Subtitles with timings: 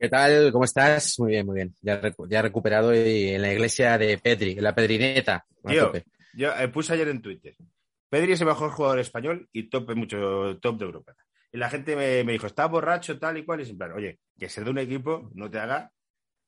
[0.00, 0.50] ¿Qué tal?
[0.50, 1.18] ¿Cómo estás?
[1.18, 1.74] Muy bien, muy bien.
[1.82, 5.44] Ya, recu- ya recuperado y en la iglesia de Pedri, en la Pedrineta.
[5.66, 5.92] Tío,
[6.34, 7.54] yo eh, puse ayer en Twitter.
[8.08, 11.14] Pedri es el mejor jugador español y top mucho top de Europa.
[11.52, 13.60] Y la gente me, me dijo, está borracho, tal y cual.
[13.60, 15.92] Y es en plan, oye, que ser de un equipo no te haga.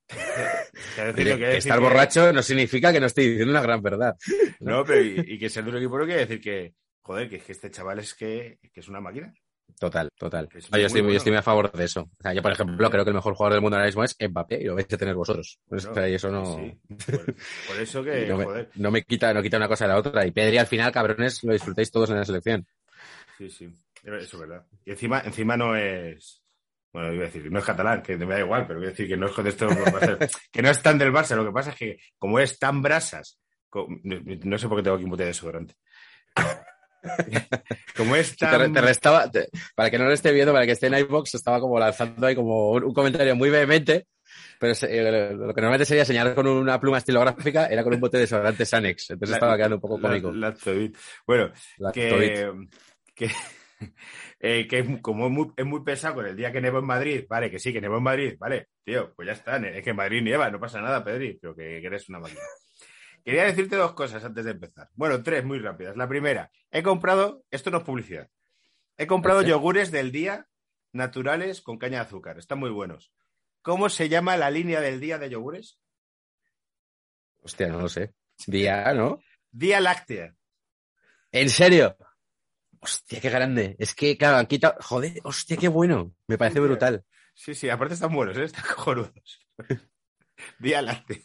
[0.96, 4.16] Decir, que estar que- borracho no significa que no estoy diciendo una gran verdad.
[4.60, 7.38] No, pero y, y que ser de un equipo no quiere decir que, joder, que,
[7.38, 9.32] que este chaval es que es una máquina.
[9.78, 10.48] Total, total.
[10.48, 11.12] Que es No, yo, estoy, bueno.
[11.12, 12.02] yo estoy a favor de eso.
[12.02, 14.16] O sea, yo, por ejemplo, creo que el mejor jugador del mundo ahora mismo es
[14.20, 15.58] Mbappé y lo vais a tener vosotros.
[15.68, 16.78] Pues, o sea, y eso no, Sí,
[17.10, 19.92] por, por eso que, no, me, joder, no me quita, no quita una cosa de
[19.92, 20.26] la otra.
[20.26, 22.66] Y Pedri al final, cabrones, lo disfrutáis todos en la selección.
[23.38, 23.68] sí, sí,
[24.04, 24.66] eso es verdad.
[24.84, 26.42] Y encima, encima no es.
[26.92, 29.08] Bueno, iba a decir, no es catalán, que me da igual, pero voy a decir
[29.08, 29.66] que no es de esto,
[30.52, 31.34] que no es tan del Barça.
[31.34, 33.40] Lo que pasa es que, como es tan brasas,
[34.04, 35.74] no, sé por qué tengo aquí un bote de desodorante.
[37.96, 38.46] Como es Te,
[38.80, 41.78] restaba, te- para que no lo esté viendo, para que esté en iBox, estaba como
[41.78, 44.06] lanzando ahí como un, un comentario muy vehemente.
[44.58, 48.00] Pero se- eh, lo que normalmente sería señalar con una pluma estilográfica era con un
[48.00, 49.10] bote de desodorante Sanex.
[49.10, 50.30] Entonces la- estaba quedando un poco cómico.
[50.32, 50.54] la
[51.26, 51.52] bueno,
[51.92, 52.54] que,
[53.14, 53.30] que,
[54.40, 57.24] eh, que como es muy, es muy pesado con el día que nevó en Madrid,
[57.28, 59.96] vale, que sí, que nevó en Madrid, vale, tío, pues ya está, es que en
[59.96, 62.40] Madrid nieva, no pasa nada, Pedri, pero que, que eres una máquina.
[63.24, 64.90] Quería decirte dos cosas antes de empezar.
[64.94, 65.96] Bueno, tres muy rápidas.
[65.96, 68.28] La primera, he comprado, esto no es publicidad,
[68.96, 70.48] he comprado yogures del día
[70.92, 73.12] naturales con caña de azúcar, están muy buenos.
[73.62, 75.78] ¿Cómo se llama la línea del día de yogures?
[77.42, 78.14] Hostia, no lo sé.
[78.46, 79.20] Día, ¿no?
[79.50, 80.34] Día láctea.
[81.30, 81.96] ¿En serio?
[82.80, 83.76] Hostia, qué grande.
[83.78, 84.74] Es que, claro, han quitado.
[84.80, 86.12] Joder, hostia, qué bueno.
[86.26, 87.04] Me parece brutal.
[87.34, 88.44] Sí, sí, aparte están buenos, ¿eh?
[88.44, 89.40] están cojonudos.
[90.58, 91.18] día láctea.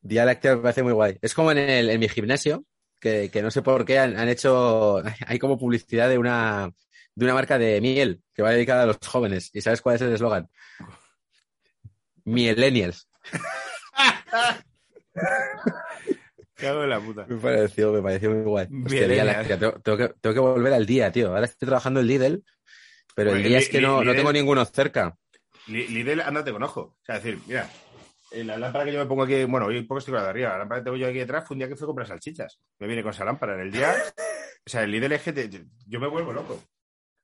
[0.00, 1.18] Día láctea me parece muy guay.
[1.20, 2.64] Es como en, el, en mi gimnasio,
[3.00, 5.02] que, que no sé por qué han, han hecho.
[5.26, 6.70] Hay como publicidad de una,
[7.14, 9.50] de una marca de miel que va dedicada a los jóvenes.
[9.52, 10.48] ¿Y sabes cuál es el eslogan?
[12.24, 13.08] Mielennials.
[16.54, 17.26] Cago en la puta.
[17.28, 18.66] Me pareció, me pareció muy guay.
[18.84, 19.24] Hostia.
[19.24, 19.58] Láctea.
[19.58, 21.28] Tengo, tengo que, tengo que volver al día, tío.
[21.28, 22.44] Ahora estoy trabajando en Lidl,
[23.14, 25.16] pero el día es que no, no tengo ninguno cerca.
[25.66, 26.80] Li- Lidl, ándate con ojo.
[26.80, 27.68] O sea, decir, mira,
[28.32, 30.50] la lámpara que yo me pongo aquí, bueno, hoy poco estoy con la de arriba,
[30.50, 32.58] la lámpara que tengo yo aquí detrás fue un día que fui a comprar salchichas.
[32.78, 33.94] Me viene con esa lámpara en el día.
[34.66, 36.60] O sea, el Lidl es que te- yo me vuelvo loco.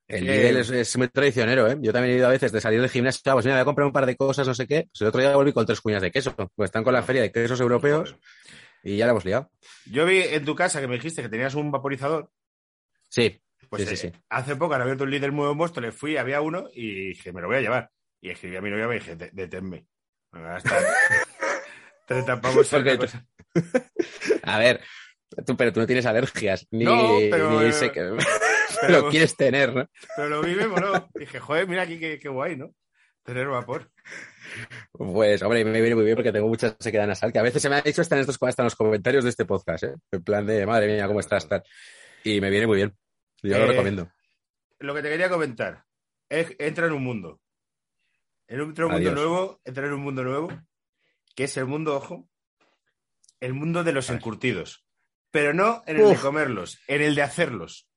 [0.07, 1.77] Es El que- Lidl es, es muy traicionero, ¿eh?
[1.81, 3.65] Yo también he ido a veces de salir del gimnasio, ah, pues mira, voy a
[3.65, 4.87] comprar un par de cosas, no sé qué.
[4.91, 7.21] Pues el otro día volví con tres cuñas de queso, pues están con la feria
[7.21, 8.15] de quesos europeos
[8.83, 9.49] y ya la hemos liado.
[9.85, 12.29] Yo vi en tu casa que me dijiste que tenías un vaporizador.
[13.09, 13.39] Sí,
[13.69, 14.19] Pues Sí, sí, eh, sí.
[14.29, 17.41] hace poco han abierto un Lidl nuevo mosto, le fui, había uno y dije, me
[17.41, 17.89] lo voy a llevar.
[18.21, 19.85] Y escribí a mi novia y me dije, "De- deténme.
[20.33, 20.79] Venga, ya está.
[22.07, 22.75] 30 pavos tú-
[24.43, 24.81] a ver,
[25.45, 28.17] tú, pero tú no tienes alergias, ni, No, pero, ni sé que-
[28.81, 29.87] pero- lo quieres tener, ¿no?
[30.17, 31.07] Pero lo vi me moló.
[31.13, 32.73] Dije, joder, mira aquí qué, qué guay, ¿no?
[33.23, 33.89] Tener vapor.
[34.91, 37.69] Pues, hombre, me viene muy bien porque tengo mucha sequedad nasal, que a veces se
[37.69, 39.93] me ha dicho hasta en, estos, hasta en los comentarios de este podcast, ¿eh?
[40.11, 41.47] En plan de, madre mía, ¿cómo estás?
[41.47, 41.63] Tal.
[42.25, 42.93] Y me viene muy bien.
[43.41, 44.11] Yo lo Eh, recomiendo.
[44.79, 45.85] Lo que te quería comentar
[46.27, 47.39] es entra en un mundo.
[48.47, 50.61] En un, entra en un mundo nuevo, entra en un mundo nuevo,
[51.35, 52.29] que es el mundo, ojo,
[53.39, 54.85] el mundo de los encurtidos.
[55.31, 57.87] Pero no en el de comerlos, en el de hacerlos.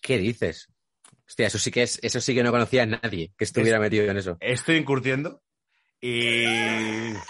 [0.00, 0.68] ¿Qué dices?
[1.28, 3.82] Hostia, eso sí que es, eso sí que no conocía a nadie que estuviera Es-
[3.82, 4.36] metido en eso.
[4.40, 5.42] Estoy incurtiendo
[6.00, 6.44] y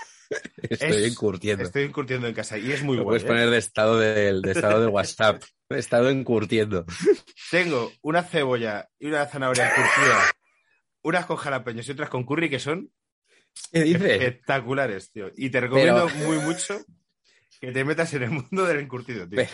[0.62, 1.64] Estoy es- encurtiendo.
[1.64, 3.14] estoy incurtiendo en casa y es muy Lo guay.
[3.18, 3.26] puedes ¿eh?
[3.26, 5.42] poner de estado del, de estado del WhatsApp.
[5.70, 6.84] He estado encurtiendo.
[7.50, 10.32] Tengo una cebolla y una zanahoria encurtida,
[11.02, 12.90] unas con jalapeños y otras con curry que son
[13.72, 14.02] ¿Qué dices?
[14.02, 15.30] espectaculares, tío.
[15.36, 16.80] Y te recomiendo muy mucho
[17.60, 19.36] que te metas en el mundo del encurtido, tío.
[19.36, 19.50] Pero-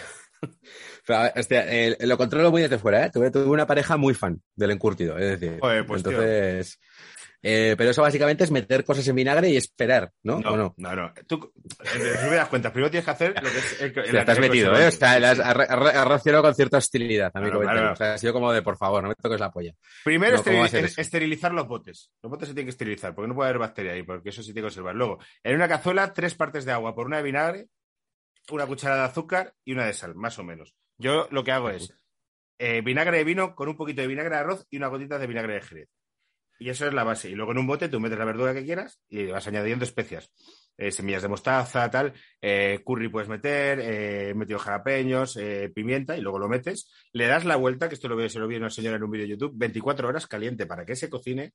[1.07, 3.11] Pero, a ver, hostia, eh, lo controlo muy desde fuera, ¿eh?
[3.11, 5.59] Tuve, tuve una pareja muy fan del encurtido, es decir.
[5.61, 6.23] Joder, pues, tío.
[7.43, 10.41] Eh, pero eso básicamente es meter cosas en vinagre y esperar, ¿no?
[10.41, 10.97] No, ¿O no, no?
[10.97, 11.13] no.
[11.27, 11.53] Tú,
[12.31, 14.87] me das cuenta, primero tienes que hacer lo que es el, te has metido, ¿eh?
[14.87, 15.19] O sea,
[15.55, 17.81] reaccionado con cierta hostilidad a mi Claro, comentario.
[17.83, 17.93] claro.
[17.93, 19.73] O sea, ha sido como de, por favor, no me toques la polla.
[20.05, 20.37] Primero
[20.97, 22.11] esterilizar los botes.
[22.23, 24.49] Los botes se tienen que esterilizar porque no puede haber bacteria ahí, porque eso sí
[24.53, 24.95] tiene que conservar.
[24.95, 27.69] Luego, en una cazuela, tres partes de agua por una de vinagre,
[28.51, 30.75] una cucharada de azúcar y una de sal, más o menos.
[30.99, 31.93] Yo lo que hago es
[32.59, 35.27] eh, vinagre de vino con un poquito de vinagre de arroz y una gotita de
[35.27, 35.89] vinagre de jerez.
[36.59, 37.29] Y eso es la base.
[37.31, 40.31] Y luego en un bote tú metes la verdura que quieras y vas añadiendo especias.
[40.79, 46.17] Eh, semillas de mostaza, tal, eh, curry puedes meter, eh, he metido jalapeños, eh, pimienta
[46.17, 46.91] y luego lo metes.
[47.13, 49.11] Le das la vuelta, que esto lo veo, se lo vi una señora en un
[49.11, 51.53] vídeo de YouTube, 24 horas caliente para que se cocine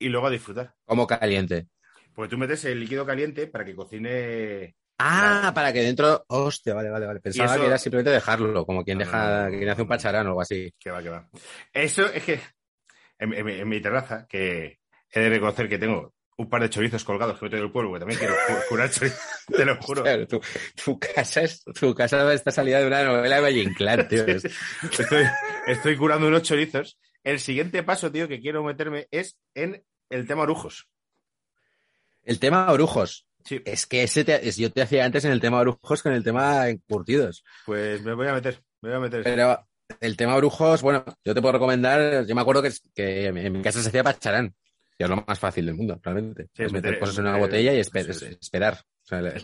[0.00, 0.74] y luego a disfrutar.
[0.84, 1.68] Como caliente.
[2.12, 4.74] Porque tú metes el líquido caliente para que cocine.
[4.98, 6.24] Ah, para que dentro.
[6.26, 7.20] Hostia, vale, vale, vale.
[7.20, 10.40] Pensaba eso- que era simplemente dejarlo, como quien deja, quien hace un pacharán o algo
[10.40, 10.72] así.
[10.76, 11.28] Que va, que va.
[11.72, 12.40] Eso es que
[13.18, 14.78] en, en mi- en mi terraza, que
[15.12, 17.92] he de reconocer que tengo un par de chorizos colgados que he traído del pueblo,
[17.94, 19.18] que también quiero cu- curar chorizos,
[19.48, 20.02] te lo juro.
[20.04, 20.40] Claro, tu,
[20.84, 24.24] tu casa es, tu casa está salida de una novela de Valle Inclán, tío.
[24.26, 24.44] Es-
[24.98, 25.24] Estoy,
[25.66, 26.98] estoy curando unos chorizos.
[27.24, 30.88] El siguiente paso, tío, que quiero meterme es en el tema orujos.
[32.24, 33.26] El tema orujos.
[33.44, 36.22] Sí, Es que ese te- yo te hacía antes en el tema orujos con el
[36.22, 37.44] tema encurtidos.
[37.64, 39.22] pues me voy a meter, me voy a meter.
[39.24, 39.67] Pero
[40.00, 43.62] el tema orujos, bueno, yo te puedo recomendar, yo me acuerdo que, que en mi
[43.62, 44.54] casa se hacía pacharán.
[45.00, 46.48] Y es lo más fácil del mundo, realmente.
[46.54, 48.36] Sí, es meter meter- cosas en una botella y espe- sí, sí.
[48.40, 48.74] esperar.
[48.74, 49.38] O sea, le-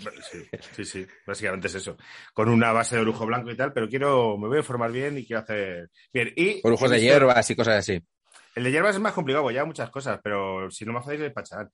[0.74, 1.96] Sí, sí, básicamente es eso.
[2.32, 5.16] Con una base de orujo blanco y tal, pero quiero, me voy a formar bien
[5.16, 6.32] y quiero hacer bien.
[6.34, 8.02] Y orujos de visto- hierbas y cosas así.
[8.56, 11.32] El de hierbas es más complicado, ya muchas cosas, pero si no me hacéis el
[11.32, 11.70] pacharán.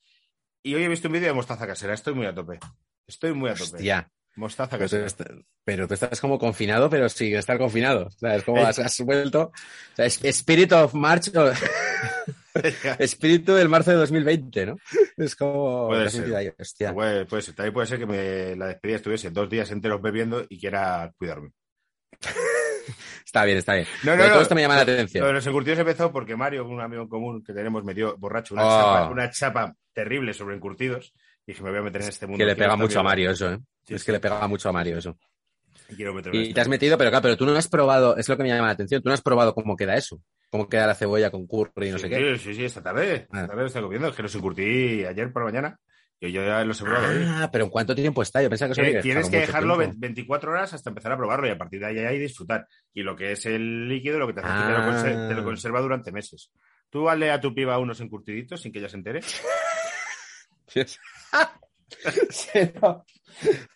[0.62, 2.58] Y hoy he visto un vídeo de mostaza casera, estoy muy a tope.
[3.06, 3.76] Estoy muy a tope.
[3.76, 4.10] Hostia.
[4.36, 5.06] Mostaza Pero tú, casera.
[5.06, 8.06] est- pero tú estás como confinado, pero sin estar confinado.
[8.06, 8.64] O sea, es como Eh.
[8.64, 9.52] has, has vuelto.
[9.92, 11.30] O sea, es- Spirit of March.
[11.36, 11.52] o-
[12.98, 14.76] espíritu del marzo de 2020, ¿no?
[15.16, 15.88] Es como.
[15.88, 16.34] Puede ser.
[16.34, 16.50] ahí.
[16.92, 17.54] Puede, puede ser.
[17.54, 21.50] También puede ser que me, la despedida estuviese dos días enteros bebiendo y quiera cuidarme.
[23.24, 23.86] Está bien, está bien.
[24.02, 25.22] No, Pero todo esto me llama la atención.
[25.22, 28.16] Lo de los encurtidos empezó porque Mario, un amigo en común que tenemos, me dio
[28.18, 28.70] borracho una, Oh.
[28.80, 31.12] chapa, una chapa terrible sobre encurtidos.
[31.46, 32.38] Y dije, me voy a meter en este mundo.
[32.38, 33.02] Que le pega mucho a.
[33.04, 33.58] Mario eso, ¿eh?
[33.86, 34.06] Sí, es sí.
[34.06, 35.18] que le pega mucho a Mario eso.
[36.32, 38.48] Y te has metido, pero claro, pero tú no has probado, es lo que me
[38.48, 40.20] llama la atención, tú no has probado cómo queda eso.
[40.50, 42.38] Cómo queda la cebolla con curry y no sí, sé qué.
[42.38, 43.14] Sí, sí, esta tarde.
[43.14, 43.46] Esta Ah.
[43.46, 44.08] tarde lo estoy comiendo.
[44.08, 45.78] Es que los encurtí ayer por la mañana.
[46.20, 47.24] Yo ya los he probado hoy.
[47.26, 48.42] Ah, pero ¿en cuánto tiempo está?
[48.42, 49.96] Yo pensaba que Eh, tienes que dejarlo tiempo.
[49.98, 52.66] 24 horas hasta empezar a probarlo y a partir de ahí, ahí disfrutar.
[52.92, 54.86] Y lo que es el líquido, lo que te hace es que te lo, Ah.
[54.92, 56.50] conser- te lo conserva durante meses.
[56.90, 59.20] Tú dale a tu piba unos encurtiditos sin que ella se entere.
[62.30, 63.04] Sí, no.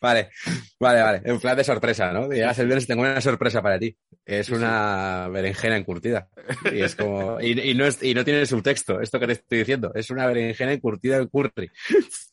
[0.01, 0.31] Vale,
[0.79, 1.23] vale, vale.
[1.25, 2.29] En plan de sorpresa, ¿no?
[2.31, 3.97] Llegas el viernes y tengo una sorpresa para ti.
[4.25, 6.29] Es una berenjena encurtida.
[6.73, 7.41] Y es como.
[7.41, 9.93] Y, y no, es, y no tiene subtexto, esto que te estoy diciendo.
[9.95, 11.71] Es una berenjena encurtida en curry.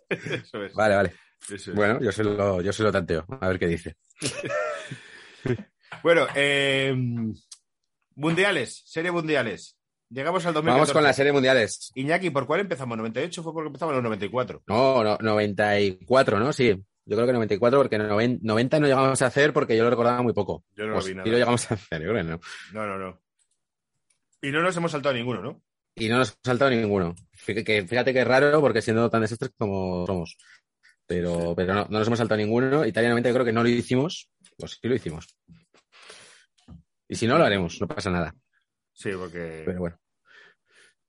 [0.09, 0.73] Eso es.
[0.73, 1.13] Vale, vale.
[1.43, 1.75] Eso es.
[1.75, 3.25] Bueno, yo se lo, yo se lo tanteo.
[3.39, 3.95] A ver qué dice.
[6.03, 6.95] Bueno, eh,
[8.15, 9.77] mundiales, serie mundiales.
[10.09, 10.79] Llegamos al 2014.
[10.79, 11.91] Vamos con la serie mundiales.
[11.95, 12.97] Iñaki, ¿por cuál empezamos?
[12.97, 14.63] ¿98 fue porque empezamos en los 94?
[14.67, 16.51] No, no, 94, ¿no?
[16.51, 16.81] Sí.
[17.05, 20.21] Yo creo que 94, porque noven- 90 no llegamos a hacer porque yo lo recordaba
[20.21, 20.63] muy poco.
[20.75, 21.29] Yo no lo sí vi nada.
[21.29, 22.39] lo llegamos a hacer, yo creo que no.
[22.73, 23.21] No, no, no.
[24.41, 25.61] Y no nos hemos saltado ninguno, ¿no?
[25.95, 27.15] Y no nos ha saltado ninguno.
[27.33, 30.37] Fíjate que, fíjate que es raro porque siendo tan desastres como somos.
[31.05, 32.85] Pero, pero no, no nos hemos saltado ninguno.
[32.85, 34.29] Italia 90 yo creo que no lo hicimos.
[34.57, 35.27] Pues sí lo hicimos.
[37.07, 38.33] Y si no, lo haremos, no pasa nada.
[38.93, 39.63] Sí, porque...
[39.65, 39.99] Pero bueno.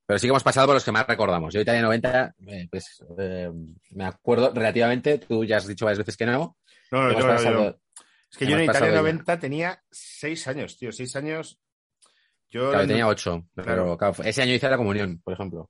[0.05, 1.53] Pero sí que hemos pasado por los que más recordamos.
[1.53, 3.49] Yo Italia 90, eh, pues eh,
[3.91, 6.57] me acuerdo relativamente, tú ya has dicho varias veces que no.
[6.91, 7.79] No, no, no, pasado- yo-
[8.31, 8.97] Es que yo en Italia pasado ya.
[9.01, 10.91] 90 tenía 6 años, tío.
[10.91, 11.59] 6 años.
[12.49, 13.97] Yo Claro, tenía ocho, pero Claro.
[13.97, 15.69] claro, ese año hice la comunión, por ejemplo.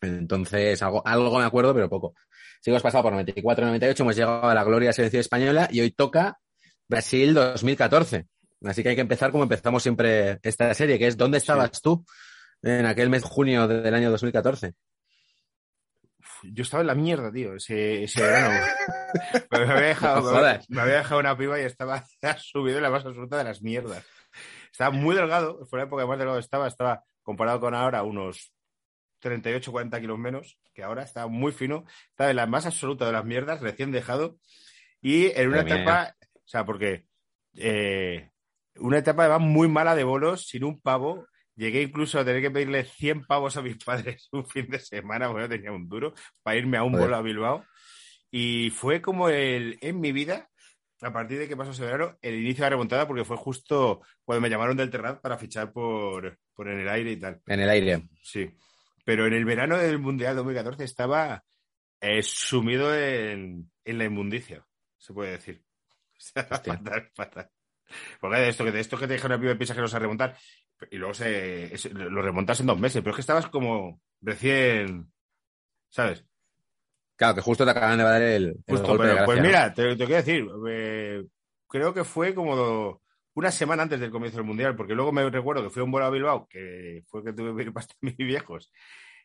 [0.00, 2.14] Entonces, algo, algo me acuerdo, pero poco.
[2.60, 5.68] Sí, hemos pasado por 94, 98, hemos llegado a la gloria de la selección española
[5.70, 6.38] y hoy toca
[6.88, 8.26] Brasil 2014.
[8.64, 12.04] Así que hay que empezar como empezamos siempre esta serie, que es ¿Dónde estabas tú
[12.62, 14.74] en aquel mes de junio del año 2014?
[16.44, 18.66] Yo estaba en la mierda, tío, ese, ese verano.
[19.50, 20.32] me, había dejado,
[20.68, 22.04] me había dejado una piba y estaba
[22.38, 24.04] subido en la más absoluta de las mierdas.
[24.70, 28.52] Estaba muy delgado, fue la época más delgado estaba, estaba comparado con ahora unos
[29.20, 33.12] 38, 40 kilos menos, que ahora estaba muy fino, estaba en la más absoluta de
[33.12, 34.38] las mierdas, recién dejado,
[35.00, 35.74] y en una mía.
[35.74, 37.06] etapa, o sea, porque
[37.56, 38.30] eh,
[38.76, 41.26] una etapa además muy mala de bolos, sin un pavo,
[41.58, 45.26] Llegué incluso a tener que pedirle 100 pavos a mis padres un fin de semana,
[45.26, 47.06] porque no tenía un duro, para irme a un Joder.
[47.06, 47.66] bolo a Bilbao.
[48.30, 50.48] Y fue como el, en mi vida,
[51.02, 54.02] a partir de que pasó ese verano, el inicio de la remontada, porque fue justo
[54.24, 57.40] cuando me llamaron del Terrat para fichar por, por en el aire y tal.
[57.48, 58.08] En el aire.
[58.22, 58.48] Sí.
[59.04, 61.42] Pero en el verano del Mundial 2014 estaba
[62.00, 64.64] eh, sumido en, en la inmundicia,
[64.96, 65.62] se puede decir.
[66.18, 66.74] O sea, Hostia.
[66.74, 67.50] fatal, fatal.
[68.20, 69.98] Porque de esto, que de esto que te dijeron al primer piensas que los a
[70.00, 70.36] remontar
[70.90, 75.10] y luego se, lo remontas en dos meses, pero es que estabas como recién,
[75.90, 76.24] ¿sabes?
[77.16, 80.22] Claro, que justo te acaban de dar el, golpe pero, pues mira, te, te quiero
[80.22, 81.24] decir, eh,
[81.66, 83.02] creo que fue como
[83.34, 85.90] una semana antes del comienzo del Mundial, porque luego me recuerdo que fui a un
[85.90, 88.72] vuelo a Bilbao, que fue que tuve que ir para mis viejos,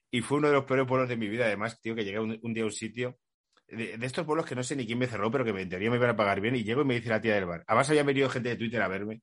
[0.09, 2.39] y fue uno de los peores pueblos de mi vida, además, tío, que llegué un,
[2.41, 3.19] un día a un sitio,
[3.67, 5.69] de, de estos pueblos que no sé ni quién me cerró, pero que me, en
[5.69, 7.63] teoría me iban a pagar bien, y llego y me dice la tía del bar.
[7.67, 9.21] Además había venido gente de Twitter a verme.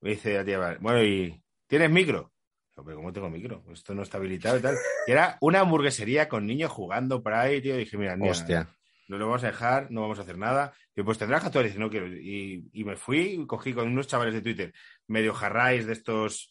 [0.00, 2.32] Me dice la tía bueno, ¿y tienes micro?
[2.74, 3.64] Digo, pero ¿cómo tengo micro?
[3.72, 4.76] Esto no está habilitado y tal.
[5.06, 7.74] Y era una hamburguesería con niños jugando por ahí, tío.
[7.74, 8.68] Y dije, mira, Hostia.
[9.08, 10.72] no lo vamos a dejar, no vamos a hacer nada.
[10.96, 11.64] Y pues tendrás que actuar.
[11.66, 12.06] Y dice, no quiero.
[12.08, 14.72] Y, y me fui y cogí con unos chavales de Twitter,
[15.08, 16.50] medio jarráis de estos,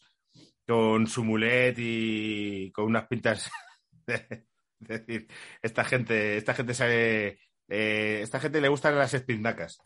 [0.66, 3.50] con su mulet y con unas pintas.
[4.06, 4.46] de-
[4.80, 5.26] Es decir,
[5.60, 7.38] esta gente, esta gente sabe.
[7.68, 9.78] eh, esta gente le gustan las espindacas.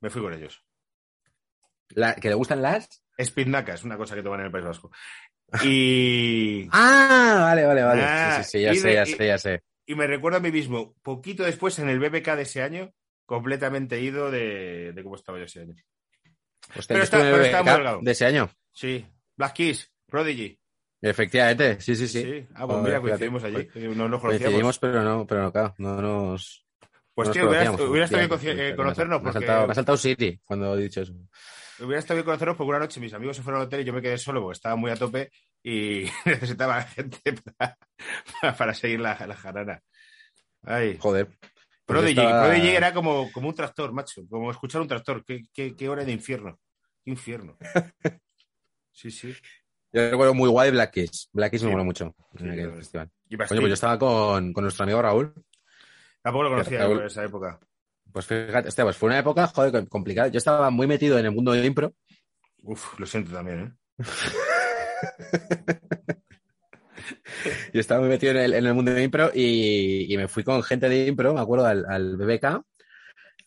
[0.00, 0.64] Me fui con ellos.
[1.90, 3.02] La- ¿Que le gustan las?
[3.16, 4.90] Espindacas, una cosa que toman en el País Vasco.
[5.64, 6.68] Y.
[6.72, 8.02] Ah, vale, vale, vale.
[8.04, 9.62] Ah, sí, sí, sí, ya sé, de- ya sé, ya sé.
[9.86, 12.92] Y me recuerdo a mí mismo, poquito después en el BBK de ese año,
[13.26, 15.74] completamente ido de, de cómo estaba yo ese año.
[16.86, 17.98] Pero está- pero está muy delgado.
[18.02, 18.48] de ese año.
[18.72, 19.04] Sí,
[19.36, 20.56] Black Keys, Prodigy.
[21.02, 22.46] Efectivamente, sí, sí, sí.
[22.54, 23.68] Ah, pues mira, coincidimos allí.
[23.74, 24.20] No nos conocíamos.
[24.42, 26.64] Coincidimos, pero no, pero no, claro, no nos.
[27.14, 28.64] Pues no tío, nos hubiera, conocíamos, hubiera estado bien efectivamente.
[28.64, 31.14] conoci- eh, conocernos Me ha porque saltado, me ha saltado Siri cuando he dicho eso.
[31.80, 33.92] Hubiera estado bien conocernos porque una noche mis amigos se fueron al hotel y yo
[33.92, 35.30] me quedé solo porque estaba muy a tope
[35.62, 37.76] y necesitaba gente para,
[38.40, 39.80] para, para seguir la, la jarana.
[40.62, 40.96] Ay.
[41.00, 41.26] Joder.
[41.26, 41.40] Pues
[41.86, 45.24] Prodigy, yo estaba- Prodigy era como, como un tractor, macho, como escuchar un tractor.
[45.24, 46.58] Qué, qué, qué hora de infierno.
[47.04, 47.56] Qué infierno.
[48.92, 49.34] Sí, sí.
[49.92, 51.30] Yo recuerdo muy guay Black Kiss.
[51.32, 51.66] Black Kiss Sí.
[51.66, 53.10] me moló mucho Sí, en aquel festival.
[53.30, 55.32] Oye, pues yo estaba con, con nuestro amigo Raúl.
[56.22, 57.58] Tampoco lo conocía Raúl- en esa época.
[58.12, 60.28] Pues fíjate, hostia, pues fue una época, joder, complicada.
[60.28, 61.94] Yo estaba muy metido en el mundo de impro.
[62.62, 63.72] Uf, lo siento también, ¿eh?
[67.72, 70.44] Yo estaba muy metido en el, en el mundo de impro y, y me fui
[70.44, 72.62] con gente de impro, me acuerdo, al, al BBK.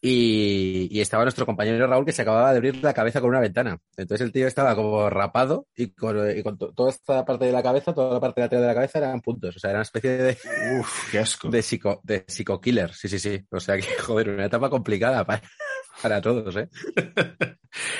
[0.05, 3.39] Y, y estaba nuestro compañero Raúl que se acababa de abrir la cabeza con una
[3.39, 3.77] ventana.
[3.95, 7.53] Entonces el tío estaba como rapado y con, y con to- toda esta parte de
[7.53, 9.55] la cabeza, toda la parte lateral de la cabeza eran puntos.
[9.55, 10.37] O sea, era una especie de,
[10.77, 11.47] Uf, qué asco.
[11.49, 12.93] de psico, de psico-killer.
[12.93, 13.45] Sí, sí, sí.
[13.49, 15.41] O sea que, joder, una etapa complicada para,
[16.01, 16.67] para todos, ¿eh?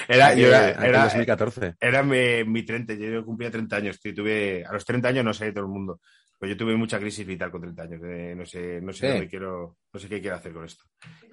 [0.08, 1.76] Era, yo era, aquel era, 2014.
[1.80, 5.34] era mi, mi 30, yo cumplía 30 años, tío, tuve, a los 30 años no
[5.34, 6.00] sé todo el mundo,
[6.44, 9.08] pero yo tuve mucha crisis vital con 30 años, de no sé, no sé Sí.
[9.14, 10.84] dónde quiero, no sé qué quiero hacer con esto.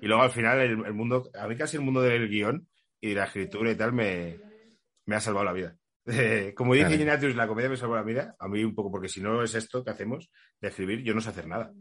[0.00, 2.64] Y luego al final el, el mundo, a mí casi el mundo del guion
[3.00, 4.38] y de la escritura y tal me,
[5.06, 5.74] me ha salvado la vida.
[6.06, 7.02] Eh, como dice Claro.
[7.02, 9.52] Ignatius, la comedia me salvó la vida, a mí un poco, porque si no es
[9.56, 11.72] esto que hacemos de escribir, yo no sé hacer nada.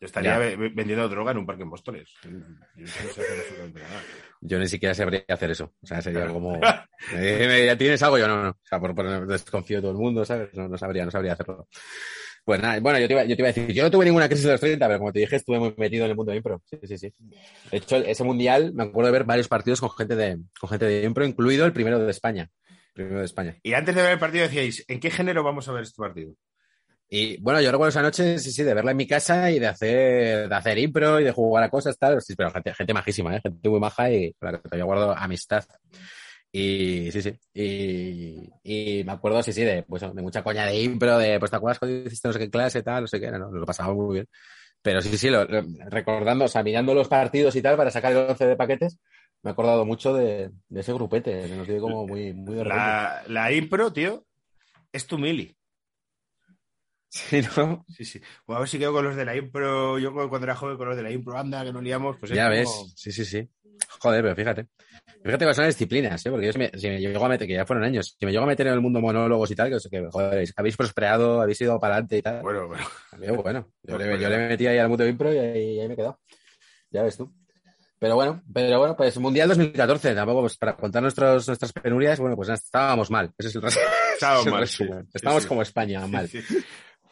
[0.00, 0.38] Yo estaría Ya.
[0.38, 2.12] ve- vendiendo droga en un parque en Móstoles.
[2.22, 4.02] Yo no sé hacer nada.
[4.42, 5.72] Yo ni siquiera sabría hacer eso.
[5.80, 6.60] O sea, sería como.
[7.12, 8.18] Eh, me diría, ¿Tienes algo?
[8.18, 8.50] Yo no, no.
[8.50, 10.52] O sea, por, por desconfío de todo el mundo, ¿sabes?
[10.54, 11.68] No, no sabría, no sabría hacerlo.
[12.44, 14.28] Pues nada, bueno, yo te, iba, yo te iba a decir, yo no tuve ninguna
[14.28, 16.36] crisis de los 30, pero como te dije, estuve muy metido en el mundo de
[16.36, 16.62] impro.
[16.66, 17.12] Sí, sí, sí.
[17.70, 20.84] De hecho, ese mundial me acuerdo de ver varios partidos con gente de, con gente
[20.84, 22.50] de impro, incluido el primero de España.
[22.92, 23.56] Primero de España.
[23.62, 26.34] Y antes de ver el partido decíais, ¿en qué género vamos a ver este partido?
[27.08, 29.66] Y bueno, yo recuerdo esa noche, sí, sí, de verla en mi casa y de
[29.66, 32.20] hacer, de hacer impro y de jugar a cosas, tal.
[32.20, 33.40] Sí, pero gente, gente majísima, ¿eh?
[33.42, 35.64] gente muy maja y la que todavía guardo amistad.
[36.56, 37.36] Y sí, sí.
[37.52, 41.50] Y, y me acuerdo, sí, sí, de, pues, de mucha coña de impro, de, pues
[41.50, 43.96] te acuerdas cuando hiciste no sé qué clase, tal, no sé qué, no, lo pasamos
[43.96, 44.28] muy bien.
[44.80, 48.12] Pero sí, sí, lo- lo- recordando, o sea, mirando los partidos y tal para sacar
[48.12, 49.00] el 11 de paquetes,
[49.42, 52.54] me he acordado mucho de, de ese grupete, que nos dio como muy, muy.
[52.62, 54.24] La, la impro, tío,
[54.92, 55.56] es tu mili.
[57.08, 57.84] Sí, ¿no?
[57.88, 58.20] Sí, sí.
[58.46, 59.98] Bueno, a ver si quedo con los de la impro.
[59.98, 62.16] Yo cuando era joven con los de la impro, anda, que nos liamos.
[62.18, 63.48] Pues es ya como- ves, sí, sí, sí.
[64.00, 64.68] Joder, pero fíjate.
[65.24, 66.30] Fíjate que son disciplinas, ¿eh?
[66.30, 68.30] Porque yo si me, si me llego a meter, que ya fueron años, si me
[68.32, 71.60] llego a meter en el mundo monólogos y tal, que, que joder, habéis prosperado, habéis
[71.62, 72.42] ido para adelante y tal.
[72.42, 72.86] Bueno, bueno.
[73.22, 75.88] Yo, bueno, yo, le, yo le metí ahí al mundo de impro y ahí, ahí
[75.88, 76.20] me he quedado.
[76.90, 77.34] Ya ves tú.
[77.98, 82.36] Pero bueno, pero bueno, pues Mundial 2014, tampoco, pues para contar nuestros, nuestras penurias, bueno,
[82.36, 83.32] pues estábamos mal.
[83.38, 83.62] Ese es el,
[84.12, 84.84] Estábamos mal, sí.
[85.14, 85.48] Estábamos sí.
[85.48, 86.28] como España, mal.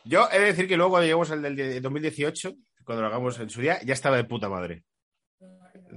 [0.05, 2.53] Yo he de decir que luego cuando llegamos al del die- 2018,
[2.85, 4.83] cuando lo hagamos en su día, ya estaba de puta madre.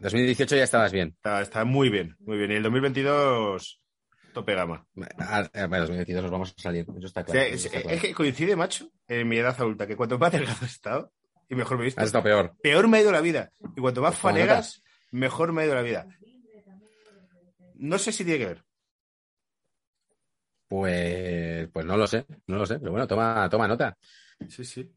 [0.01, 1.09] 2018 ya estabas bien.
[1.15, 2.51] Está, está muy bien, muy bien.
[2.51, 3.81] Y el 2022,
[4.33, 4.85] tope gama.
[5.17, 7.39] Ah, eh, Bueno, 2022 nos vamos a salir, eso está O claro.
[7.39, 8.01] sea, es, está es claro.
[8.01, 11.11] que coincide, macho, en mi edad adulta, que cuanto más delgado he estado
[11.49, 12.55] y mejor me he visto, Has estado peor.
[12.61, 13.51] peor me ha ido la vida.
[13.75, 16.07] Y cuanto más Como fanegas, mejor me ha ido la vida.
[17.75, 18.63] No sé si tiene que ver.
[20.67, 22.79] Pues, pues no lo sé, no lo sé.
[22.79, 23.97] Pero bueno, toma, toma nota.
[24.49, 24.91] Sí, sí.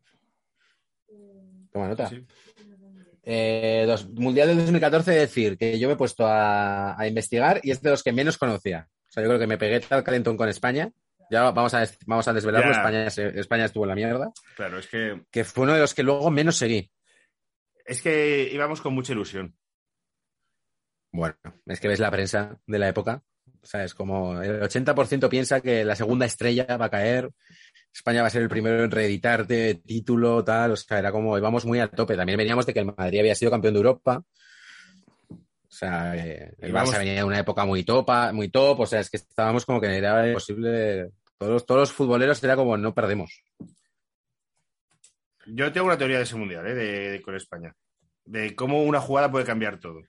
[1.70, 2.08] Toma nota.
[2.08, 2.24] sí.
[3.30, 7.70] Eh, dos- mundial del 2014, decir que yo me he puesto a, a investigar y
[7.72, 8.88] es de los que menos conocía.
[9.08, 10.90] O sea, yo creo que me pegué tal calentón con España.
[11.30, 12.70] Ya vamos a, vamos a desvelarlo.
[12.72, 14.32] España, España estuvo en la mierda.
[14.56, 16.90] Claro, es que, Que fue uno de los que luego menos seguí.
[17.84, 19.54] es que íbamos con mucha ilusión.
[21.12, 23.22] Bueno, es que ves la prensa de la época.
[23.62, 27.30] O sea, es como el 80% piensa que la segunda estrella va a caer.
[27.92, 30.72] España va a ser el primero en reeditar de título, tal.
[30.72, 32.16] O sea, era como íbamos muy a tope.
[32.16, 34.22] También veníamos de que el Madrid había sido campeón de Europa.
[35.30, 38.80] O sea, eh, el Barça venía de una época muy topa, muy top.
[38.80, 41.10] O sea, es que estábamos como que era imposible.
[41.38, 43.42] Todos, los- todos los futboleros era como no perdemos.
[45.46, 46.74] Yo tengo una teoría de ese mundial, ¿eh?
[46.74, 47.74] de, de- con España.
[48.24, 50.00] De cómo una jugada puede cambiar todo.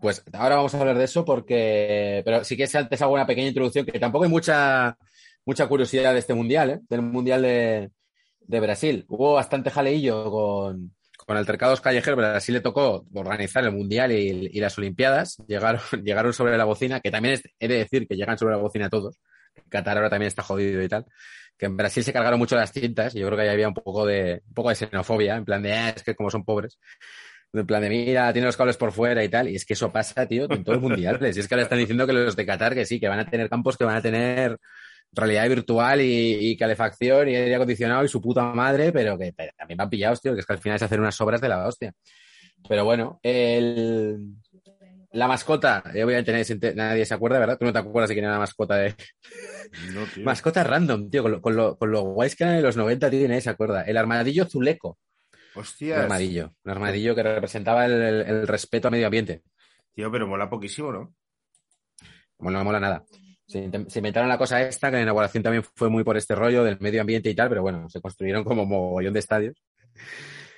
[0.00, 3.46] Pues ahora vamos a hablar de eso porque, pero sí que antes hago una pequeña
[3.48, 4.96] introducción que tampoco hay mucha,
[5.44, 6.80] mucha curiosidad de este mundial, ¿eh?
[6.88, 7.90] del mundial de,
[8.40, 9.04] de Brasil.
[9.08, 10.94] Hubo bastante jaleillo con,
[11.26, 12.16] con altercados callejeros.
[12.16, 15.38] Brasil le tocó organizar el mundial y, las Olimpiadas.
[15.46, 18.60] Llegaron, llegaron sobre la bocina, que también es- he de decir que llegan sobre la
[18.62, 19.18] bocina todos.
[19.68, 21.04] Qatar ahora también está jodido y tal.
[21.58, 24.06] Que en Brasil se cargaron mucho las cintas yo creo que ahí había un poco
[24.06, 26.78] de, un poco de xenofobia, en plan de, "Ah, es que como son pobres.
[27.52, 29.48] En plan de, mira, tiene los cables por fuera y tal.
[29.50, 31.36] Y es que eso pasa, tío, en todos los mundiales.
[31.36, 33.28] Y es que ahora están diciendo que los de Qatar, que sí, que van a
[33.28, 34.58] tener campos que van a tener
[35.12, 39.52] realidad virtual y, y calefacción y aire acondicionado y su puta madre, pero que pero
[39.56, 41.66] también van pillados, tío, que es que al final es hacer unas obras de la
[41.66, 41.92] hostia.
[42.68, 44.34] Pero bueno, el...
[45.12, 47.58] la mascota, eh, obviamente nadie nadie se acuerda, ¿verdad?
[47.58, 48.94] Tú no te acuerdas de quién era la mascota de...
[49.92, 50.24] No, tío.
[50.24, 53.10] Mascota random, tío, con lo, con lo, con lo guays que eran en los 90,
[53.10, 53.82] tío, y nadie se acuerda.
[53.82, 54.98] El armadillo Zuleco.
[55.54, 55.98] Un Hostias.
[55.98, 56.54] armadillo.
[56.64, 59.42] Un armadillo que representaba el, el- el respeto al medio ambiente.
[59.94, 61.14] Tío, pero mola poquísimo, ¿no?
[62.38, 63.04] Bueno, no mola nada.
[63.52, 66.80] Se, inventaron la cosa esta, que la inauguración también fue muy por este rollo del
[66.80, 69.62] medio ambiente y tal, pero bueno, se construyeron como mogollón de estadios.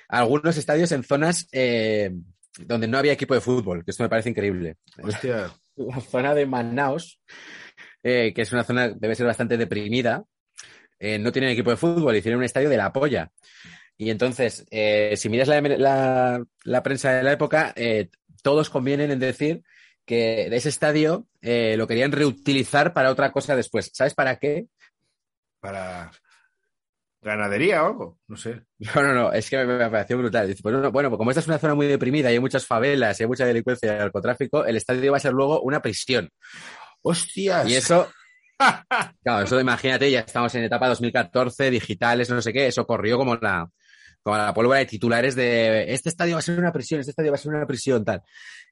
[0.07, 2.11] Algunos estadios en zonas eh,
[2.59, 4.77] donde no había equipo de fútbol, que esto me parece increíble.
[5.01, 5.51] Hostia.
[5.75, 7.19] La zona de Manaus,
[8.01, 10.23] eh, que es una zona debe ser bastante deprimida,
[10.97, 13.29] eh, no tienen equipo de fútbol, hicieron un estadio de la polla.
[13.97, 14.65] Y entonces,
[15.15, 17.73] si miras la, la- la prensa de la época,
[18.41, 19.63] todos convienen en decir
[20.05, 23.91] que de ese estadio eh, lo querían reutilizar para otra cosa después.
[23.93, 24.67] ¿Sabes para qué?
[25.59, 26.11] Para
[27.21, 28.19] ganadería o algo.
[28.27, 28.61] No sé.
[28.79, 30.47] No, no, no, es que me, me pareció brutal.
[30.47, 32.65] Dice, pues, no, bueno, pues como esta es una zona muy deprimida y hay muchas
[32.65, 36.29] favelas y hay mucha delincuencia y narcotráfico, el estadio va a ser luego una prisión.
[37.01, 37.67] Hostias.
[37.67, 38.07] Y eso,
[39.23, 43.35] claro, eso imagínate, ya estamos en etapa 2014, digitales, no sé qué, eso corrió como
[43.35, 43.67] la,
[44.25, 47.31] como la pólvora de titulares de este estadio va a ser una prisión, este estadio
[47.31, 48.23] va a ser una prisión, tal.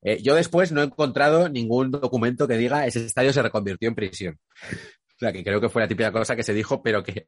[0.01, 3.93] Eh, yo después no he encontrado ningún documento que diga ese estadio se reconvirtió en
[3.93, 4.39] prisión.
[4.63, 7.27] O sea, que creo que fue la típica cosa que se dijo, pero que,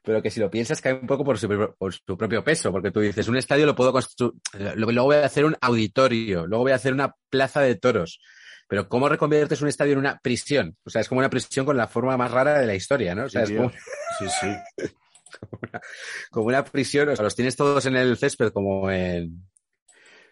[0.00, 2.92] pero que si lo piensas cae un poco por su, por su propio peso, porque
[2.92, 4.34] tú dices, un estadio lo puedo construir,
[4.76, 8.20] luego voy a hacer un auditorio, luego voy a hacer una plaza de toros.
[8.68, 10.76] Pero ¿cómo reconviertes un estadio en una prisión?
[10.84, 13.24] O sea, es como una prisión con la forma más rara de la historia, ¿no?
[13.24, 13.72] O sea, Sí, es como,
[14.20, 14.86] Sí, sí.
[16.30, 19.48] como una prisión, o sea, los tienes todos en el césped como en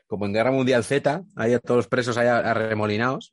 [0.06, 3.32] como en Guerra Mundial Z, ahí a todos los presos ahí arremolinados,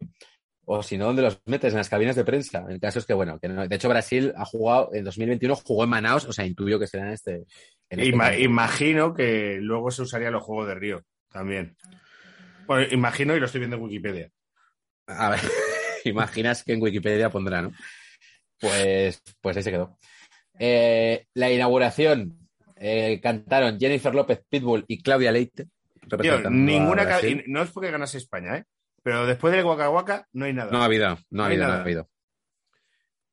[0.65, 1.71] o si no, ¿dónde los metes?
[1.73, 2.65] En las cabinas de prensa.
[2.67, 5.83] El caso es que, bueno, que no- de hecho Brasil ha jugado, en 2021 jugó
[5.83, 7.33] en Manaus, o sea, intuyo que será en este...
[7.89, 11.77] en este Ima- imagino que luego se usaría los juegos de Río también.
[12.65, 14.31] Bueno, imagino y lo estoy viendo en Wikipedia.
[15.05, 15.39] A ver,
[16.05, 17.71] imaginas que en Wikipedia pondrá, ¿no?
[18.59, 19.97] Pues, pues ahí se quedó.
[20.59, 22.37] Eh, la inauguración
[22.75, 25.65] eh, cantaron Jennifer López Pitbull y Claudia Leite.
[25.65, 27.19] Tío, representando a ninguna.
[27.47, 28.65] No es porque ganase España, ¿eh?
[29.01, 30.71] Pero después del Waka Waka no hay nada.
[30.71, 32.09] No ha habido, no ha habido, no ha habido.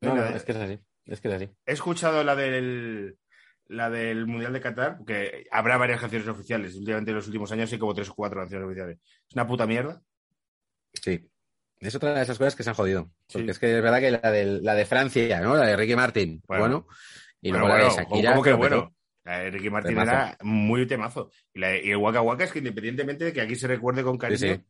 [0.01, 0.79] No es que es así.
[1.05, 1.51] Es que es así.
[1.67, 3.17] He escuchado la del.
[3.73, 6.75] La del Mundial de Qatar, porque habrá varias canciones oficiales.
[6.75, 8.99] Últimamente en los últimos años hay como tres o cuatro canciones oficiales.
[9.29, 10.03] Es una puta mierda.
[10.93, 11.25] Sí.
[11.81, 13.11] Es otra de esas cosas que se han jodido.
[13.33, 13.51] Porque Sí.
[13.51, 15.57] es que es verdad que la de, la de Francia, ¿no?
[15.57, 16.63] La de Ricky Martin, Bueno.
[16.63, 16.87] bueno.
[17.41, 18.31] y Bueno, luego la de Shakira.
[18.33, 18.95] ¿cómo que bueno?
[19.25, 20.11] La de Ricky Martin Temazo.
[20.11, 21.31] era muy temazo.
[21.55, 24.19] Y, la- y el Waka Waka es que independientemente de que aquí se recuerde con
[24.19, 24.65] cariño Sí, sí.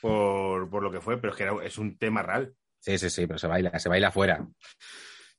[0.00, 2.54] Por, por lo que fue, pero es que era- es un tema real.
[2.80, 4.44] Sí, sí, sí, pero se baila, se baila afuera.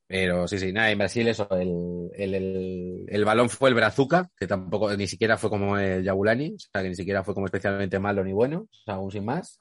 [0.08, 4.30] Pero sí, sí, nada, en Brasil eso, el, el, el, el balón fue el Brazuca,
[4.38, 7.46] que tampoco, ni siquiera fue como el Yabulani, o sea, que ni siquiera fue como
[7.48, 9.60] especialmente malo ni bueno, o sea, aún sin más.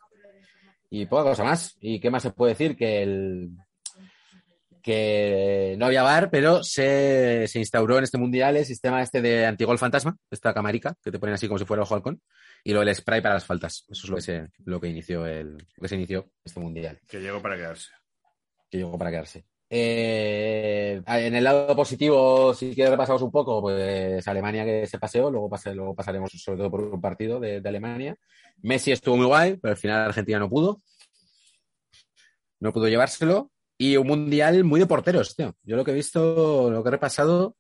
[0.94, 1.74] Y poca cosa más.
[1.81, 2.76] ¿Y qué más se puede decir?
[2.76, 3.50] Que el,
[4.83, 9.46] que no había bar, pero se, se instauró en este mundial el sistema este de
[9.46, 12.20] antigol fantasma, esta camarica, que te ponen así como si fuera ojo halcón,
[12.62, 13.87] y lo del spray para las faltas.
[13.88, 17.00] Eso es lo que se, lo que inició el, lo que se inició este mundial,
[17.09, 17.88] Que llegó para quedarse.
[18.70, 19.46] que llegó para quedarse.
[19.74, 25.30] Eh, en el lado positivo, si quieres repasamos un poco, pues Alemania que se paseó,
[25.30, 28.14] luego, luego pasaremos sobre todo por un partido de, de Alemania.
[28.61, 30.82] Messi estuvo muy guay, pero al final Argentina no pudo.
[32.61, 33.50] No pudo llevárselo.
[33.78, 35.56] Y un mundial muy de porteros, tío.
[35.62, 37.56] Yo lo que he visto, lo que he repasado,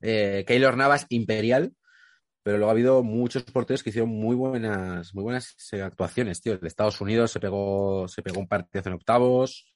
[0.00, 1.74] eh, Keylor Navas imperial,
[2.42, 6.54] pero luego ha habido muchos porteros que hicieron muy buenas, muy buenas eh, actuaciones, tío.
[6.54, 9.66] El de Estados Unidos se pegó, se pegó un partido en octavos.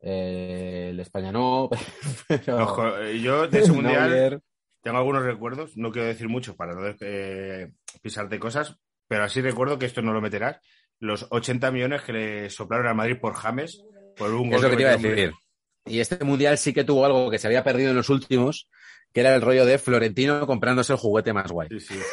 [0.00, 1.68] Eh, el España no,
[2.28, 4.42] pero Ojo, eh, yo de ese mundial
[4.82, 8.76] tengo algunos recuerdos, no quiero decir mucho para no eh, pisarte cosas,
[9.08, 10.58] pero así recuerdo que esto no lo meterás.
[10.98, 13.84] Los 80 millones que le soplaron al Madrid por James,
[14.16, 15.32] por un Es gol lo que te iba a decir.
[15.84, 18.68] Y este mundial sí que tuvo algo que se había perdido en los últimos,
[19.12, 21.68] que era el rollo de Florentino comprándose el juguete más guay.
[21.70, 21.98] Sí, sí.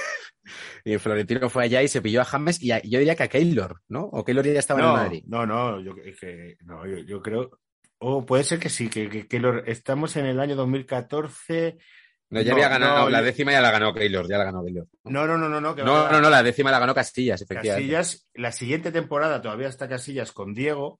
[0.83, 3.27] Y Florentino fue allá y se pilló a James y a- yo diría que a
[3.29, 4.03] Keylor, ¿no?
[4.11, 5.23] O Keylor ya estaba en el Madrid.
[5.27, 7.61] no, no, yo, es que, no, yo, yo creo.
[8.05, 11.77] O puede ser que sí, que, que, que lo- estamos en el año 2014.
[12.29, 14.63] No, ya No, había ganado, no, la décima ya la ganó Keylor, ya la ganó
[14.63, 14.87] Keylor.
[15.05, 15.75] No, no, no, no, no.
[15.75, 17.93] Que No, no, no, la décima la ganó Castillas, efectivamente.
[17.93, 20.99] Casillas, la siguiente temporada todavía está Casillas con Diego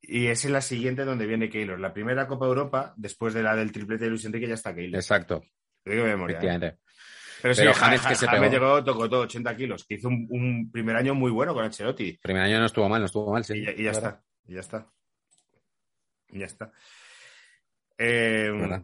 [0.00, 1.78] y es en la siguiente donde viene Keylor.
[1.80, 4.98] La primera Copa Europa, después de la del triplete de Luis Enrique, ya está Keylor.
[5.00, 5.42] Exacto,
[5.84, 6.38] digo de memoria.
[6.40, 6.76] ¿eh?
[7.42, 8.52] Pero sí, Pero Ja- James Ja- que se James pegó.
[8.52, 12.18] llegó, tocó todo 80 kilos, que hizo un, un primer año muy bueno con Ancelotti.
[12.22, 13.54] Primer año no estuvo mal, no estuvo mal, sí.
[13.58, 14.06] y ya, y ya Claro.
[14.08, 14.86] está, y ya está.
[16.32, 16.72] Y ya está.
[17.98, 18.82] Eh, ¿Verdad?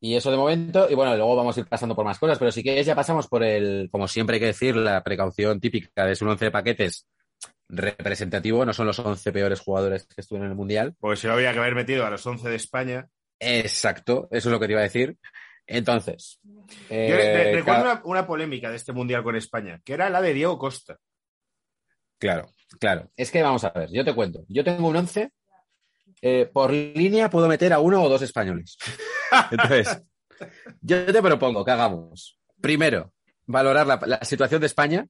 [0.00, 2.52] Y eso de momento, y bueno, luego vamos a ir pasando por más cosas, pero
[2.52, 6.16] si quieres ya pasamos por el, como siempre hay que decir, la precaución típica de
[6.20, 7.08] un 11 de paquetes
[7.68, 10.94] representativo, no son los 11 peores jugadores que estuvieron en el Mundial.
[11.00, 13.08] pues se habría que haber metido a los 11 de España.
[13.40, 15.18] Exacto, eso es lo que te iba a decir.
[15.66, 20.08] Entonces, Yo eh, re- recuerdo una, una polémica de este mundial con España, que era
[20.08, 20.96] la de Diego Costa.
[22.18, 22.46] claro,
[22.80, 23.10] claro.
[23.16, 24.44] Es que vamos a ver, yo te cuento.
[24.48, 25.30] Yo tengo un 11,
[26.22, 28.76] eh, por línea puedo meter a uno o dos españoles.
[29.50, 30.02] Entonces,
[30.80, 33.12] yo te propongo que hagamos, primero,
[33.46, 35.06] valorar la, la situación de España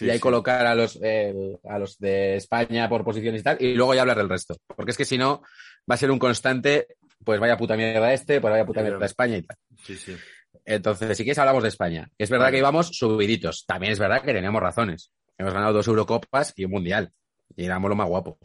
[0.00, 3.74] y ahí colocar a los, eh, a los de España por posiciones y tal, y
[3.74, 4.56] luego ya hablar del resto.
[4.74, 5.42] Porque es que si no,
[5.88, 6.88] va a ser un constante,
[7.24, 9.04] pues vaya puta mierda este, pues vaya puta mierda.
[9.06, 9.56] España y tal.
[9.84, 10.16] Sí, sí.
[10.64, 12.08] Entonces, si quieres hablamos de España.
[12.18, 13.64] Es verdad que íbamos subiditos.
[13.66, 15.12] También es verdad que teníamos razones.
[15.38, 17.12] Hemos ganado dos Eurocopas y un Mundial.
[17.54, 18.38] Y éramos los más guapos.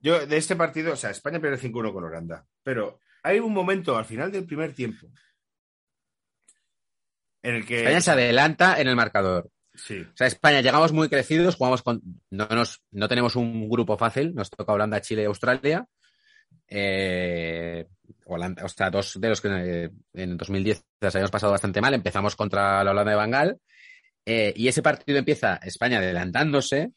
[0.00, 2.46] Yo, de este partido, o sea, España pierde 5-1 con Holanda.
[2.62, 5.10] Pero hay un momento al final del primer tiempo
[7.42, 7.78] en el que.
[7.78, 9.50] España se adelanta en el marcador.
[9.74, 12.02] Sí, O sea, España llegamos muy crecidos, jugamos con.
[12.30, 15.86] No, nos, no tenemos un grupo fácil, nos toca Holanda, Chile y Australia.
[16.68, 17.86] Eh,
[18.24, 21.94] Holanda, o sea, dos de los que eh, en 2010 las habíamos pasado bastante mal.
[21.94, 23.58] Empezamos contra la Holanda de Bangal.
[24.26, 26.92] Eh, y ese partido empieza España adelantándose.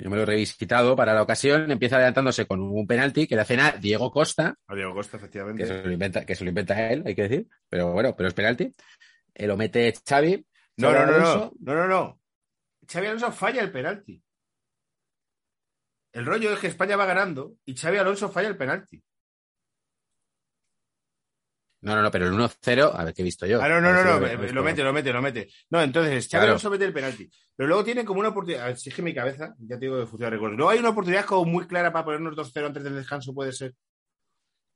[0.00, 1.70] Yo me lo he revisitado para la ocasión.
[1.70, 5.24] Empieza adelantándose con un penalti que le hacen a Diego Costa, a Diego Costa, que
[5.24, 5.66] efectivamente.
[5.66, 7.48] se lo inventa, que se lo inventa él, hay que decir.
[7.68, 8.72] Pero bueno, pero es penalti.
[9.34, 10.46] Eh, lo mete Xavi.
[10.76, 12.20] No, no, no, no, no, no, no.
[12.86, 14.22] Xavi Alonso falla el penalti.
[16.12, 19.02] El rollo es que España va ganando y Xavi Alonso falla el penalti.
[21.80, 23.62] No, no, no, pero el 1-0, a ver qué he visto yo.
[23.62, 25.48] Ah, no, no, no, A no, ver si lo- lo mete, lo mete, lo mete.
[25.70, 26.70] No, entonces Xavi Claro.
[26.70, 27.30] Mete el penalti.
[27.54, 30.36] Pero luego tiene como una oportunidad, exige mi cabeza, ya te digo de funciona.
[30.36, 33.74] Luego hay una oportunidad como muy clara para ponernos 2-0 antes del descanso, puede ser.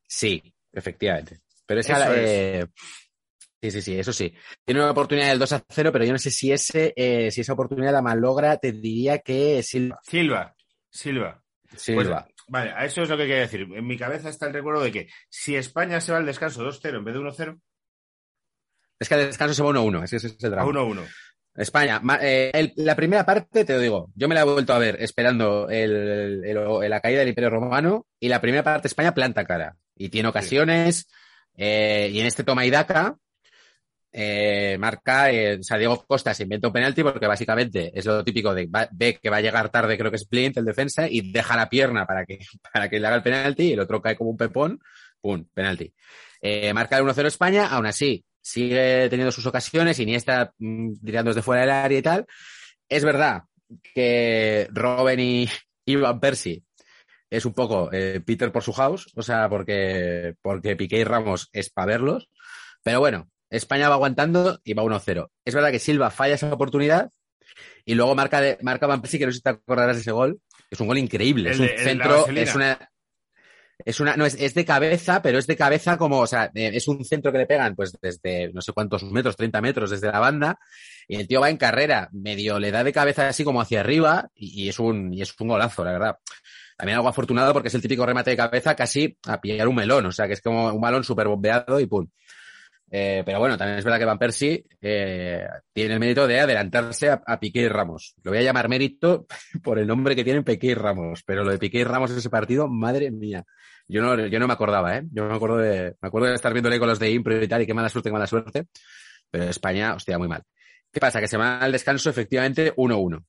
[0.07, 1.41] Sí, efectivamente.
[1.67, 2.31] Pero esa, Eso es.
[2.31, 2.67] eh,
[3.62, 4.33] sí, sí, sí, eso sí.
[4.65, 7.41] Tiene una oportunidad del 2 a 0, pero yo no sé si ese, eh, si
[7.41, 9.99] esa oportunidad la malogra, te diría que Silva.
[10.03, 10.55] Silva,
[10.91, 11.43] Silva.
[11.77, 12.25] Silva.
[12.27, 13.62] Pues, vale, a eso es lo que quería decir.
[13.62, 16.99] En mi cabeza está el recuerdo de que si España se va al descanso 2-0
[16.99, 17.59] en vez de 1-0,
[19.01, 20.71] es que al descanso se va 1-1, ese, ese es el drama.
[20.71, 21.03] 1-1.
[21.55, 24.79] España, eh, el- la primera parte, te lo digo, yo me la he vuelto a
[24.79, 29.45] ver esperando el- el- la caída del Imperio Romano y la primera parte España planta
[29.45, 31.09] cara y tiene ocasiones
[31.57, 33.17] eh, y en este toma y daca
[34.12, 38.22] eh, marca, eh, o sea, Diego Costa se inventa un penalti porque básicamente es lo
[38.22, 41.33] típico de ve que va a llegar tarde, creo que es Blint, el defensa, y
[41.33, 42.38] deja la pierna para que,
[42.72, 44.81] para que le haga el penalti y el otro cae como un pepón,
[45.20, 45.92] pum, penalti.
[46.40, 51.42] Eh, marca el 1-0 España, aún así sigue teniendo sus ocasiones, Iniesta mm, tirando desde
[51.42, 52.27] fuera del área y tal.
[52.88, 53.44] Es verdad
[53.94, 55.48] que Robben y
[55.87, 56.62] Ivan Percy
[57.31, 61.48] es un poco eh, Peter por su house, o sea, porque, porque Piqué y Ramos
[61.53, 62.29] es para verlos.
[62.83, 65.29] Pero bueno, España va aguantando y va 1-0.
[65.45, 67.11] Es verdad que Silva falla esa oportunidad
[67.85, 70.12] y luego marca, de, marca Van Persie, que no sé si te acordarás de ese
[70.12, 70.41] gol.
[70.71, 71.51] Es un gol increíble.
[71.51, 72.88] El es un el centro, es una.
[73.85, 76.71] Es una, no, es, es de cabeza, pero es de cabeza como, o sea, eh,
[76.73, 80.07] es un centro que le pegan, pues desde no sé cuántos metros, 30 metros desde
[80.07, 80.57] la banda,
[81.09, 84.31] y el tío va en carrera, medio le da de cabeza así como hacia arriba,
[84.37, 86.17] y, y es un, y es un golazo, la verdad.
[86.77, 90.07] También algo afortunado porque es el típico remate de cabeza casi a pillar un melón,
[90.07, 92.07] o sea, que es como un balón súper bombeado y pum.
[92.95, 97.09] Eh, pero bueno, también es verdad que Van Persie eh, tiene el mérito de adelantarse
[97.09, 98.15] a, a, Piqué y Ramos.
[98.23, 99.27] Lo voy a llamar mérito
[99.65, 102.19] por el nombre que tienen Piqué y Ramos, pero lo de Piqué y Ramos en
[102.19, 103.45] ese partido, madre mía.
[103.89, 105.05] Yo no, yo no me acordaba, ¿eh?
[105.11, 107.63] Yo me acuerdo de, me acuerdo de estar viéndole con los de Impro y tal,
[107.63, 108.67] y qué mala suerte, qué mala suerte.
[109.31, 110.43] Pero España, hostia, muy mal.
[110.93, 111.19] ¿Qué pasa?
[111.19, 113.25] Que se va al descanso efectivamente 1-1.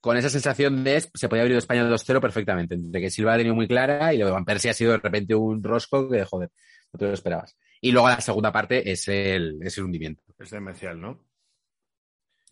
[0.00, 2.76] Con esa sensación de se podía abrir España 2-0 perfectamente.
[2.78, 4.98] De que Silva ha tenido muy clara y lo de Van Persie ha sido de
[4.98, 6.50] repente un rosco que, joder,
[6.92, 7.56] no te lo esperabas.
[7.84, 10.22] Y luego la segunda parte es el, es el hundimiento.
[10.38, 11.18] Es demencial, ¿no?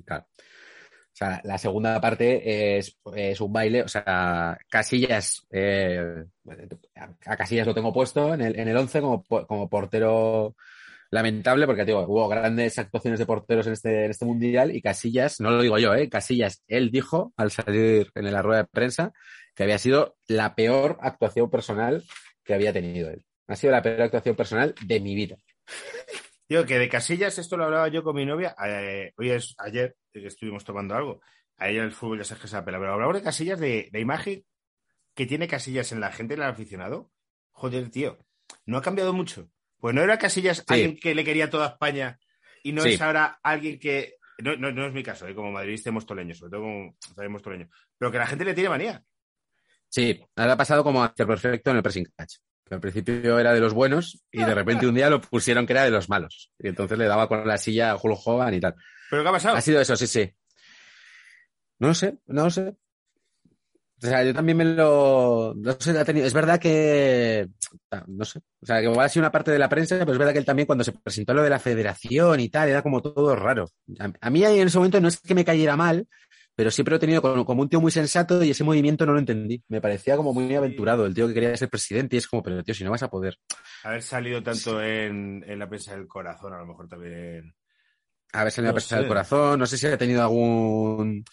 [0.04, 0.26] Claro.
[0.34, 6.24] O sea, la segunda parte es, es un baile, o sea, Casillas, eh,
[7.26, 10.56] a Casillas lo tengo puesto en el, en el 11 como, como portero
[11.10, 15.40] lamentable, porque digo, hubo grandes actuaciones de porteros en este, en este mundial y Casillas,
[15.40, 16.08] no lo digo yo, ¿eh?
[16.08, 19.12] Casillas, él dijo al salir en la rueda de prensa
[19.54, 22.02] que había sido la peor actuación personal
[22.42, 23.24] que había tenido él.
[23.50, 25.36] Ha sido la peor actuación personal de mi vida.
[26.48, 29.96] Digo que de Casillas, esto lo hablaba yo con mi novia, eh, hoy es ayer,
[30.12, 31.20] que estuvimos tomando algo,
[31.56, 34.44] a ella el fútbol ya sabes que se apela, pero hablamos de Casillas, de imagen
[35.14, 37.10] que tiene Casillas en la gente, en el aficionado.
[37.50, 38.18] Joder, tío,
[38.66, 39.50] no ha cambiado mucho.
[39.78, 40.64] Pues no era Casillas sí.
[40.68, 42.18] alguien que le quería toda España
[42.62, 42.90] y no sí.
[42.90, 44.16] es ahora alguien que.
[44.38, 45.34] No, no, no es mi caso, ¿eh?
[45.34, 46.96] como madridista mostoleño, sobre todo como
[47.28, 49.02] mostoleño, pero que la gente le tiene manía.
[49.88, 52.36] Sí, ahora ha pasado como hacer perfecto en el pressing catch.
[52.70, 55.72] Que al principio era de los buenos y de repente un día lo pusieron que
[55.72, 56.52] era de los malos.
[56.56, 58.76] Y entonces le daba con la silla a Hulk Hogan y tal.
[59.10, 59.56] ¿Pero qué ha pasado?
[59.56, 60.32] Ha sido eso, sí, sí.
[61.80, 62.76] No lo sé, no lo sé.
[64.02, 65.52] O sea, yo también me lo.
[65.56, 66.28] No sé, ha tenido.
[66.28, 67.48] Es verdad que.
[68.06, 68.38] No sé.
[68.62, 70.38] O sea, que igual ha sido una parte de la prensa, pero es verdad que
[70.38, 73.68] él también, cuando se presentó lo de la federación y tal, era como todo raro.
[73.98, 76.06] A, mí en ese momento no es que me cayera mal,
[76.60, 79.14] pero siempre lo he tenido como, como, un tío muy sensato y ese movimiento no
[79.14, 79.64] lo entendí.
[79.68, 82.62] Me parecía como muy aventurado, el tío que quería ser presidente y es como, pero
[82.62, 83.38] tío, si no vas a poder.
[83.82, 87.54] Haber salido tanto en, en la prensa del corazón, a lo mejor también.
[88.34, 91.24] Haber salido en no la prensa del corazón, no sé si ha tenido algún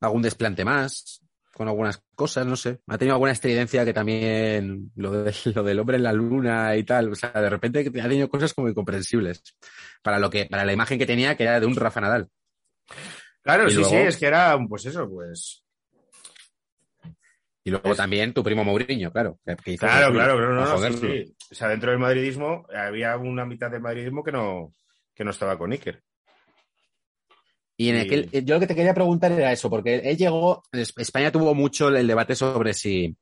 [0.00, 2.80] algún desplante más con algunas cosas, no sé.
[2.88, 6.82] Ha tenido alguna estridencia que también lo, de, lo del hombre en la luna y
[6.82, 7.12] tal.
[7.12, 9.40] O sea, de repente ha tenido cosas como incomprensibles
[10.02, 12.28] para lo que, para la imagen que tenía, que era de un Rafa Nadal.
[13.48, 13.90] Claro, y sí, luego...
[13.90, 15.64] sí, es que era, pues eso, pues.
[17.64, 17.96] Y luego es...
[17.96, 19.40] también tu primo Mourinho, claro.
[19.64, 21.36] Que hizo claro, claro, claro, no, no, sí, sí.
[21.50, 24.74] O sea, dentro del madridismo había una mitad del madridismo que no,
[25.14, 26.02] que no estaba con Iker.
[27.78, 30.62] Y en aquel, yo lo que te quería preguntar era eso, porque él, él llegó,
[30.70, 33.16] España tuvo mucho el debate sobre si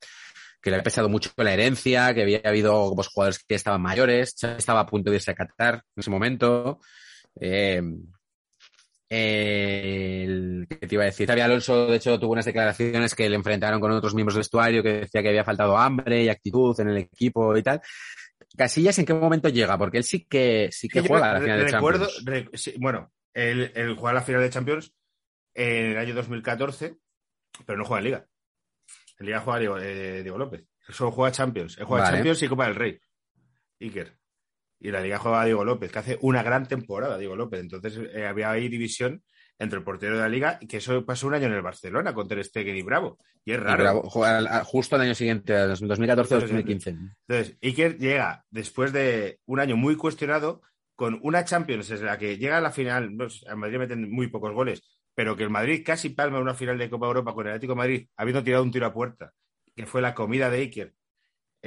[0.61, 4.35] que le había pesado mucho la herencia, que había habido pues, jugadores que estaban mayores,
[4.43, 6.81] estaba a punto de irse a Qatar en ese momento.
[7.41, 7.81] Eh,
[9.09, 11.29] el, ¿Qué te iba a decir?
[11.29, 14.83] Xavi Alonso, de hecho, tuvo unas declaraciones que le enfrentaron con otros miembros del vestuario
[14.83, 17.81] que decía que había faltado hambre y actitud en el equipo y tal.
[18.57, 19.79] Casillas, ¿en qué momento llega?
[19.79, 22.51] Porque él sí que, sí que juega a la final recuerdo, de Champions.
[22.53, 24.92] Re, sí, bueno, él, él juega la final de Champions
[25.55, 26.97] en el año 2014,
[27.64, 28.27] pero no juega en Liga.
[29.19, 30.64] En Liga juega Diego, eh, Diego López.
[30.88, 31.79] Solo juega Champions.
[31.79, 32.16] Él juega vale.
[32.16, 33.01] Champions y Copa del Rey.
[33.81, 34.16] Iker.
[34.87, 37.59] Y la Liga juega Diego López, que hace una gran temporada, Diego López.
[37.59, 39.20] Entonces eh, había ahí división
[39.59, 42.14] entre el portero de la Liga y que eso pasó un año en el Barcelona
[42.14, 43.18] con Ter Stegen y Bravo.
[43.44, 43.83] Y es raro.
[43.83, 47.14] Y Bravo, juega justo al año siguiente, 2014-2015.
[47.27, 50.62] Entonces, Iker llega después de un año muy cuestionado
[50.94, 54.29] con una Champions en la que llega a la final, no, a Madrid meten muy
[54.29, 54.85] pocos goles,
[55.16, 57.79] pero que el Madrid casi palma una final de Copa Europa con el Atlético de
[57.79, 59.33] Madrid, habiendo tirado un tiro a puerta,
[59.75, 60.94] que fue la comida de Iker.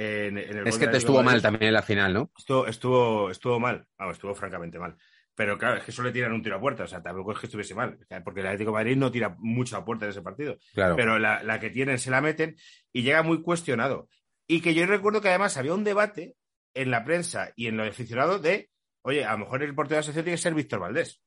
[0.02, 1.32] En, en el es que te estuvo Madrid.
[1.32, 2.30] mal también en la final, ¿no?
[2.38, 4.96] Estuvo, estuvo, estuvo mal, vamos, estuvo francamente mal.
[5.34, 7.38] Pero claro, es que solo le tiran un tiro a puerta, o sea, tampoco es
[7.38, 10.22] que estuviese mal, porque el Atlético de Madrid no tira mucho a puerta en ese
[10.22, 10.56] partido.
[10.72, 10.96] Claro.
[10.96, 12.56] Pero la, la que tienen se la meten
[12.92, 14.08] y llega muy cuestionado.
[14.46, 16.34] Y que yo recuerdo que además había un debate
[16.72, 18.70] en la prensa y en los aficionados de
[19.02, 21.20] oye, a lo mejor el portero de la sección tiene que ser Víctor Valdés.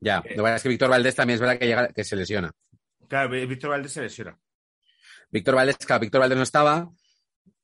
[0.00, 2.04] Ya, eh, lo que pasa es que Víctor Valdés también es verdad que, llega, que
[2.04, 2.52] se lesiona.
[3.08, 4.38] Claro, Víctor Valdés se lesiona.
[5.34, 6.88] Víctor Valdés, claro, Víctor Valdés no estaba.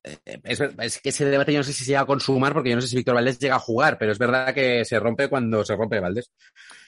[0.02, 2.74] Es, es, que ese debate yo no sé si se llega a consumar porque yo
[2.74, 5.64] no sé si Víctor Valdés llega a jugar, pero es verdad que se rompe cuando
[5.64, 6.32] se rompe Valdés.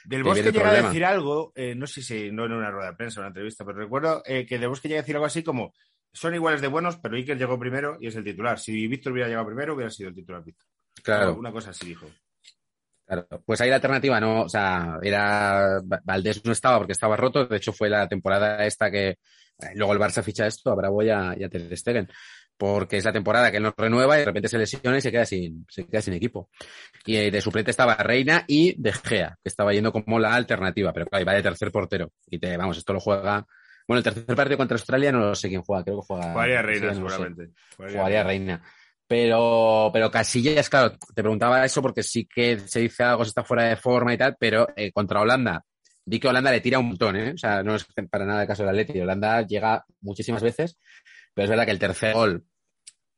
[0.05, 0.89] Del Bosque llega problema.
[0.89, 3.29] a decir algo, eh, no sé si no en una rueda de prensa o una
[3.29, 5.73] entrevista, pero recuerdo eh, que Del Bosque llega a decir algo así como
[6.13, 8.59] son iguales de buenos, pero Iker llegó primero y es el titular.
[8.59, 10.67] Si Víctor hubiera llegado primero, hubiera sido el titular Víctor.
[11.01, 11.37] Claro.
[11.37, 12.07] Una cosa así dijo.
[13.07, 13.29] Claro.
[13.47, 17.57] Pues ahí la alternativa no, o sea, era Valdés no estaba porque estaba roto, de
[17.57, 19.19] hecho fue la temporada esta que
[19.75, 22.09] luego el Barça ficha esto, a Bravo y a, y a Ter Stegen.
[22.57, 25.11] porque es la temporada que él no renueva y de repente se lesiona y se
[25.11, 26.49] queda sin, se queda sin equipo.
[27.07, 30.93] Y eh, de suplente estaba Reina y De Gea, que estaba yendo como la alternativa,
[30.93, 32.13] pero claro, iba de tercer portero.
[32.27, 33.47] Y te, vamos, esto lo juega.
[33.89, 36.33] Bueno, el tercer partido contra Australia no lo sé quién juega, creo que juega.
[36.33, 37.49] Jugaría Reina, no seguramente.
[37.77, 38.63] Jugaría Reina.
[39.09, 43.43] Pero, pero Casillas, claro, te preguntaba eso porque sí que se dice algo, se está
[43.43, 45.65] fuera de forma y tal, pero eh, contra Holanda,
[46.05, 47.33] vi que Holanda le tira un montón, ¿eh?
[47.33, 49.01] O sea, no es para nada el caso del Atleti.
[49.01, 50.79] Holanda llega muchísimas veces,
[51.35, 52.45] pero es verdad que el tercer gol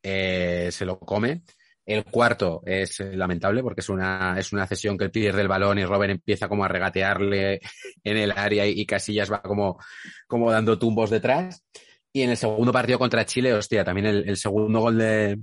[0.02, 1.42] eh, se lo come.
[1.86, 5.84] El cuarto es lamentable porque es una, es una cesión que pierde el balón y
[5.84, 7.60] Robert empieza como a regatearle
[8.02, 9.78] en el área y, y Casillas va como,
[10.26, 11.62] como dando tumbos detrás.
[12.10, 15.38] Y en el segundo partido contra Chile, hostia, también el, el segundo gol de,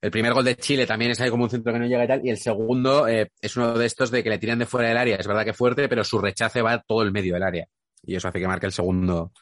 [0.00, 2.08] el primer gol de Chile también es ahí como un centro que no llega y
[2.08, 2.24] tal.
[2.24, 4.96] Y el segundo eh, es uno de estos de que le tiran de fuera del
[4.98, 5.16] área.
[5.16, 7.66] Es verdad que fuerte, pero su rechace va todo el medio del área.
[8.02, 9.32] Y eso hace que marque el segundo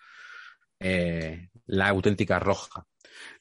[0.81, 2.87] eh, la auténtica roja,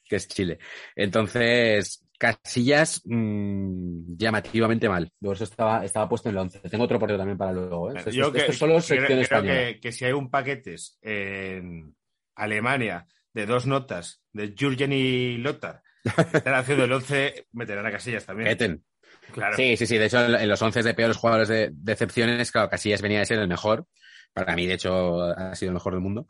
[0.04, 0.58] que es Chile.
[0.94, 5.10] Entonces, Casillas mmm, llamativamente mal.
[5.20, 6.60] Por eso estaba, estaba puesto en el 11.
[6.60, 7.90] Tengo otro partido también para luego.
[7.90, 7.94] ¿eh?
[7.98, 9.54] Esto, Yo esto que- es solo sección creo, creo española.
[9.74, 11.94] que, que si hay un paquetes en
[12.34, 15.82] Alemania de dos notas de Jürgen y Lothar,
[16.32, 18.48] están haciendo el 11, meterán a Casillas también.
[18.48, 18.84] Eten.
[19.32, 19.56] Claro.
[19.56, 19.98] Sí, sí, sí.
[19.98, 23.38] De hecho, en los 11 de peores jugadores de decepciones, claro, Casillas venía de ser
[23.38, 23.86] el mejor.
[24.32, 26.26] Para mí, de hecho, ha sido el mejor del mundo.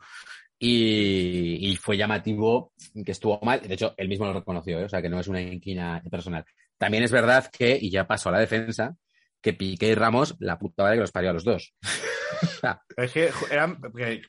[0.59, 2.73] Y, y fue llamativo
[3.05, 3.61] que estuvo mal.
[3.61, 4.85] De hecho, él mismo lo reconoció, ¿eh?
[4.85, 6.43] o sea, que no es una inquina personal.
[6.77, 8.95] También es verdad que, y ya paso a la defensa,
[9.41, 11.73] que Piqué y Ramos, la puta madre que los parió a los dos.
[12.97, 13.79] Es que eran,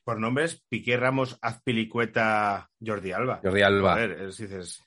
[0.05, 3.41] por nombres, Piqué Ramos, Azpilicueta, Jordi Alba.
[3.43, 3.95] Jordi Alba.
[3.95, 4.83] Joder, es- dices,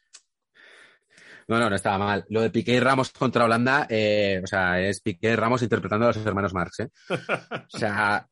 [1.52, 2.26] No, no, no estaba mal.
[2.30, 6.06] Lo de Piqué y Ramos contra Holanda, eh, o sea, es Piqué y Ramos interpretando
[6.06, 6.90] a los hermanos Marx, ¿eh?
[7.74, 8.26] O sea,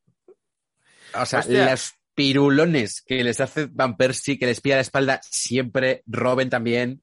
[1.13, 1.71] o sea, Hostia.
[1.71, 7.01] los pirulones que les hace Van Persie, que les pilla la espalda, siempre Robben también.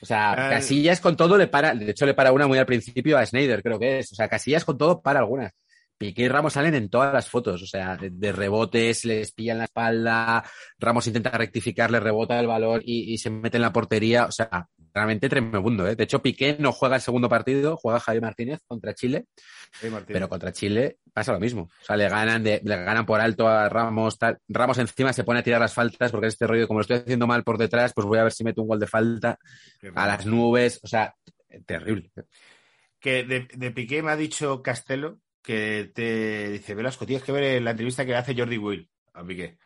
[0.00, 0.48] O sea, Ah.
[0.48, 3.62] Casillas con todo le para, de hecho le para una muy al principio a Snyder,
[3.62, 4.12] creo que es.
[4.12, 5.52] O sea, Casillas con todo para algunas.
[6.00, 9.64] Piqué y Ramos salen en todas las fotos, o sea, de, rebotes, les pillan la
[9.64, 10.42] espalda,
[10.78, 14.32] Ramos intenta rectificar, le rebota el balón y, y se mete en la portería, o
[14.32, 15.96] sea, realmente tremendo, ¿eh?
[15.96, 19.26] De hecho, Piqué no juega el segundo partido, juega Javier Martínez contra Chile,
[20.06, 21.64] pero contra Chile pasa lo mismo.
[21.64, 24.38] O sea, le ganan, de, le ganan por alto a Ramos, tal.
[24.48, 26.96] Ramos encima se pone a tirar las faltas porque es este rollo, como lo estoy
[26.96, 29.38] haciendo mal por detrás, pues voy a ver si meto un gol de falta
[29.94, 31.14] a las nubes, o sea,
[31.66, 32.10] terrible.
[32.98, 37.62] que de, de Piqué me ha dicho Castelo que te dice, Velasco, tienes que ver
[37.62, 39.58] la entrevista que le hace Jordi Will a Piqué.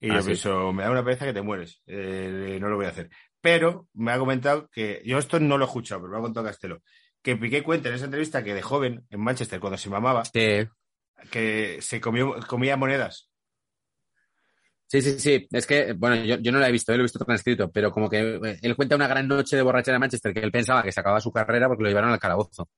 [0.00, 0.26] Y Ah, yo sí.
[0.26, 1.82] pienso, me da una pereza que te mueres.
[1.86, 3.08] Eh, no lo voy a hacer.
[3.40, 6.46] Pero me ha comentado que, yo esto no lo he escuchado, pero me ha contado
[6.46, 6.82] Castelo,
[7.22, 10.66] que Piqué cuenta en esa entrevista que de joven en Manchester, cuando se mamaba, Sí,
[11.30, 13.30] que se comió, comía monedas.
[14.86, 15.48] sí, sí, sí.
[15.52, 17.90] Es que, bueno, yo, yo no lo he visto, yo lo he visto transcrito, pero
[17.90, 20.82] como que eh, él cuenta una gran noche de borrachera en Manchester que él pensaba
[20.82, 22.68] que se acababa su carrera porque lo llevaron al calabozo.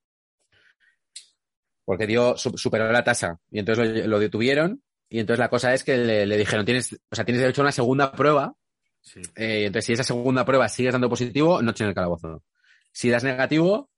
[1.85, 5.75] Porque dio, su- superó la tasa y entonces lo, lo detuvieron y entonces la cosa
[5.75, 8.55] es que le, le dijeron, tienes, o sea, tienes derecho a una segunda prueba
[9.07, 9.21] Sí.
[9.37, 12.43] Eh, entonces, si esa segunda prueba sigues dando positivo, noche en el calabozo.
[12.91, 13.91] Si das negativo,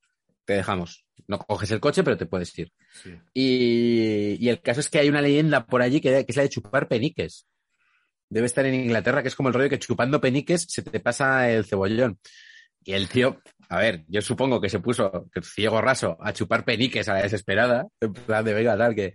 [0.45, 1.05] te dejamos.
[1.29, 2.73] No coges el coche, pero te puedes ir.
[2.91, 3.17] sí.
[3.33, 6.43] Y, y el caso es que hay una leyenda por allí que, que es la
[6.43, 7.47] de chupar peniques.
[8.29, 11.49] Debe estar en Inglaterra, que es como el rollo que chupando peniques se te pasa
[11.53, 12.19] el cebollón.
[12.85, 16.65] Y el tío, a ver, yo supongo que se puso que ciego raso a chupar
[16.65, 19.15] peniques a la desesperada, en plan de venga, tal, que.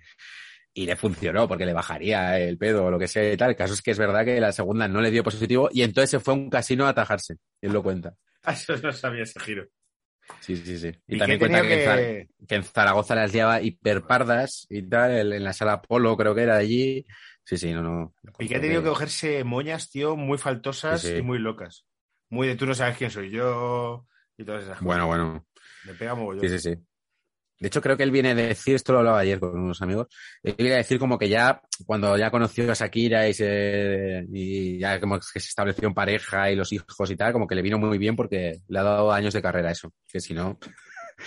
[0.73, 3.49] Y le funcionó, porque le bajaría el pedo o lo que sea y tal.
[3.49, 6.11] El caso es que es verdad que la segunda no le dio positivo y entonces
[6.11, 7.35] se fue a un casino a atajarse.
[7.59, 8.15] Él lo cuenta.
[8.47, 9.65] Eso no sabía ese giro.
[10.39, 10.87] Sí, sí, sí.
[11.07, 12.27] Y, Y, también que cuenta que, en Zar- que...
[12.47, 16.55] que en Zaragoza las llevaba hiperpardas y tal, en la sala Polo creo que era
[16.55, 17.05] de allí.
[17.43, 18.13] Sí, sí, no, no.
[18.37, 21.13] Piqué ha tenido que cogerse moñas, tío, muy faltosas Sí, sí.
[21.17, 21.85] y muy locas.
[22.29, 24.07] Muy de tú no sabes quién soy yo
[24.41, 24.85] y todas esas cosas.
[24.85, 25.45] Bueno, bueno.
[25.85, 26.41] Me pega mogollón.
[26.41, 26.81] Sí, sí, sí.
[27.61, 30.07] De hecho, creo que él viene a decir, esto lo hablaba ayer con unos amigos,
[30.41, 34.79] él viene a decir como que ya, cuando ya conoció a Shakira y se, y
[34.79, 37.61] ya como que se estableció en pareja y los hijos y tal, como que le
[37.61, 39.93] vino muy bien porque le ha dado años de carrera eso.
[40.11, 40.57] Que si no,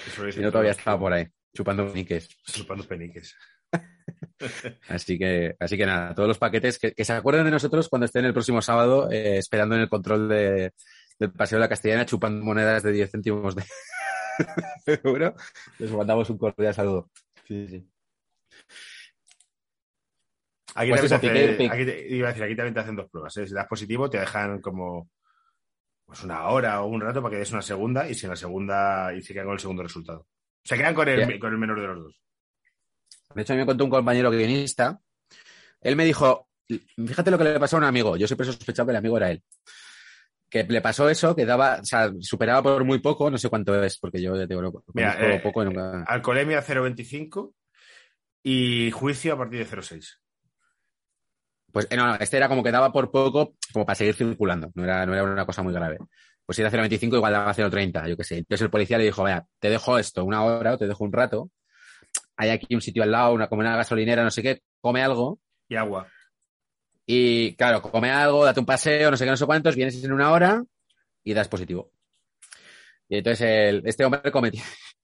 [0.09, 1.24] Eso es si no todavía estaba por ahí,
[1.55, 2.29] chupando niques.
[2.46, 3.37] Chupando peniques.
[4.88, 8.07] Así que, así que nada, todos los paquetes que, que se acuerden de nosotros cuando
[8.07, 10.72] estén el próximo sábado eh, esperando en el control de,
[11.18, 13.55] del Paseo de la Castellana chupando monedas de 10 céntimos
[14.87, 15.35] de euro.
[15.79, 17.11] Les mandamos un cordial saludo.
[17.46, 17.88] Sí, sí.
[20.77, 21.72] Aquí, Pues también te Piqué, hace- Piqué.
[21.72, 23.37] aquí te- iba a decir, aquí también te hacen dos pruebas.
[23.37, 23.46] ¿eh?
[23.46, 25.10] Si das positivo, te dejan como
[26.04, 28.37] pues una hora o un rato para que des una segunda y si en la
[28.37, 30.27] segunda y se quedan con el segundo resultado.
[30.65, 32.21] Se quedan con el, con el menor de los dos.
[33.35, 35.00] De hecho, a mí me contó un compañero guionista.
[35.81, 38.17] Él me dijo, fíjate lo que le pasó a un amigo.
[38.17, 39.42] Yo siempre he sospechado que el amigo era él.
[40.55, 43.83] Que le pasó eso, que daba, o sea, superaba por muy poco, no sé cuánto
[43.83, 47.55] es, porque yo ya te digo, Mira, conozco eh, poco y nunca- Alcoholemia 0,25
[48.44, 50.21] y juicio a partir de 0,6.
[51.73, 54.71] Pues eh, no, no, este era como que daba por poco, como para seguir circulando,
[54.77, 55.98] no era, no era una cosa muy grave.
[56.46, 58.38] Pues si era 0,25 igual daba 0,30, yo qué sé.
[58.38, 61.13] Entonces el policía le dijo, vaya, te dejo esto una hora o te dejo un
[61.13, 61.50] rato,
[62.37, 65.40] hay aquí un sitio al lado, una, como una gasolinera, no sé qué, come algo,
[65.69, 66.07] Y agua.
[67.07, 70.13] Y claro, come algo, date un paseo, no sé qué, no sé cuántos, vienes en
[70.13, 70.65] una hora
[71.25, 71.92] y das positivo.
[73.09, 74.63] Y entonces el- este hombre cometió,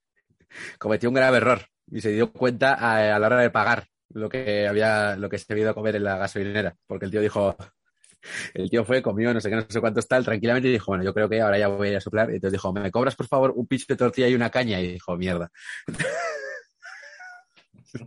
[0.79, 4.67] cometió un grave error y se dio cuenta a, la hora de pagar lo que
[4.67, 7.55] había, lo que se había ido a comer en la gasolinera, porque el tío dijo,
[8.53, 11.03] el tío fue, comió no sé qué, no sé cuántos tal, tranquilamente y dijo, bueno,
[11.03, 12.29] yo creo que ahora ya voy a ir a soplar.
[12.31, 14.79] Y entonces dijo, ¿me cobras por favor un pinche de tortilla y una caña?
[14.81, 15.49] Y dijo, mierda.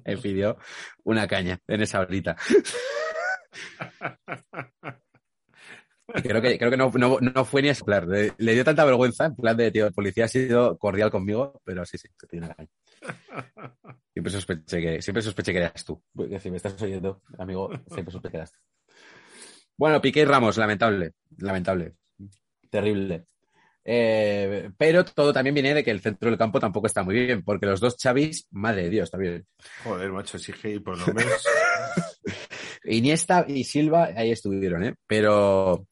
[0.05, 0.57] Me pidió
[1.05, 2.37] una caña en esa horita.
[6.07, 8.07] Creo que, creo que no, no, no fue ni a soplar.
[8.07, 11.61] Le, le dio tanta vergüenza, en plan de, tío, el policía ha sido cordial conmigo,
[11.65, 12.69] pero sí, sí, una caña.
[14.13, 16.03] Siempre sospeché que, siempre sospeché que eras tú.
[16.15, 18.59] Porque si me estás oyendo, amigo, siempre sospeché que eras tú.
[19.77, 21.15] Bueno, Piqué y Ramos, lamentable.
[21.39, 21.95] Lamentable.
[22.71, 23.27] Terrible.
[23.85, 27.43] Eh, pero todo también viene de que el centro del campo tampoco está muy bien,
[27.43, 29.47] porque los dos Chavis, madre de Dios, está bien.
[29.83, 31.45] Joder, macho, sí que por lo menos.
[32.85, 34.95] Iniesta y Silva ahí estuvieron, ¿eh?
[35.07, 35.87] Pero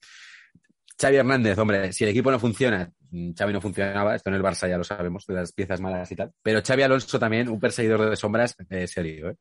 [1.01, 4.43] Xavi Hernández, hombre, si el equipo no funciona, mm, Xavi no funcionaba, esto en el
[4.43, 7.59] Barça ya lo sabemos, de las piezas malas y tal, pero Xavi Alonso también, un
[7.61, 9.37] perseguidor de sombras eh, serio, ¿eh?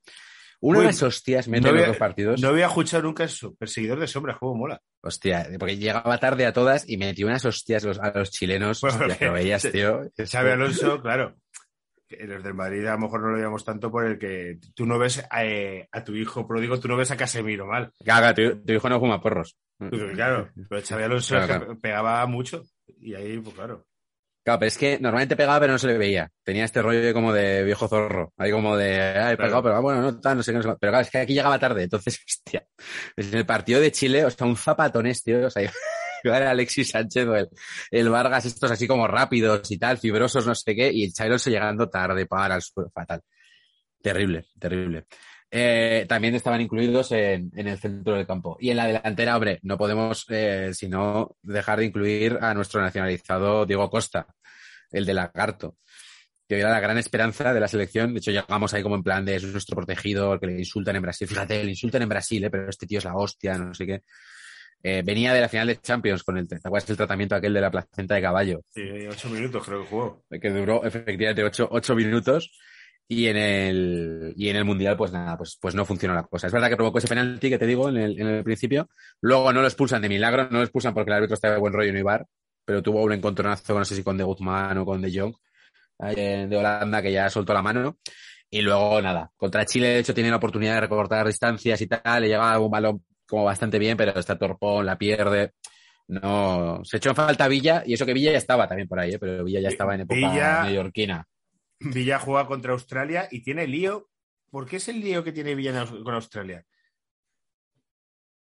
[0.64, 2.40] Una Uy, de las hostias mete no los dos partidos.
[2.40, 3.56] No había escuchado nunca eso.
[3.56, 4.80] Perseguidor de sombras, juego mola.
[5.02, 8.80] Hostia, porque llegaba tarde a todas y metió unas hostias los- a los chilenos.
[8.82, 10.02] Bueno, hostia, que lo veías, tío.
[10.16, 11.36] Xavi Alonso, claro.
[12.26, 14.98] Los del Madrid a lo mejor no lo veíamos tanto por el que tú no
[15.00, 17.92] ves eh, a tu hijo pródigo, tú no ves a Casemiro mal.
[18.06, 19.56] Caga, tu, tu hijo no fuma porros.
[20.14, 21.80] Claro, pero Xavi Alonso Claro, claro.
[21.80, 22.64] pegaba mucho.
[23.00, 23.86] Y ahí, pues claro.
[24.44, 26.30] Claro, pero es que normalmente pegaba, pero no se le veía.
[26.44, 28.34] Tenía este rollo de como de viejo zorro.
[28.38, 29.64] Ahí como de, ay, pegado, Claro.
[29.64, 30.70] pero ah, bueno, no tal, no sé qué, no sé.
[30.80, 31.84] Pero claro, es que aquí llegaba tarde.
[31.84, 32.66] Entonces, hostia.
[33.16, 35.46] En el partido de Chile, o sea, un zapatonés, tío.
[35.46, 35.72] O sea,
[36.32, 37.50] Alexis Sánchez el,
[37.92, 41.38] el Vargas, estos así como rápidos y tal, fibrosos, no sé qué, y el Chairo
[41.38, 42.90] llegando tarde para el suelo.
[42.94, 43.22] Fatal.
[44.02, 45.06] Terrible, terrible.
[45.54, 48.58] Eh, también estaban incluidos en, en el centro del campo.
[48.60, 53.66] Y en la delantera, hombre, no podemos, eh, sino dejar de incluir a nuestro nacionalizado
[53.66, 54.28] Diego Costa,
[54.92, 55.76] el de Lagarto,
[56.48, 58.14] que era la gran esperanza de la selección.
[58.14, 61.02] De hecho, llegamos ahí como en plan de es nuestro protegido, que le insultan en
[61.02, 61.28] Brasil.
[61.28, 64.04] Fíjate, le insultan en Brasil, eh, pero este tío es la hostia, no sé qué.
[64.84, 67.62] Eh, venía de la final de Champions con el, ¿te acuerdas el tratamiento aquel de
[67.62, 68.62] la placenta de caballo?
[68.70, 70.24] Sí, ocho minutos creo que jugó.
[70.30, 72.52] que duró efectivamente ocho, ocho minutos
[73.08, 76.48] y en el y en el mundial pues nada pues pues no funcionó la cosa
[76.48, 79.52] es verdad que provocó ese penalti que te digo en el, en el principio luego
[79.52, 81.90] no lo expulsan de milagro no lo expulsan porque el árbitro está de buen rollo
[81.90, 82.26] en Ibar
[82.64, 85.36] pero tuvo un encontronazo no sé si con De Guzmán o con De Jong
[86.00, 87.98] de Holanda que ya soltó la mano
[88.50, 92.22] y luego nada contra Chile de hecho tiene la oportunidad de recortar distancias y tal
[92.22, 95.54] le llega un balón como bastante bien pero está torpón la pierde
[96.08, 99.14] no se echó en falta Villa y eso que Villa ya estaba también por ahí
[99.14, 99.20] ¿eh?
[99.20, 101.28] pero Villa ya estaba en época Villa- neoyorquina
[101.80, 104.08] Villa juega contra Australia y tiene lío.
[104.52, 106.64] ¿Por qué es el lío que tiene Villa con Australia?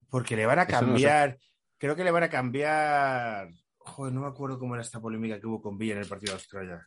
[0.09, 1.39] Porque le van a no cambiar.
[1.77, 3.49] creo que le van a cambiar.
[3.79, 6.31] Joder, no me acuerdo cómo era esta polémica que hubo con Villa en el partido
[6.33, 6.87] de Australia.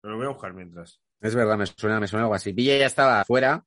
[0.00, 1.00] Pero lo voy a buscar mientras.
[1.20, 2.52] Es verdad, me suena, me suena algo así.
[2.52, 3.64] Villa ya estaba fuera.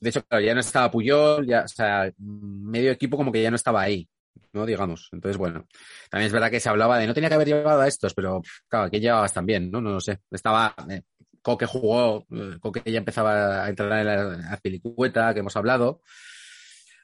[0.00, 3.50] De hecho, claro, ya no estaba Puyol, ya, o sea, medio equipo como que ya
[3.50, 4.08] no estaba ahí,
[4.52, 4.64] ¿no?
[4.64, 5.08] Digamos.
[5.12, 5.66] Entonces, bueno,
[6.10, 8.40] también es verdad que se hablaba de no tenía que haber llevado a estos, pero
[8.68, 9.80] claro, que llevabas también, ¿no?
[9.80, 10.20] No lo sé.
[10.30, 11.02] Estaba, eh,
[11.42, 16.00] Coque jugó, eh, Coque ya empezaba a entrar en la Azpilicueta, que hemos hablado.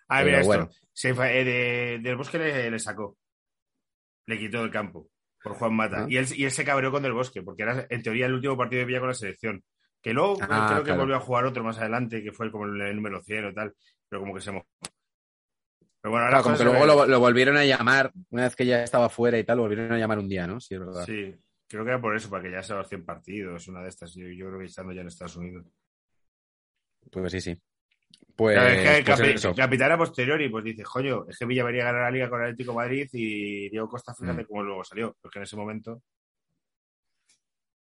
[0.09, 0.47] Pero mira esto.
[0.47, 0.71] bueno.
[0.93, 3.19] Se eh, de- del bosque le, le sacó.
[4.27, 5.09] Le quitó del campo.
[5.43, 6.07] Por Juan Mata.
[6.09, 8.57] Y, él, y él se cabreó con del bosque, porque era en teoría el último
[8.57, 9.63] partido de Villa con la selección.
[10.07, 12.95] Que luego Ah, creo que volvió a jugar otro más adelante, que fue como el,
[12.95, 13.75] número 100 o tal.
[14.09, 14.65] Pero como que se mojó.
[16.01, 18.65] Pero bueno, ahora Claro, como que luego lo, lo volvieron a llamar, una vez que
[18.67, 20.61] ya estaba fuera y tal, lo volvieron a llamar un día, ¿no?
[20.61, 21.05] Sí, es verdad.
[21.05, 21.35] Sí,
[21.69, 24.15] creo que era por eso, para que ya sea los 100 partidos, una de estas.
[24.15, 25.67] Yo, yo creo que estando ya en Estados Unidos.
[27.11, 27.61] Pues sí, sí.
[28.37, 29.55] Pues, es que pues capi- eso.
[29.57, 32.39] capitán a posteriori, pues dice, coño, es que Villa venía a ganar la liga con
[32.41, 34.47] el Atlético de Madrid y Diego Costa, fíjate Mm.
[34.47, 35.17] cómo luego salió.
[35.21, 36.03] Porque en ese momento.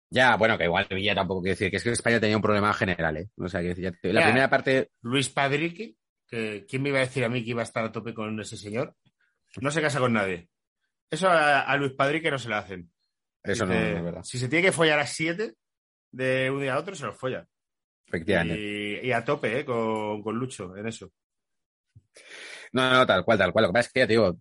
[0.10, 2.74] Ya, bueno, que igual Villa tampoco quiere decir que es que España tenía un problema
[2.74, 3.30] general, ¿eh?
[3.38, 4.26] O sea, que ya la Ya.
[4.28, 5.96] primera parte, Luis Padrique,
[6.28, 8.40] que ¿quién me iba a decir a mí que iba a estar a tope con
[8.40, 8.96] ese señor?
[9.60, 10.50] No se casa con nadie.
[11.10, 12.90] Eso a, a Luis Padrique no se lo hacen.
[13.44, 15.56] eso no, es verdad, Si se tiene que follar a siete
[16.12, 17.46] de un día a otro, se los folla.
[18.08, 18.60] efectivamente.
[19.04, 19.66] Y, y a tope, ¿eh?
[19.66, 21.12] Con, con Lucho en eso.
[22.74, 23.64] No, no, tal cual, tal cual.
[23.64, 24.38] Lo que pasa es que, ya te digo,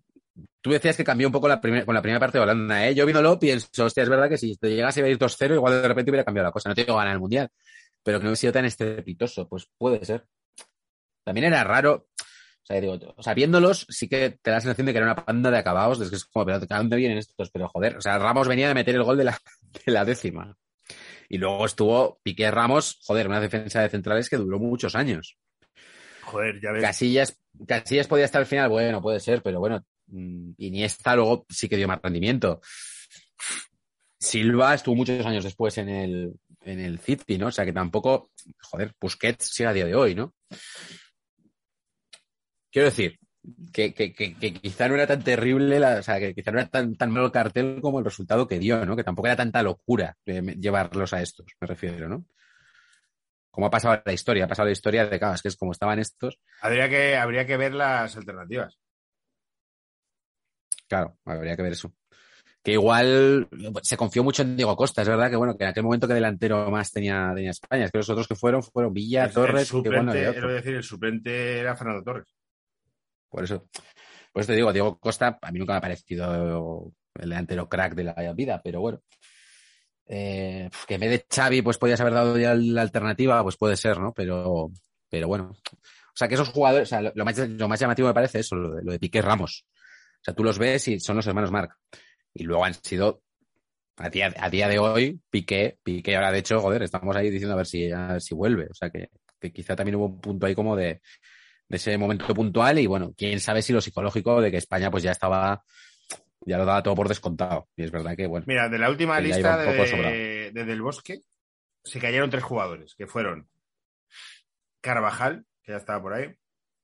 [0.61, 2.95] tú decías que cambió un poco la primer- con la primera parte de Holanda, ¿eh?
[2.95, 5.89] Yo viéndolo pienso, hostia, es verdad que si te llegase a ir 2-0, igual de
[5.89, 6.69] repente hubiera cambiado la cosa.
[6.69, 7.49] No te digo ganar el Mundial,
[8.03, 9.49] pero que no hubiera sido tan estrepitoso.
[9.49, 10.27] Pues puede ser.
[11.25, 12.09] También era raro.
[12.19, 15.07] O sea, digo, o sea, viéndolos, sí que te da la sensación de que era
[15.13, 16.01] una panda de acabados.
[16.01, 17.51] Es que es como, pero ¿de dónde vienen estos?
[17.51, 19.39] Pero joder, o sea, Ramos venía de meter el gol de la,
[19.87, 20.57] de la décima.
[21.29, 25.37] Y luego estuvo Piqué Ramos, joder, una defensa de centrales que duró muchos años.
[26.23, 26.83] Joder, ya ves.
[26.83, 31.77] Casillas, Casillas podía estar al final, bueno, puede ser, pero bueno, Iniesta luego sí que
[31.77, 32.61] dio más rendimiento.
[34.19, 36.33] Silva estuvo muchos años después en el,
[36.63, 37.49] en el City, ¿no?
[37.49, 38.31] O sea que tampoco,
[38.63, 40.35] joder, Busquets sigue a día de hoy, ¿no?
[42.71, 43.19] Quiero decir,
[43.73, 46.69] que, que, que, quizá no era tan terrible, la- o sea, que quizá no era
[46.69, 48.97] tan, tan malo el cartel como el resultado que dio, ¿no?
[48.97, 52.25] Que tampoco era tanta locura eh, llevarlos a estos, me refiero, ¿no?
[53.51, 55.99] Como ha pasado la historia, ha pasado la historia de, claro, que es como estaban
[55.99, 58.79] estos, Habría que, habría que ver las alternativas.
[60.89, 61.93] Claro, habría que ver eso.
[62.63, 63.49] Que igual
[63.83, 66.15] se confió mucho en Diego Costa, es verdad que bueno, que en aquel momento que
[66.15, 69.73] delantero más tenía, tenía España, es que los otros que fueron fueron Villa, El- Torres,
[69.73, 70.49] el que suplente, otro.
[70.49, 72.27] que decir, el suplente era Fernando Torres.
[73.29, 73.69] Por eso,
[74.33, 77.95] por eso te digo, Diego Costa a mí nunca me ha parecido el delantero crack
[77.95, 79.01] de la vida, pero bueno.
[80.09, 83.77] Eh, que en vez de Xavi pues podías haber dado ya la alternativa, pues puede
[83.77, 84.13] ser, ¿no?
[84.13, 84.71] Pero,
[85.09, 85.51] pero bueno.
[85.53, 88.39] O sea, que esos jugadores, o sea, lo, lo más, lo más llamativo me parece
[88.41, 89.67] eso, lo de Piqué Ramos.
[90.17, 91.77] O sea, tú los ves y son los hermanos Marc.
[92.35, 93.23] Y luego han sido,
[93.97, 97.55] a día, a día de hoy, Piqué, Piqué ahora de hecho, joder, estamos ahí diciendo
[97.55, 98.67] a ver si, a ver si vuelve.
[98.71, 99.09] O sea, que,
[99.41, 101.01] que quizá también hubo un punto ahí como de,
[101.69, 105.03] de ese momento puntual y bueno, quién sabe si lo psicológico de que España pues
[105.03, 105.65] ya estaba,
[106.41, 107.69] ya lo daba todo por descontado.
[107.77, 111.21] Y es verdad que, bueno, Mira, de la última lista de Del Bosque
[111.85, 113.49] se cayeron tres jugadores, que fueron
[114.81, 116.35] Carvajal, que ya estaba por ahí,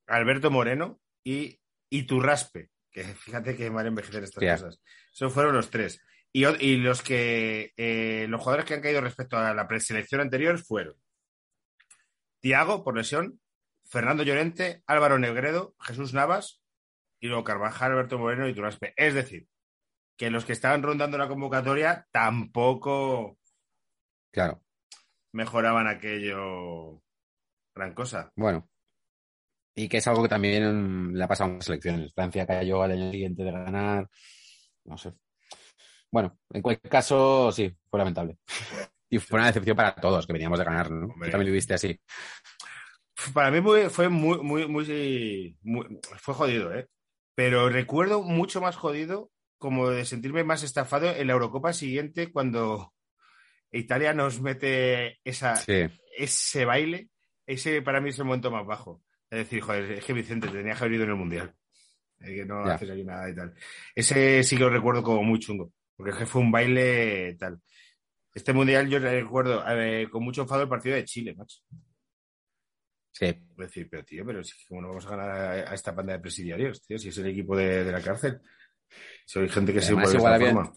[0.06, 1.60] Alberto Moreno y
[1.90, 4.80] Iturraspe, que fíjate que a envejecer estas cosas.
[5.12, 6.00] Esos fueron los tres.
[6.32, 10.96] Y los que eh, los jugadores que han caído respecto a la preselección anterior fueron
[12.40, 13.40] Tiago, por lesión,
[13.84, 16.62] Fernando Llorente, Álvaro Negredo, Jesús Navas
[17.20, 18.94] y luego Carvajal, Alberto Moreno y Turaspe.
[18.96, 19.46] Es decir,
[20.16, 23.38] que los que estaban rondando la convocatoria tampoco
[24.32, 24.62] claro,
[25.32, 27.02] mejoraban aquello
[27.74, 28.32] gran cosa.
[28.36, 28.68] bueno.
[29.74, 32.12] Y que es algo que también mm, le ha pasado en las selecciones.
[32.14, 34.08] Francia cayó al año siguiente de ganar.
[34.84, 35.12] No sé.
[36.10, 38.38] Bueno, en cualquier caso, sí, fue lamentable.
[39.08, 41.04] Y fue una decepción para todos, que veníamos de ganar, ¿no?
[41.12, 41.30] Hombre.
[41.30, 42.00] También lo viste así.
[43.34, 46.88] Para mí muy- fue muy, muy, muy, muy- fue jodido, ¿eh?
[47.34, 52.94] Pero recuerdo mucho más jodido como de sentirme más estafado en la Eurocopa siguiente cuando
[53.70, 55.84] Italia nos mete esa, Sí,
[56.16, 57.10] ese baile.
[57.46, 59.02] Ese para mí es el momento más bajo.
[59.32, 61.54] Es decir, joder, es que Vicente te tenía que haber ido en el Mundial.
[62.20, 62.74] Eh, que no Ya.
[62.74, 63.54] haces aquí nada y tal.
[63.94, 65.72] Ese sí que lo recuerdo como muy chungo.
[65.96, 67.60] Porque es que fue un baile tal.
[68.34, 69.64] Este Mundial yo recuerdo
[70.10, 71.60] con mucho enfado el partido de Chile, macho.
[73.10, 73.26] sí.
[73.26, 76.12] Es decir, pero tío, pero si cómo no vamos a ganar a, a esta banda
[76.14, 78.40] de presidiarios, tío, si es el equipo de, de la cárcel.
[79.26, 80.72] Soy gente que se mueve de esta había- forma.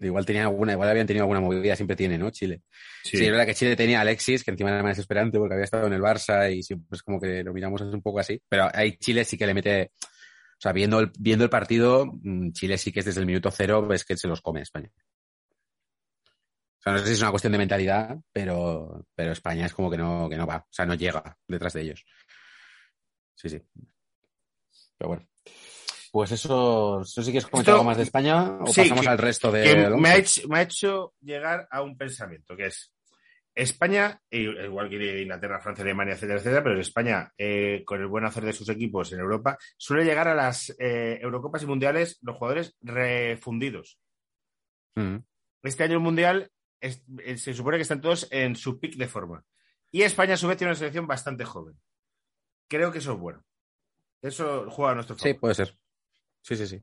[0.00, 2.30] Igual tenía alguna, igual habían tenido alguna movida, siempre tiene, ¿no?
[2.30, 2.62] Chile.
[3.04, 3.18] Sí.
[3.18, 5.64] Sí, es verdad que Chile tenía a Alexis, que encima era más esperante porque había
[5.64, 8.40] estado en el Barça y siempre es como que lo miramos un poco así.
[8.48, 12.52] Pero ahí Chile sí que le mete, o sea, viendo el, viendo el partido, mm,
[12.52, 14.90] Chile sí que es desde el minuto cero, ves que se los come España.
[16.78, 19.90] O sea, no sé si es una cuestión de mentalidad, pero, pero España es como
[19.90, 22.06] que no, que no va, o sea, no llega detrás de ellos.
[23.34, 23.60] Sí, sí.
[24.96, 25.28] Pero bueno.
[26.12, 29.08] Pues eso, eso sí que es comentar algo más de España o sí, pasamos que-
[29.10, 32.66] al resto de que me, ha hecho, me ha hecho llegar a un pensamiento, que
[32.66, 32.92] es
[33.54, 38.44] España, igual que Inglaterra, Francia, Alemania, etcétera, etcétera, pero España, eh, con el buen hacer
[38.44, 42.76] de sus equipos en Europa, suele llegar a las eh, Eurocopas y Mundiales los jugadores
[42.80, 43.98] refundidos.
[44.96, 45.16] Mm,
[45.62, 46.50] Este año el Mundial
[46.80, 49.44] es- eh, se supone que están todos en su pick de forma.
[49.92, 51.78] Y España, a su vez, tiene una selección bastante joven.
[52.68, 53.44] Creo que eso es bueno.
[54.22, 55.40] Eso juega a nuestro Sí, favor.
[55.40, 55.76] puede ser.
[56.42, 56.82] Sí, sí, sí.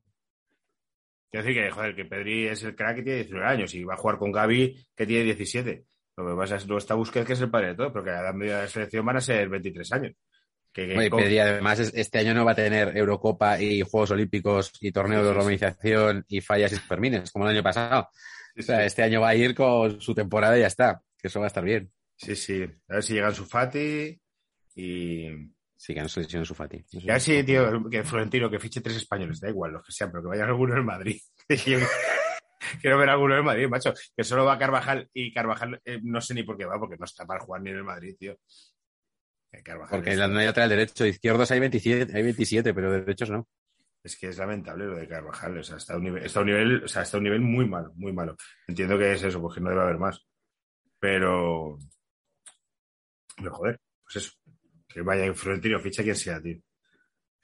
[1.30, 3.96] Quiero decir que, joder, que Pedri es el crack que tiene 19 años y va
[3.96, 5.86] a jugar con Gaby que tiene 17.
[6.18, 8.10] Lo que pasa es que luego está Busquets, que es el padre de todo, porque
[8.12, 10.14] a la medida de la selección van a ser 23 años.
[10.72, 13.82] Que, que Oye, con- Pedri, además, es- este año no va a tener Eurocopa y
[13.82, 18.10] Juegos Olímpicos y torneo Sí, de organización y fallas y fermines, como el año pasado.
[18.56, 21.02] Sí, O sea, este año va a ir con su temporada y ya está.
[21.22, 21.92] Que eso va a estar bien.
[22.16, 22.64] sí, sí.
[22.88, 24.20] A ver si llegan su Fati
[24.76, 25.28] y...
[25.78, 26.78] Sí, que no se lesione su Fati.
[26.78, 27.46] Eso Y a ver es si, un poco-
[27.84, 30.48] tío, que Florentino, que fiche tres españoles, da igual, los que sean, pero que vayan
[30.50, 31.22] alguno en Madrid.
[32.82, 33.94] Quiero ver alguno en Madrid, macho.
[34.16, 37.06] Que solo va Carvajal y Carvajal eh, no sé ni por qué va, porque no
[37.06, 38.36] está para jugar ni en el Madrid, tío.
[39.64, 43.48] Carvajal Porque es- no hay lateral derecho, izquierdos hay 27, hay 27, pero derechos no.
[44.04, 45.58] es que es lamentable lo de Carvajal.
[45.58, 47.24] O sea, está a un nivel, está a un nivel, o sea, está a un
[47.26, 48.36] nivel muy malo, muy malo.
[48.68, 50.20] Entiendo que es eso, porque no debe haber más.
[51.00, 51.78] Pero.
[53.38, 54.32] Pero joder, pues eso.
[54.98, 56.58] Que vaya en Florentino, ficha quien sea, tío.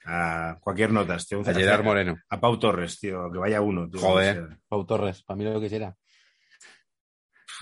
[0.06, 1.40] A cualquier nota, tío.
[1.40, 2.16] A Gerard Moreno.
[2.28, 3.88] A Pau Torres, tío, que vaya uno.
[3.88, 5.96] Tío, Joder, Pau Torres, para mí lo que quisiera.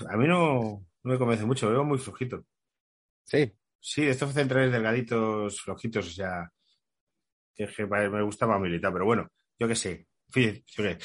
[0.09, 2.43] A mí no, no me convence mucho, lo veo muy flojito.
[3.23, 3.53] Sí.
[3.79, 6.51] Sí, estos centrales delgaditos, flojitos, o sea,
[7.53, 9.29] que, que me gusta más militar, pero bueno,
[9.59, 10.07] yo qué sé.
[10.31, 10.97] Fíjate, yo qué-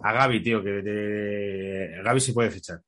[0.00, 2.02] A Gaby, tío, que de...
[2.02, 2.80] Gaby se puede fichar.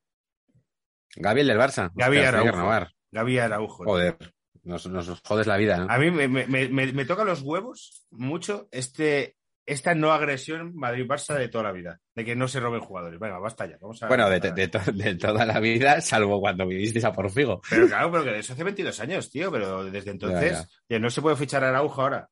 [1.15, 1.93] Gaby el del Barça.
[1.95, 2.89] Gaby Araujo.
[3.13, 3.85] Gaby Araujo.
[3.85, 4.19] tío.
[4.65, 5.87] Nos, nos jodes la vida, ¿no?
[5.91, 9.37] A mí me, me, me, me toca los huevos mucho este,
[9.67, 12.01] esta no agresión Madrid-Barça de toda la vida.
[12.15, 13.19] De que no se roben jugadores.
[13.19, 13.77] Venga, basta ya.
[13.81, 17.61] Vamos a, Bueno, de, de to- de toda la vida, salvo cuando vivisteis a Porfigo.
[17.69, 19.51] Pero claro, pero que eso hace 22 años, tío.
[19.51, 22.29] Pero desde entonces Ya, ya no se puede fichar a Araujo ahora.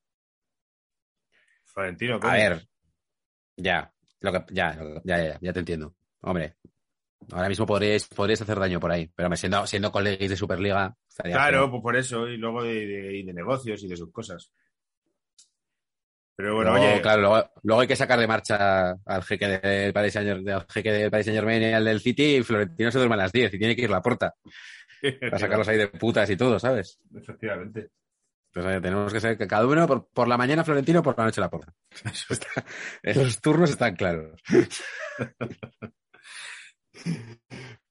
[1.65, 2.33] Florentino, A coño.
[2.33, 2.69] ver,
[3.57, 5.95] ya, lo que, ya, ya, ya, ya te entiendo.
[6.23, 6.57] Hombre,
[7.33, 11.35] ahora mismo podríais, podríais hacer daño por ahí, pero siendo, siendo colegas de Superliga, estaría
[11.37, 14.53] Claro, pues por eso, y luego de, de- y de negocios y de sus cosas.
[16.37, 19.93] Pero bueno, Luego, oye, claro, luego, luego hay que sacar de marcha al jeque del
[19.93, 22.97] Paris Saint al jeque del Paris Saint Germain y al del City y Florentino se
[22.99, 24.35] duerme a las 10 y tiene que ir a la puerta
[25.21, 26.99] para sacarlos ahí de putas y todo, ¿sabes?
[27.15, 27.91] efectivamente.
[28.53, 31.25] Entonces eh, tenemos que ser que cada uno por, por la mañana Florentino, por la
[31.27, 31.75] noche la porta.
[32.31, 32.65] Está-
[33.15, 34.41] los turnos están claros.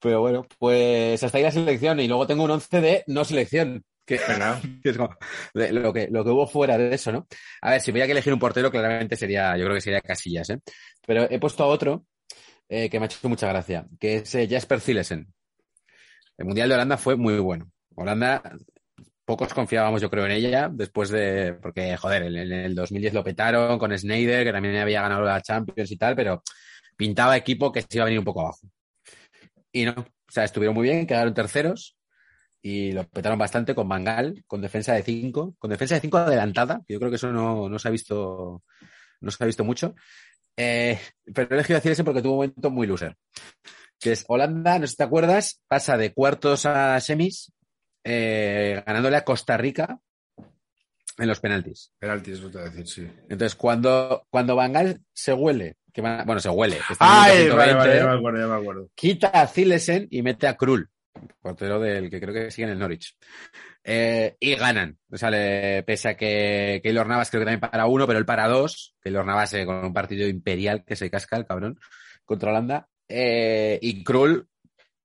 [0.00, 3.84] Pero bueno, pues hasta ahí la selección y luego tengo un 11 de no selección.
[4.06, 4.18] Que,
[4.82, 5.10] que es como
[5.54, 7.28] de lo, que, lo que hubo fuera de eso, ¿no?
[7.60, 10.00] A ver, si voy a que elegir un portero, claramente sería, yo creo que sería
[10.00, 10.58] Casillas, ¿eh?
[11.06, 12.06] Pero he puesto a otro
[12.68, 15.32] eh, que me ha hecho mucha gracia, que es eh, Jasper Zilesen.
[16.38, 17.70] El Mundial de Holanda fue muy bueno.
[17.94, 18.42] Holanda,
[19.24, 23.22] pocos confiábamos, yo creo, en ella, después de, porque, joder, en, en el 2010 lo
[23.22, 26.42] petaron con Snyder, que también había ganado la Champions y tal, pero
[26.96, 28.66] pintaba equipo que se iba a venir un poco abajo.
[29.72, 31.96] Y no, o sea, estuvieron muy bien, quedaron terceros
[32.62, 36.82] y lo petaron bastante con Mangal, con defensa de 5, con defensa de 5 adelantada,
[36.86, 38.62] que yo creo que eso no, no se ha visto,
[39.20, 39.94] no se ha visto mucho.
[40.56, 40.98] Eh,
[41.34, 43.16] pero he elegido decir ese porque tuvo un momento muy loser.
[43.98, 47.52] Que es Holanda, no sé si te acuerdas, pasa de cuartos a semis,
[48.04, 50.00] eh, ganándole a Costa Rica
[51.20, 51.92] en los penaltis.
[51.98, 53.02] penalti, eso te voy a decir, sí.
[53.28, 57.74] Entonces, cuando, cuando Bangal se huele, que van bueno, se huele, Ay, minuto vale, 120,
[57.74, 58.88] vale, ya me acuerdo, ya me acuerdo.
[58.94, 60.88] quita a Zilesen y mete a Krul,
[61.40, 63.16] portero del que creo que sigue en el Norwich.
[63.82, 64.98] Eh, y ganan.
[65.10, 68.26] O sea, le- pese a que Keylor Navas creo que también para uno, pero él
[68.26, 68.94] para dos.
[69.00, 71.78] Keylor Navas eh, con un partido imperial que se casca el cabrón
[72.24, 72.88] contra Holanda.
[73.08, 74.46] Eh, y Krul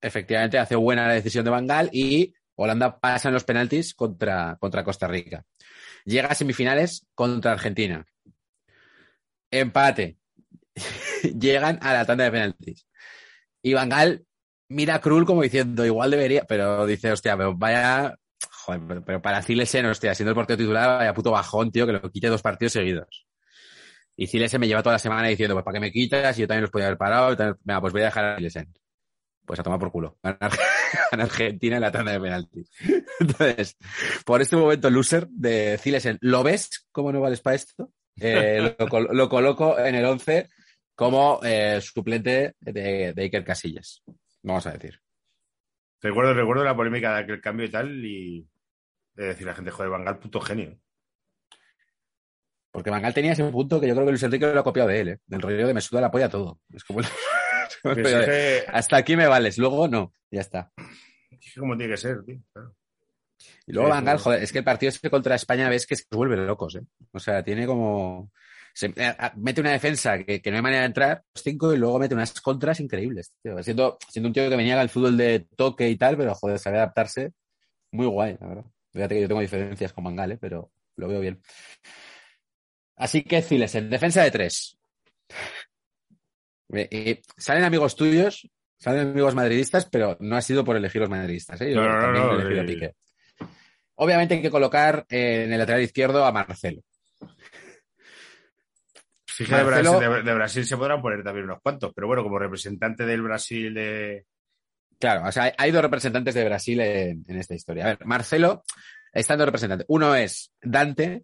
[0.02, 4.84] efectivamente hace buena la decisión de Bangal y Holanda pasa en los penaltis contra, contra
[4.84, 5.44] Costa Rica.
[6.06, 8.06] Llega a semifinales contra Argentina.
[9.52, 10.18] Empate.
[11.40, 12.88] Llegan a la tanda de penaltis.
[13.62, 14.26] Y Bangal
[14.70, 18.16] mira a Krul como diciendo, igual debería, pero dice, hostia, pero vaya,
[18.52, 22.12] joder, pero, para Zilesen, hostia, siendo el portero titular, vaya puto bajón, tío, que lo
[22.12, 23.26] quite dos partidos seguidos.
[24.16, 26.48] Y Zilesen me lleva toda la semana diciendo, pues para qué me quitas, y yo
[26.48, 28.74] también los podía haber parado, venga, pues voy a dejar a Zilesen.
[29.46, 30.18] Pues a tomar por culo.
[30.24, 30.40] Ganar,
[31.12, 32.70] ganar Argentina en la tanda de penaltis.
[33.20, 33.78] Entonces,
[34.26, 37.92] por este momento loser de Zilesen, ¿lo ves cómo no vales para esto?
[38.20, 40.50] Eh, lo, col- lo coloco en el 11
[40.96, 44.02] como eh, suplente de, de Iker Casillas.
[44.42, 45.00] Vamos a decir.
[46.02, 48.48] Recuerdo, recuerdo la polémica de aquel cambio y tal, y
[49.16, 50.80] de decir a la gente, joder, Bangal, puto genio.
[52.72, 55.00] Porque Bangal tenía ese punto que yo creo que Luis Enrique lo ha copiado de
[55.02, 55.20] él, ¿eh?
[55.26, 56.60] del rollo de me suda la polla todo.
[56.74, 57.06] Es como el
[57.84, 60.72] Pero rollo si de, es que- hasta aquí me vales, luego no, ya está.
[61.58, 62.38] como tiene que ser, tío.
[62.54, 62.76] claro.
[63.68, 64.24] Y luego sí.
[64.24, 66.82] joder, es que el partido este contra España ves que se vuelve locos, ¿eh?
[67.12, 68.32] O sea, tiene como...
[68.74, 68.94] se-
[69.36, 72.16] mete una defensa que, que no hay manera de entrar, los cinco, y luego mete
[72.16, 73.62] unas contras increíbles, tío.
[73.64, 76.78] Siendo, siendo un tío que venía al fútbol de toque y tal, pero joder, sabe
[76.78, 77.34] adaptarse.
[77.92, 78.66] Muy guay, la verdad.
[78.92, 80.38] Fíjate que yo tengo diferencias con Bangal, ¿eh?
[80.40, 81.42] pero lo veo bien.
[82.96, 84.78] Así que Ziles, en defensa de tres.
[86.74, 91.62] Eh, salen amigos tuyos, salen amigos madridistas, pero no ha sido por elegir los madridistas.
[91.62, 91.72] ¿eh?
[91.74, 92.74] Yo No, no, también no, he elegido a sí.
[92.74, 92.96] Piqué.
[93.96, 96.82] Obviamente hay que colocar eh, en el lateral izquierdo a Marcelo.
[99.28, 102.24] Fíjate, de Marcelo- Brasil, de, de Brasil se podrán poner también unos cuantos, pero bueno,
[102.24, 104.26] como representante del Brasil de.
[104.98, 107.84] Claro, o sea, hay- dos representantes de Brasil en, en esta historia.
[107.84, 108.64] A ver, Marcelo
[109.12, 109.86] están dos representantes.
[109.90, 111.24] Uno es Dante,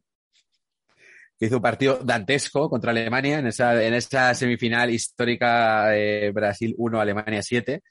[1.42, 6.76] que hizo un partido dantesco contra Alemania en esa, en esa semifinal histórica de Brasil
[6.78, 7.82] 1, Alemania 7.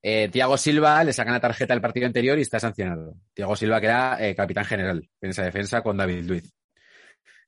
[0.00, 3.16] Eh, Tiago Silva le sacan la tarjeta del partido anterior y está sancionado.
[3.34, 6.54] Tiago Silva, que era eh, capitán general en esa defensa con David Luiz.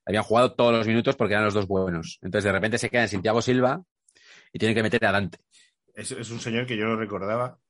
[0.04, 2.18] habían jugado todos los minutos porque eran los dos buenos.
[2.20, 3.80] Entonces de repente se quedan sin Thiago Silva
[4.52, 5.38] y tienen que meter a Dante.
[5.94, 7.60] Es, es un señor que yo no recordaba.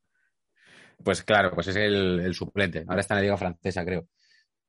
[1.04, 2.82] Pues claro, pues es el, el suplente.
[2.88, 4.08] Ahora está en la liga francesa, creo.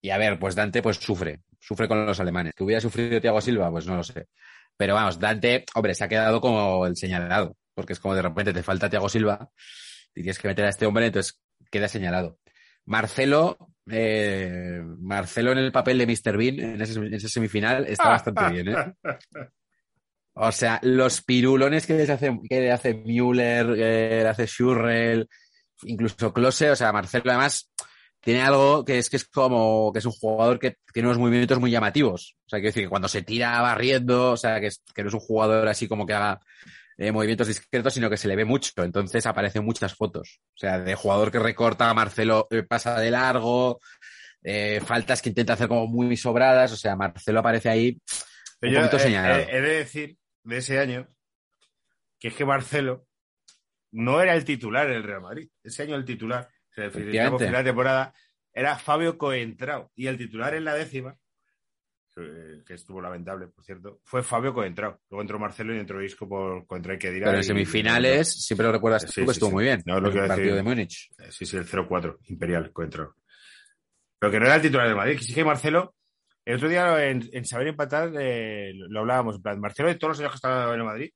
[0.02, 2.54] Y a ver, pues Dante pues sufre, sufre con los alemanes.
[2.56, 3.72] ¿Que hubiera sufrido Thiago Silva?
[3.72, 4.28] Pues no lo sé.
[4.78, 8.54] Pero vamos, Dante, hombre, se ha quedado como el señalado, porque es como de repente
[8.54, 9.50] te falta Thiago Silva
[10.14, 11.42] y tienes que meter a este hombre, entonces
[11.72, 12.40] queda señalado.
[12.86, 13.58] Marcelo,
[13.90, 16.38] eh, Marcelo en el papel de Mr.
[16.38, 18.94] Bean en ese, semifinal está bastante bien, ¿eh?
[20.38, 25.30] O sea, los pirulones que les hace, que le hace Müller, le hace Schurrell,
[25.84, 27.72] incluso Klose, o sea, Marcelo además
[28.26, 31.60] tiene algo que es que es como que es un jugador que tiene unos movimientos
[31.60, 32.36] muy llamativos.
[32.48, 35.10] O sea, quiero decir que cuando se tira barriendo, o sea, que, es, que no
[35.10, 36.42] es un jugador así como que haga
[36.98, 38.72] eh, movimientos discretos, sino que se le ve mucho.
[38.78, 40.42] Entonces aparecen muchas fotos.
[40.56, 43.80] O sea, de jugador que recorta, Marcelo eh, pasa de largo,
[44.42, 46.72] eh, faltas que intenta hacer como muy sobradas.
[46.72, 48.02] O sea, Marcelo aparece ahí
[48.60, 49.46] un yo poquito señalado.
[49.48, 51.08] he de decir de ese año
[52.20, 53.06] que es que Marcelo
[53.92, 55.48] no era el titular en el Real Madrid.
[55.64, 58.14] Ese año el titular, se final de temporada,
[58.54, 59.92] era Fabio Coentrao.
[59.96, 61.18] Y el titular en la décima,
[62.16, 65.00] que, que estuvo lamentable, por cierto, fue Fabio Coentrao.
[65.10, 67.26] Luego entró Marcelo y entró Isco por Coentrao y Kedira.
[67.26, 69.56] Pero en y- semifinales, siempre lo recuerdas tú, Sí, que estuvo sí.
[69.56, 69.82] muy bien.
[69.86, 70.56] No, lo que el partido decir.
[70.56, 71.10] de Múnich.
[71.20, 73.16] Eh, Sí, sí, el 0-4, Imperial, Coentrao.
[74.20, 75.94] Pero que no era el titular del Madrid, que sí que Marcelo,
[76.46, 80.12] el otro día en, en Saber Empatar eh, lo hablábamos, en plan, Marcelo de todos
[80.12, 81.10] los años que estaba en el Madrid,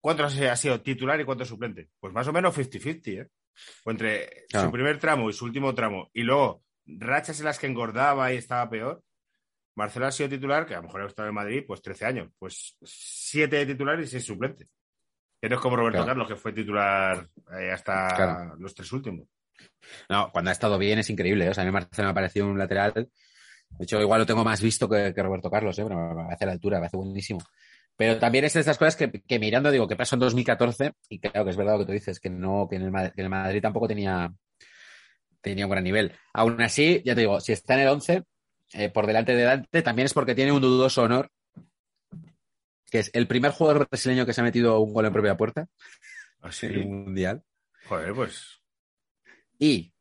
[0.00, 1.88] ¿cuántos ha sido titular y cuántos suplente?
[1.98, 3.28] Pues más o menos 50-50, ¿eh?
[3.84, 4.66] O entre Claro.
[4.68, 8.36] su primer tramo y su último tramo, y luego rachas en las que engordaba y
[8.36, 9.02] estaba peor,
[9.76, 12.30] Marcelo ha sido titular, que a lo mejor ha estado en Madrid, pues 13 años,
[12.38, 14.66] pues 7 de titular y 6 suplente.
[15.40, 16.06] Que no es como Roberto Claro.
[16.08, 18.56] Carlos, que fue titular eh, hasta Claro.
[18.58, 19.28] los tres últimos.
[20.08, 21.46] No, cuando ha estado bien es increíble.
[21.46, 21.50] ¿eh?
[21.50, 22.92] O sea, a mí Marcelo me ha parecido un lateral.
[22.92, 25.84] De hecho, igual lo tengo más visto que, que Roberto Carlos, ¿eh?
[25.84, 27.38] pero me a la altura, me parece buenísimo.
[27.98, 31.18] Pero también es de estas cosas que, que mirando, digo, que pasó en 2014, y
[31.18, 33.22] claro que es verdad lo que tú dices, que no, que en el, Madrid, que
[33.22, 34.32] en el Madrid tampoco tenía,
[35.40, 36.12] tenía un gran nivel.
[36.32, 38.22] Aún así, ya te digo, si está en el 11,
[38.74, 41.28] eh, por delante de Dante, también es porque tiene un dudoso honor,
[42.88, 45.66] que es el primer jugador brasileño que se ha metido un gol en propia puerta
[46.40, 46.66] Así.
[46.66, 47.42] en un mundial.
[47.88, 48.60] Joder, pues.
[49.58, 49.92] Y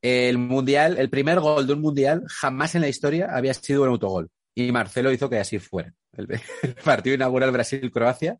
[0.00, 3.90] el mundial, el primer gol de un mundial jamás en la historia había sido un
[3.90, 4.30] autogol.
[4.54, 5.94] Y Marcelo hizo que así fuera.
[6.12, 6.28] El,
[6.62, 8.38] el partido inaugural Brasil-Croacia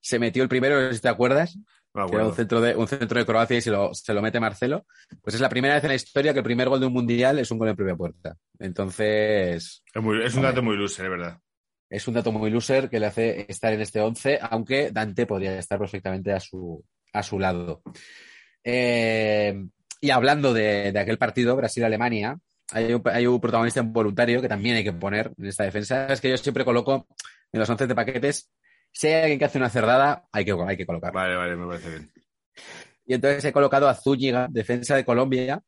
[0.00, 1.58] se metió el primero, si te acuerdas,
[1.92, 4.38] que era un centro de, un centro de Croacia y se lo, se lo mete
[4.38, 4.86] Marcelo.
[5.22, 7.38] Pues es la primera vez en la historia que el primer gol de un mundial
[7.40, 8.36] es un gol en propia puerta.
[8.58, 11.38] Entonces, Es, muy- es un dato muy loser, es verdad.
[11.90, 15.58] es un dato muy loser que le hace estar en este 11, aunque Dante podría
[15.58, 17.82] estar perfectamente a su, a su lado.
[18.64, 19.64] Eh,
[20.00, 22.38] y hablando de, de aquel partido, Brasil-Alemania,
[22.72, 26.06] hay un, hay un protagonista involuntario que también hay que poner en esta defensa.
[26.06, 27.06] Es que yo siempre coloco
[27.52, 28.50] en los 11 de paquetes,
[28.92, 31.18] si hay alguien que hace una cerdada, hay que, hay que colocarlo.
[31.18, 32.12] Vale, vale, me parece bien.
[33.06, 35.62] Y entonces he colocado a Zúñiga, defensa de Colombia,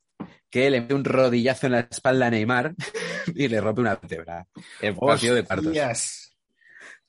[0.51, 2.74] que le mete un rodillazo en la espalda a Neymar
[3.34, 4.46] y le rompe una vértebra.
[4.80, 6.36] En partido de cuartos.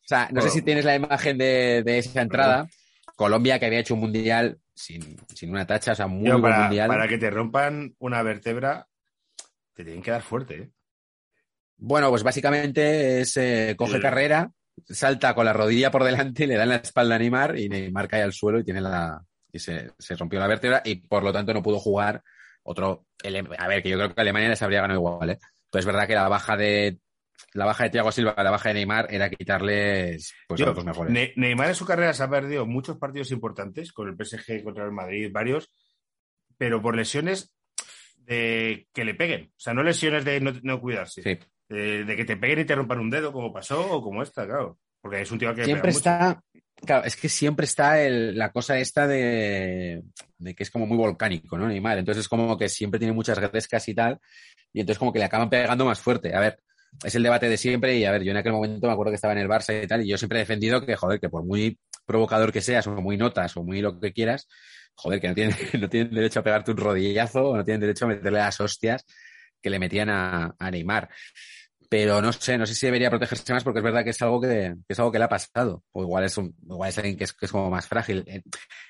[0.04, 2.68] O sea, no sé si tienes la imagen de, de esa entrada.
[3.16, 6.62] Colombia que había hecho un mundial sin, sin una tacha, o sea, muy buen para,
[6.64, 6.88] mundial.
[6.88, 8.88] para que te rompan una vértebra,
[9.82, 10.72] te tienen que dar fuerte, ¿eh?
[11.78, 14.52] Bueno, pues básicamente es eh, coge carrera,
[14.88, 18.08] salta con la rodilla por delante, le da en la espalda a Neymar y Neymar
[18.08, 19.20] cae al suelo y tiene la
[19.52, 22.22] y se, se rompió la vértebra y por lo tanto no pudo jugar
[22.64, 23.06] otro.
[23.58, 25.40] A ver, que yo creo que Alemania les habría ganado igual, ¿eh?
[25.72, 27.00] Pero es verdad que la baja de
[27.54, 31.12] la baja de Thiago Silva, la baja de Neymar era quitarles pues a los mejores.
[31.12, 34.86] Ne- Neymar en su carrera se ha perdido muchos partidos importantes con el PSG contra
[34.86, 35.70] el Madrid, varios,
[36.58, 37.54] pero por lesiones
[38.32, 39.52] de que le peguen.
[39.56, 41.22] O sea, no lesiones de no, no cuidarse.
[41.22, 41.38] Sí.
[41.68, 44.46] De, de que te peguen y te rompan un dedo, como pasó, o como esta,
[44.46, 44.78] claro.
[45.02, 45.98] Porque es un tío que siempre mucho.
[46.00, 46.42] está,
[46.86, 50.02] claro, es que siempre está el- la cosa esta de,
[50.38, 51.68] de que es como muy volcánico, ¿no?
[51.68, 51.98] Neymar.
[51.98, 54.20] Entonces es como que siempre tiene muchas grescas y tal,
[54.74, 56.36] y entonces como que le acaban pegando más fuerte.
[56.36, 56.60] A ver,
[57.04, 59.16] es el debate de siempre, y a ver, yo en aquel momento me acuerdo que
[59.16, 61.44] estaba en el Barça y tal, y yo siempre he defendido que, joder, que por
[61.44, 64.48] muy provocador que seas, o muy notas, o muy lo que quieras,
[65.02, 68.06] joder, que no tienen, no tienen derecho a pegarte un rodillazo, o no tienen derecho
[68.06, 69.06] a meterle las hostias
[69.62, 71.10] que le metían a, a Neymar
[71.89, 74.39] pero no sé, no sé si debería protegerse más porque es verdad que es algo
[74.39, 75.84] que, que es algo que le ha pasado.
[75.91, 78.24] O igual es un, igual es alguien que es, que es como más frágil.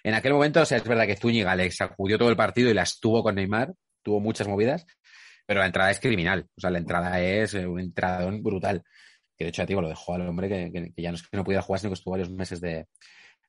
[0.04, 2.76] En, aquel momento, o sea, es verdad que Zúñiga le sacudió todo el partido y
[2.76, 4.86] la estuvo con Neymar, tuvo muchas movidas,
[5.48, 6.46] pero la entrada es criminal.
[6.56, 8.84] O sea, la entrada es eh, un entradón brutal.
[9.36, 11.38] Que de hecho, te digo, lo dejó al hombre que, que- ya no es que
[11.38, 12.86] no pudiera jugar, sino que estuvo varios meses de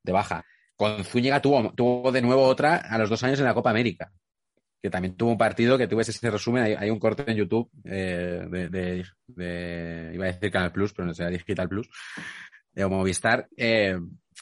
[0.05, 0.45] baja.
[0.77, 4.13] Con Zúñiga tuvo, tuvo de nuevo otra a los dos años en la Copa América.
[4.83, 6.77] que también tuvo un partido que tuve ese resumen.
[6.79, 11.07] Hay, un corte en YouTube eh, de, de, de- iba a decir Canal Plus, pero
[11.07, 11.89] no sea Digital Plus,
[12.73, 13.97] de Movistar, eh,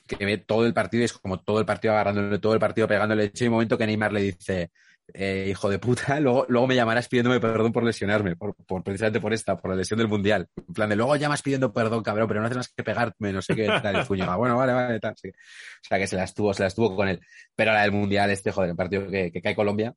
[0.07, 2.89] que ve todo el partido y es como todo el partido agarrándole, todo el partido
[2.89, 3.23] pegándole.
[3.23, 4.71] De hecho, hay un momento que Neymar le dice,
[5.15, 9.33] eh, hijo de puta, luego, luego me llamarás pidiéndome perdón por lesionarme, por, precisamente por
[9.33, 10.49] esta, por la lesión del Mundial.
[10.57, 13.55] En plan de, luego llamas pidiendo perdón, cabrón, pero no más que pegarme, no sé
[13.55, 15.15] qué, tal, y Fuñoga, bueno, vale, vale, tal.
[15.17, 15.29] sí.
[15.29, 17.21] O sea, que se las tuvo, se las tuvo con él.
[17.55, 19.95] Pero la del Mundial, este, joder, el partido que, que cae Colombia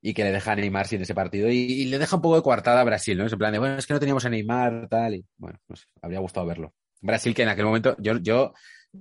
[0.00, 2.42] y que le deja a Neymar sin ese partido y, le deja un poco de
[2.42, 3.26] coartada a Brasil, ¿no?
[3.26, 5.58] Es en plan de, bueno, es que no teníamos a Neymar, tal, y bueno,
[6.02, 6.74] habría gustado verlo.
[7.00, 8.52] Brasil que en aquel momento, yo, yo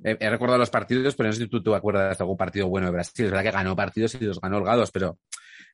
[0.04, 2.68] he, he recordado los partidos, pero no sé si tú te acuerdas de algún partido
[2.68, 3.26] bueno de Brasil.
[3.26, 5.20] Es verdad que ganó partidos y los ganó holgados, pero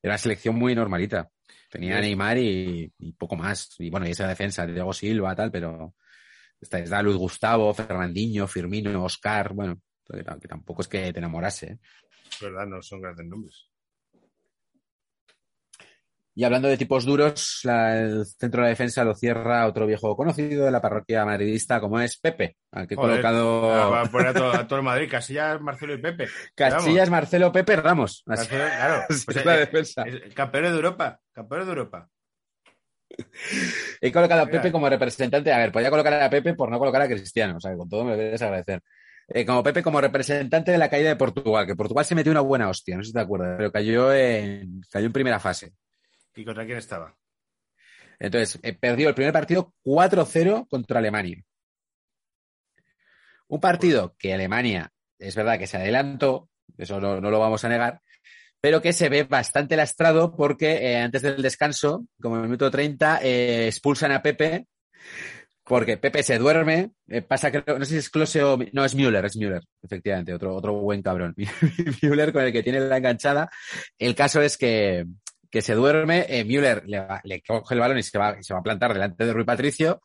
[0.01, 1.29] era una selección muy normalita.
[1.69, 3.75] Tenía a Neymar y, y poco más.
[3.79, 5.95] Y bueno, y esa defensa, Diego Silva, tal, pero
[6.61, 11.65] está, Luis Gustavo, Fernandinho, Firmino, Oscar, bueno, que, tampoco es que te enamorase.
[11.67, 11.79] ¿eh?
[12.31, 13.70] Es verdad, no son grandes nombres.
[16.33, 20.15] Y hablando de tipos duros, la- el centro de la defensa lo cierra otro viejo
[20.15, 24.01] conocido de la parroquia madridista, como es Pepe, al que he Joder, colocado ah, Va
[24.03, 26.27] a poner a todo, a todo el Madrid, Casillas, Marcelo y Pepe.
[26.55, 28.23] Casillas, Marcelo, Pepe, Ramos.
[28.27, 29.03] Así- Marcelo, claro.
[29.09, 30.03] así Pues es la es- defensa.
[30.03, 31.19] es campeones de Europa.
[31.33, 32.09] Campeones de Europa.
[34.01, 34.45] He colocado a.
[34.47, 35.51] Pepe como representante.
[35.51, 37.57] A ver, podía colocar a Pepe por no colocar a Cristiano.
[37.57, 38.81] O sea, que con todo me voy a desagradecer.
[39.27, 42.41] Eh, como Pepe como representante de la caída de Portugal, que Portugal se metió una
[42.41, 45.73] buena hostia, no sé si te acuerdas, pero cayó en, cayó en primera fase.
[46.35, 47.15] ¿Y contra quién estaba?
[48.19, 51.43] Entonces, eh, perdió el primer partido 4-0 contra Alemania.
[53.47, 57.69] Un partido que Alemania, es verdad que se adelantó, eso no, no lo vamos a
[57.69, 58.01] negar,
[58.61, 62.69] pero que se ve bastante lastrado porque eh, antes del descanso, como en el minuto
[62.69, 64.67] 30, eh, expulsan a Pepe
[65.63, 68.57] porque Pepe se duerme, eh, pasa creo, no sé si es Klose o...
[68.73, 71.33] No, es Müller, es Müller, efectivamente, otro, otro buen cabrón.
[72.01, 73.49] Müller con el que tiene la enganchada.
[73.97, 75.05] El caso es que,
[75.51, 78.53] que se duerme, eh, Müller le, va- le coge el balón y se va, se
[78.53, 80.01] va a plantar delante de Rui Patricio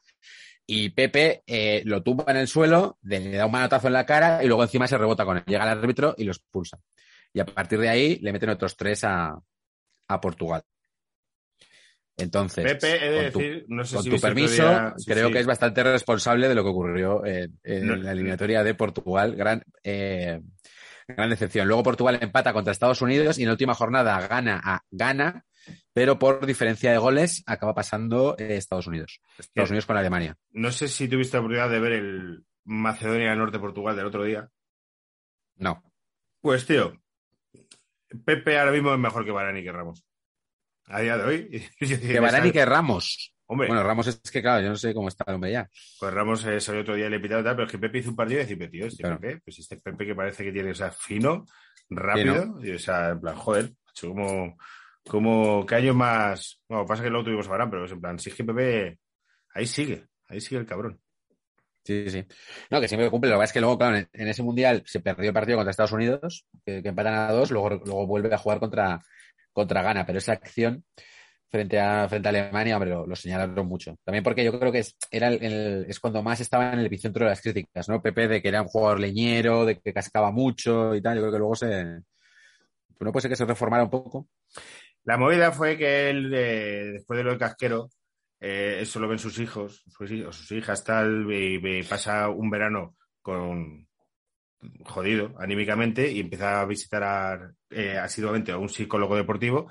[0.66, 4.42] y Pepe eh, lo tumba en el suelo, le, da un manotazo en la cara
[4.42, 5.44] y luego encima se rebota con él.
[5.46, 6.78] Llega el árbitro y lo expulsa.
[7.32, 9.38] Y a partir de ahí le meten otros tres a,
[10.08, 10.62] a Portugal.
[12.18, 15.10] Entonces, Pepe, he de con tu- decir, no sé con si tu permiso, día- sí,
[15.10, 15.32] creo sí.
[15.34, 19.36] que es bastante responsable de lo que ocurrió en, en No, la eliminatoria de Portugal.
[19.36, 20.40] Gran, eh,
[21.08, 21.68] gran decepción.
[21.68, 25.44] Luego Portugal empata contra Estados Unidos y en la última jornada gana a Ghana,
[25.92, 29.20] pero por diferencia de goles acaba pasando eh, Estados Unidos.
[29.38, 29.66] Estados Bien.
[29.72, 30.36] Unidos con Alemania.
[30.50, 34.48] No sé si tuviste la oportunidad de ver el Macedonia del Norte-Portugal del otro día.
[35.56, 35.82] No.
[36.40, 37.00] Pues, tío,
[38.24, 40.04] Pepe ahora mismo es mejor que Varane y que Ramos.
[40.86, 41.70] A día de hoy.
[41.78, 43.35] Que Varane y que Ramos.
[43.48, 45.68] Hombre, Bueno, Ramos es que, claro, yo no sé cómo está el hombre ya.
[46.00, 47.98] pues Ramos eh, salió otro día y le pitado y tal, pero es que Pepe
[47.98, 49.20] hizo un partido y decía, tío, este Claro.
[49.20, 51.44] Pepe, pues este Pepe que parece que tiene, o sea, fino,
[51.90, 54.58] rápido, y, o sea, en plan, joder, macho, como,
[55.08, 56.60] como que años más.
[56.68, 58.98] Bueno, pasa que luego tuvimos a Varane, pero es en plan, si es que Pepe,
[59.54, 61.00] ahí sigue, ahí sigue el cabrón.
[61.84, 62.24] Sí, sí.
[62.68, 63.30] No, que siempre cumple.
[63.30, 65.56] Lo que pasa es que luego, claro, en, en ese mundial se perdió el partido
[65.56, 69.00] contra Estados Unidos, que, que empatan a dos, luego, luego vuelve a jugar contra,
[69.52, 70.04] contra Ghana.
[70.04, 70.84] Pero esa acción
[71.50, 73.96] frente a, frente a Alemania, hombre, lo, lo señalaron mucho.
[74.04, 76.86] También porque yo creo que es, era el- el- es cuando más estaba en el
[76.86, 78.02] epicentro de las críticas, ¿no?
[78.02, 81.16] Pepe de que era un jugador leñero, de que cascaba mucho y tal.
[81.16, 82.00] Yo creo que luego se.
[83.00, 84.28] No puede ser que se reformara un poco.
[85.04, 87.90] La movida fue que él, eh, después de lo de Casquero,
[88.40, 92.28] eh, eso lo ven sus hijos, sus, hij- o sus hijas, tal, y, y pasa
[92.28, 93.86] un verano con
[94.84, 99.68] jodido anímicamente y empieza a visitar eh, asiduamente a un psicólogo deportivo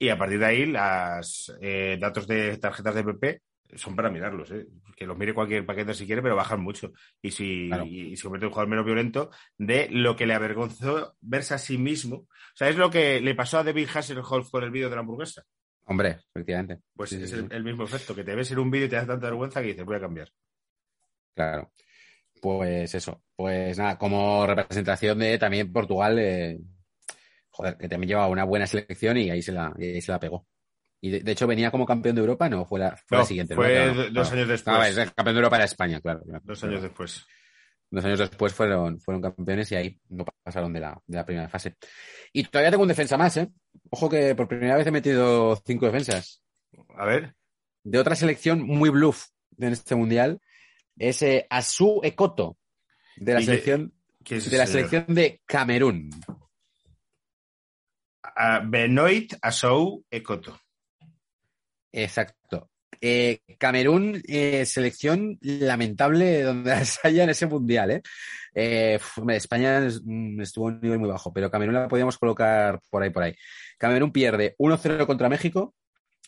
[0.00, 1.54] y a partir de ahí los
[2.00, 3.42] datos de tarjetas de PP
[3.76, 4.66] son para mirarlos, ¿eh?
[4.96, 6.92] que los mire cualquier paquete si quiere, pero bajan mucho.
[7.22, 7.84] Y si, Claro.
[7.86, 11.54] y, y se convierte en un jugador menos violento de lo que le avergonzó verse
[11.54, 12.16] a sí mismo.
[12.16, 15.02] O sea, es lo que le pasó a David Hasselhoff con el vídeo de la
[15.02, 15.44] hamburguesa.
[15.84, 16.80] Hombre, efectivamente.
[16.96, 17.36] Pues Sí, es sí.
[17.36, 19.60] el, el mismo efecto, que te ves en un vídeo y te da tanta vergüenza
[19.60, 20.28] que dices, voy a cambiar.
[21.34, 21.72] Claro.
[22.42, 23.22] Pues eso.
[23.36, 26.58] Pues nada, como representación de también Portugal, eh,
[27.50, 30.20] joder, que también lleva una buena selección y ahí se la, y ahí se la
[30.20, 30.46] pegó.
[31.02, 33.24] Y de, de hecho venía como campeón de Europa, no, fue la, fue No, la
[33.26, 33.54] siguiente.
[33.54, 33.74] fue ¿no?
[33.74, 34.36] Claro, do- dos claro.
[34.36, 34.76] años después.
[34.76, 36.22] Ah, es el campeón de Europa era España, claro.
[36.42, 37.26] Dos años después.
[37.92, 41.48] Dos años después fueron, fueron campeones y ahí no pasaron de la, de la primera
[41.48, 41.74] fase.
[42.32, 43.50] Y todavía tengo un defensa más, ¿eh?
[43.90, 46.42] Ojo que por primera vez he metido cinco defensas.
[46.96, 47.34] A ver,
[47.82, 49.26] De otra selección muy bluff
[49.58, 50.40] en este mundial
[50.96, 52.58] es eh, Asu Ekoto,
[53.16, 53.92] de la selección
[54.22, 56.10] ¿qué es de la selección de Camerún.
[58.42, 60.56] A Benoit Asou Ekoto.
[61.92, 62.70] Exacto.
[63.02, 67.90] Eh, Camerún, eh, selección lamentable donde las haya en ese mundial.
[67.90, 68.02] ¿eh?
[68.54, 68.98] Eh,
[69.30, 73.02] España es- mm, estuvo a un nivel muy bajo, pero Camerún la podíamos colocar por
[73.02, 73.34] ahí, por ahí.
[73.78, 75.74] Camerún pierde 1-0 contra México,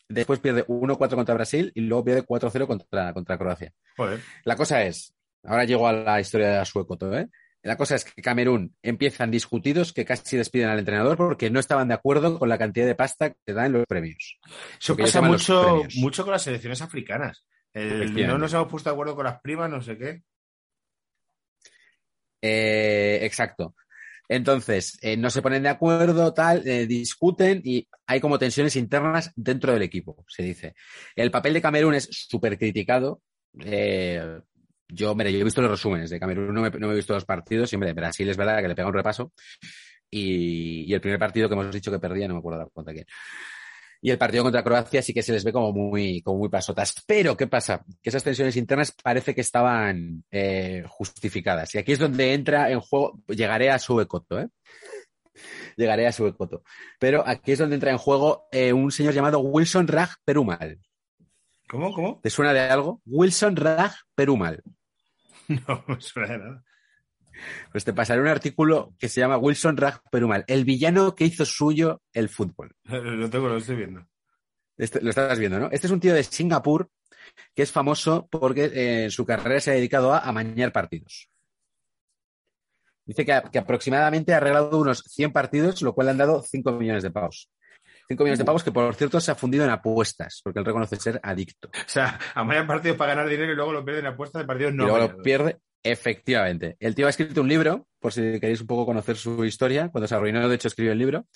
[0.09, 3.73] después pierde 1-4 contra Brasil y luego pierde 4-0 contra, contra Croacia.
[3.97, 4.21] Joder.
[4.45, 7.29] La cosa es, ahora llego a la historia de Asuecoto, ¿eh?
[7.63, 11.89] La cosa es que Camerún empiezan discutidos que casi despiden al entrenador porque no estaban
[11.89, 14.39] de acuerdo con la cantidad de pasta que dan los premios.
[14.81, 17.45] Eso pasa mucho, mucho con las selecciones africanas.
[17.73, 20.23] El- no nos hemos puesto de acuerdo con las primas, no sé qué.
[22.43, 23.75] Eh, exacto.
[24.29, 29.31] Entonces, eh, no se ponen de acuerdo, tal, eh, discuten y hay como tensiones internas
[29.37, 30.75] dentro del equipo, se dice.
[31.15, 33.21] El papel de Camerún es súper criticado.
[33.61, 34.41] Eh,
[34.93, 37.15] yo, mire, yo he visto los resúmenes de Camerún, no me, no me he visto
[37.15, 37.73] los partidos.
[37.73, 39.33] Y, hombre, Brasil es verdad que le pega un repaso.
[40.11, 43.07] Y, y el primer partido que hemos dicho que perdía, no me acuerdo contra quién.
[44.05, 46.93] Y el partido contra Croacia sí que se les ve como muy, como muy pasotas.
[47.07, 47.85] Pero, ¿qué pasa?
[48.03, 51.73] Que esas tensiones internas parece que estaban eh, justificadas.
[51.77, 54.49] Y aquí es donde entra en juego, llegaré a su ecoto, ¿eh?
[55.77, 56.65] Llegaré a su ecoto.
[56.99, 60.81] Pero aquí es donde entra en juego eh, un señor llamado Wilson Raj Perumal.
[61.69, 61.95] ¿Cómo?
[61.95, 62.21] ¿Cómo?
[62.21, 63.01] ¿Te suena de algo?
[63.07, 64.65] Wilson Raj Perumal.
[65.69, 66.65] No me suena de nada.
[67.73, 71.45] Pues te pasaré un artículo que se llama Wilson Raj Perumal, el villano que hizo
[71.45, 72.77] suyo el fútbol.
[72.85, 74.07] Lo tengo, lo estoy viendo.
[74.77, 75.69] Este- lo estás viendo, ¿no?
[75.71, 76.91] Este es un tío de Singapur
[77.55, 81.29] que es famoso porque eh, en su carrera se ha dedicado a amañar partidos.
[83.05, 86.73] Dice que, que aproximadamente ha arreglado unos 100 partidos, lo cual le han dado 5
[86.73, 87.51] millones de pavos.
[88.09, 90.97] 5 millones de pavos que, por cierto, se ha fundido en apuestas, porque él reconoce
[90.97, 91.69] ser adicto.
[91.69, 94.75] O sea, amañan partidos para ganar dinero y luego lo pierden en apuestas de partidos
[94.75, 95.59] no y luego lo pierde.
[95.85, 96.77] Efectivamente.
[96.79, 99.89] El tío ha escrito un libro, por si queréis un poco conocer su historia.
[99.89, 101.27] Cuando se arruinó, de hecho, escribió el libro.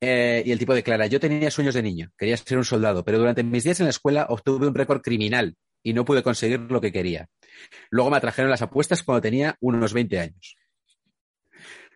[0.00, 3.18] Eh, y el tipo declara, yo tenía sueños de niño, quería ser un soldado, pero
[3.18, 6.80] durante mis días en la escuela obtuve un récord criminal y no pude conseguir lo
[6.82, 7.28] que quería.
[7.90, 10.56] Luego me atrajeron las apuestas cuando tenía unos 20 años.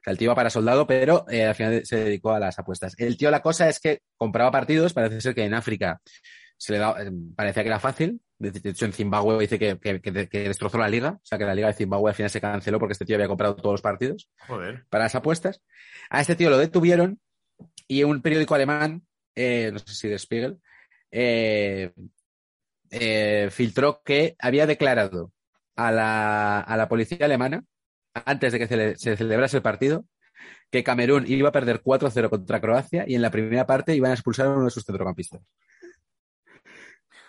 [0.03, 2.94] Sea, el tío iba para soldado, pero eh, al final se dedicó a las apuestas.
[2.98, 6.01] El tío, la cosa es que compraba partidos, parece ser que en África
[6.57, 8.20] se le da, eh, parecía que era fácil.
[8.38, 11.11] De de hecho, en Zimbabue dice que, que- que- que destrozó la liga.
[11.12, 13.28] O sea, que la liga de Zimbabue al final se canceló porque este tío había
[13.28, 14.86] comprado todos los partidos Joder.
[14.88, 15.62] para las apuestas.
[16.09, 17.20] A este tío lo detuvieron
[17.86, 19.03] y un periódico alemán,
[19.34, 20.59] eh, no sé si de Spiegel,
[23.51, 25.32] filtró que había declarado
[25.76, 27.64] a la, a la policía alemana,
[28.14, 30.04] antes de que cele- se celebrase el partido,
[30.70, 34.14] que Camerún iba a perder 4-0 contra Croacia y en la primera parte iban a
[34.14, 35.42] expulsar a uno de sus centrocampistas.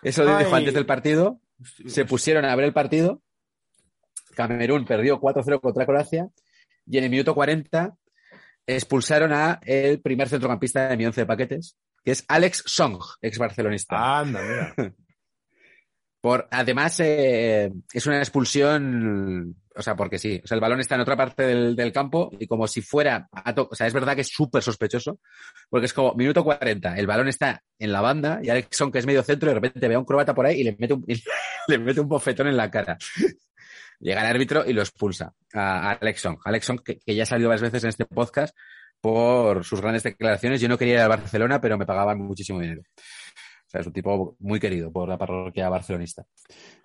[0.02, 1.40] Eso lo dijo antes del partido,
[1.86, 3.22] se pusieron a ver el partido.
[4.36, 6.28] Camerún perdió 4-0 contra Croacia
[6.88, 7.96] y en el minuto 40
[8.66, 13.38] expulsaron a el primer centrocampista de mi once de paquetes, que es Alex Song, ex
[13.38, 14.20] barcelonista.
[14.20, 14.96] Anda, mira.
[16.22, 20.94] Por, además, eh, es una expulsión, o sea, porque sí, o sea, el balón está
[20.94, 24.22] en otra parte del, campo y como si fuera, a o sea, es verdad que
[24.22, 25.20] es súper sospechoso,
[25.68, 29.00] porque es como minuto 40, el balón está en la banda y Alex Song, que
[29.00, 31.04] es medio centro, de repente ve a un croata por ahí y le mete un,
[31.68, 33.00] le mete un bofetón en la cara.
[34.00, 36.38] Llega el árbitro y lo expulsa a a Alex Song.
[36.46, 38.56] Alex Song, que, que ya ha salido varias veces en este podcast
[39.00, 40.62] por sus grandes declaraciones.
[40.62, 42.84] Yo no quería ir al Barcelona, pero me pagaban muchísimo dinero.
[43.72, 46.26] O sea, es un tipo muy querido por la parroquia barcelonista.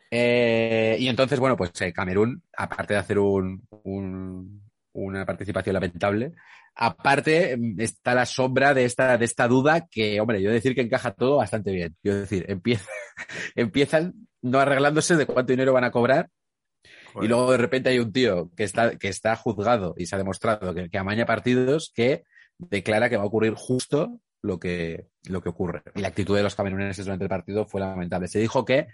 [0.09, 4.63] Eh, y entonces, bueno, pues eh, Camerún, aparte de hacer un, un-
[4.93, 6.33] una participación lamentable,
[6.77, 10.83] aparte mm, está la sombra de esta, de esta duda que, hombre, yo decir que
[10.83, 11.97] encaja todo bastante bien.
[12.05, 12.89] Yo decir, empieza,
[13.57, 16.29] empiezan no arreglándose de cuánto dinero van a cobrar
[17.21, 20.19] y luego de repente hay un tío que está, que está juzgado y se ha
[20.19, 22.23] demostrado que, que amaña partidos que
[22.59, 25.83] declara que va a ocurrir justo lo que, lo que ocurre.
[25.95, 28.29] Y la actitud de los cameruneses durante el partido fue lamentable.
[28.29, 28.87] Se dijo que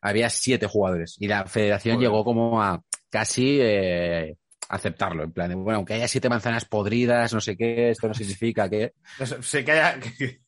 [0.00, 2.08] había siete jugadores y la federación Joder.
[2.08, 4.36] llegó como a casi eh,
[4.68, 5.22] aceptarlo.
[5.22, 8.68] En plan, de, bueno, aunque haya siete manzanas podridas, no sé qué, esto no significa
[8.68, 8.94] que...
[9.42, 10.00] Sé, que haya.
[10.00, 10.40] que-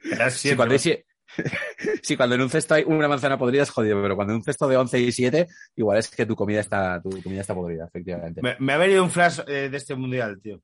[0.00, 0.76] que haya Sí, siete, cuando, ¿no?
[0.76, 1.04] hay sie-
[2.02, 4.42] sí, cuando en un cesto hay una manzana podrida es jodido, pero cuando en un
[4.44, 5.46] cesto de 11 y 7,
[5.76, 8.40] igual es que tu comida está, tu comida está podrida, efectivamente.
[8.42, 10.60] Me, me ha venido un flash eh, de este mundial, tío.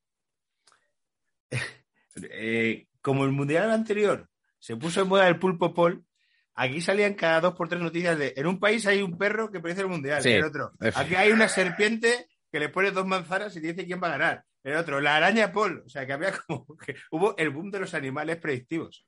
[2.31, 6.07] Eh, como el mundial anterior se puso en moda el pulpo pol,
[6.55, 9.61] aquí salían cada dos por tres noticias de en un país hay un perro que
[9.61, 10.31] parece el mundial, Sí.
[10.31, 10.73] en el otro.
[10.95, 14.45] Aquí hay una serpiente que le pone dos manzanas y dice quién va a ganar.
[14.63, 15.83] El otro, la araña pol.
[15.85, 19.05] O sea que había como que hubo el boom de los animales predictivos.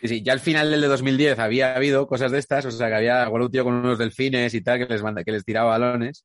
[0.00, 2.86] Sí, sí, ya al final del de 2010 había habido cosas de estas, o sea,
[2.88, 5.44] que había igual un tío con unos delfines y tal que les, manda, que les
[5.44, 6.24] tiraba balones.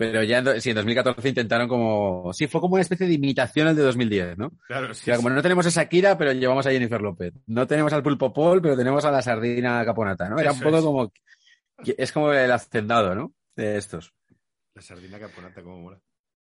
[0.00, 2.32] Pero ya en, sí, en 2014 intentaron como...
[2.32, 4.50] Sí, fue como una especie de imitación al de 2010, ¿no?
[4.66, 7.34] Claro, O sí, sea, como no tenemos a Shakira, pero llevamos a Jennifer López.
[7.46, 10.38] No tenemos al Pulpo Paul, pero tenemos a la Sardina Caponata, ¿no?
[10.38, 10.84] Era un poco es.
[10.84, 11.12] como...
[11.98, 13.34] Es como el hacendado, ¿no?
[13.54, 14.14] De estos.
[14.74, 16.00] La sardina caponata, como mola.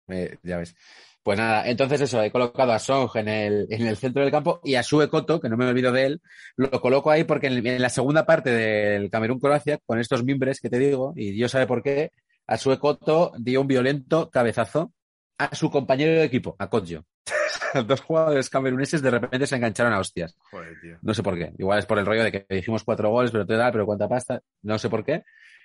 [0.08, 0.76] Eh, ya ves.
[1.22, 4.62] Pues nada, entonces eso, he colocado a Song en el, en el centro del campo
[4.64, 6.22] y a Sue Koto, que no me olvido de él,
[6.56, 10.72] lo coloco ahí porque en, en la segunda parte del Camerún-Croacia, con estos mimbres que
[10.72, 12.12] te digo, y Dios sabe por qué,
[12.54, 14.94] a Sue Koto dio un violento cabezazo
[15.40, 17.04] a su compañero de equipo, a Kodjo.
[17.88, 20.38] Dos jugadores cameruneses de repente se engancharon a hostias.
[20.52, 21.00] Joder, tío.
[21.02, 21.52] No sé por qué.
[21.58, 24.08] Igual es por el rollo de que dijimos cuatro goles, pero te da, pero cuánta
[24.08, 24.40] pasta.
[24.62, 25.24] No sé por qué.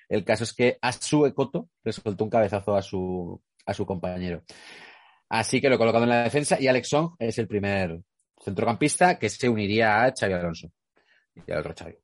[0.09, 4.43] El caso es que Asue Koto le soltó un cabezazo a su, a su compañero.
[5.28, 8.01] Así que lo he colocado en la defensa y Alex Song es el primer
[8.43, 10.72] centrocampista que se uniría a Xavi Alonso.
[11.34, 11.99] Y al otro Xavi.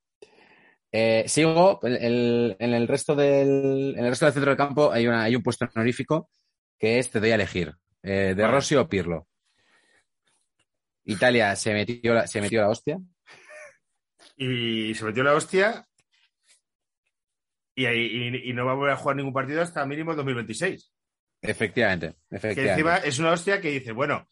[0.96, 4.92] Eh, sigo, el- el- en, el resto del, en el resto del centro del campo
[4.92, 6.30] hay, una, hay un puesto honorífico
[6.78, 7.74] que es te doy a elegir,
[8.04, 8.46] eh, de.
[8.46, 9.26] Rossi o Pirlo.
[11.04, 12.98] Italia se metió la, se metió la hostia.
[14.36, 15.84] Y se metió la hostia.
[17.74, 18.06] Y, ahí-
[18.44, 20.92] y- y no va a volver a jugar ningún partido hasta mínimo 2026.
[21.42, 24.28] Efectivamente, Que encima es una hostia que dice, bueno,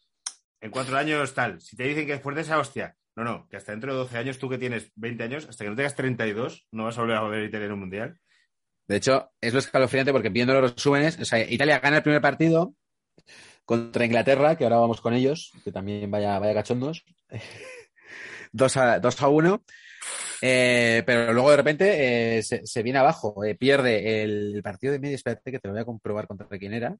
[0.61, 1.59] en cuatro años tal.
[1.59, 4.17] Si te dicen que después de esa hostia, no, no, que hasta dentro de 12
[4.17, 7.17] años, tú que tienes 20 años, hasta que no tengas 32, no vas a volver
[7.17, 8.19] a ver Italia en un mundial.
[8.87, 12.21] De hecho, es lo escalofriante porque viendo los resúmenes, o sea, Italia gana el primer
[12.21, 12.75] partido
[13.65, 17.05] contra Inglaterra, que ahora vamos con ellos, que también vaya, vaya cachondos.
[18.51, 19.63] 2 a, 2 a 1.
[20.41, 25.15] Eh, pero luego de repente eh, se, viene abajo, eh, pierde el partido de medio,
[25.15, 26.95] espérate que te lo voy a comprobar contra quién era.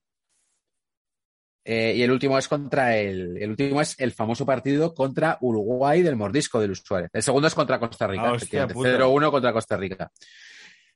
[1.65, 6.01] Eh, y el último es contra el, el último es el famoso partido contra Uruguay
[6.01, 7.09] del mordisco de Luis Suárez.
[7.13, 8.89] El segundo es contra Costa Rica, Ah, hostia efectivamente, puta.
[8.97, 10.11] 0-1 contra Costa Rica.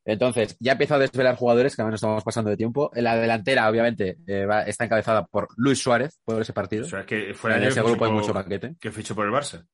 [0.03, 2.91] Entonces, ya empiezo a desvelar jugadores, que ahora nos estamos pasando de tiempo.
[2.95, 6.85] En la delantera, obviamente, eh, va- está encabezada por Luis Suárez, por ese partido.
[6.85, 8.75] O sea, que en ese grupo hay mucho paquete.
[8.79, 9.65] que fichó por el Barça.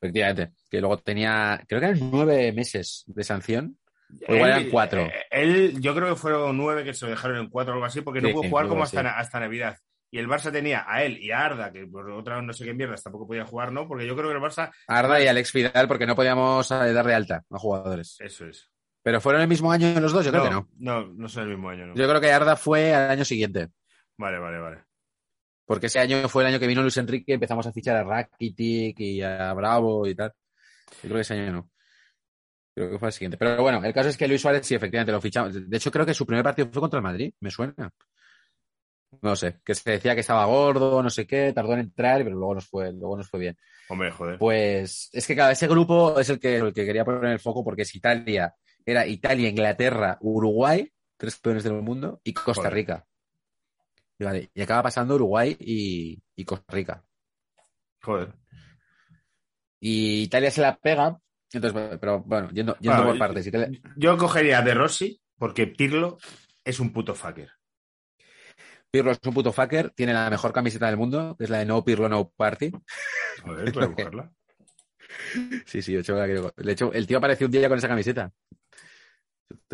[0.00, 0.52] Efectivamente.
[0.70, 3.78] Que luego tenía, creo que eran nueve meses de sanción.
[4.28, 5.02] O igual eran cuatro.
[5.02, 7.86] eh, Él, yo creo que fueron nueve que se lo dejaron en cuatro o algo
[7.86, 9.76] así, porque no Sí, pudo jugar como hasta, hasta Navidad.
[10.14, 12.74] Y el Barça tenía a él y a Arda, que por otra no sé qué
[12.74, 13.88] mierdas tampoco podía jugar, ¿no?
[13.88, 14.70] Porque yo creo que el Barça.
[14.86, 18.18] Arda y Alex Vidal, porque no podíamos eh, darle alta a jugadores.
[18.20, 18.70] Eso es.
[19.02, 20.68] Pero fueron el mismo año los dos, yo creo que no.
[20.78, 21.94] No, no son el mismo año, ¿no?
[21.94, 23.68] Yo creo que Arda fue al año siguiente.
[24.18, 24.84] Vale, vale, vale.
[25.64, 29.00] Porque ese año fue el año que vino Luis Enrique empezamos a fichar a Rakitic
[29.00, 30.34] y a Bravo y tal.
[31.02, 31.70] Yo creo que ese año no.
[32.74, 33.38] Creo que fue el siguiente.
[33.38, 35.68] Pero bueno, el caso es que Luis Suárez sí, efectivamente, lo fichamos.
[35.70, 37.90] De hecho, creo que su primer partido fue contra el Madrid, me suena.
[39.22, 42.34] No sé, que se decía que estaba gordo, no sé qué, tardó en entrar, pero
[42.36, 43.56] luego nos fue, luego nos fue bien.
[43.88, 44.38] Hombre, joder.
[44.38, 47.62] Pues es que cada ese grupo es el que, el que quería poner el foco
[47.64, 48.54] porque es Italia,
[48.84, 52.72] era Italia, Inglaterra, Uruguay, tres campeones del mundo, y Costa Joder.
[52.74, 53.06] Rica.
[54.18, 57.04] Y, vale, y acaba pasando Uruguay y, y Costa Rica.
[58.02, 58.32] Joder.
[59.78, 61.16] Y Italia se la pega,
[61.52, 63.46] entonces, pero bueno, yendo, yendo Bueno, por partes.
[63.46, 66.18] Italia- Yo cogería De Rossi porque Pirlo
[66.64, 67.50] es un puto fucker.
[68.92, 71.64] Pirlo es un puto fucker, tiene la mejor camiseta del mundo, que es la de
[71.64, 72.70] No Pirlo No Party.
[73.42, 74.30] Joder, puedo cogerla.
[75.66, 77.86] Sí, sí, yo hecho, la quiero- De hecho, el tío apareció un día con esa
[77.88, 78.32] camiseta.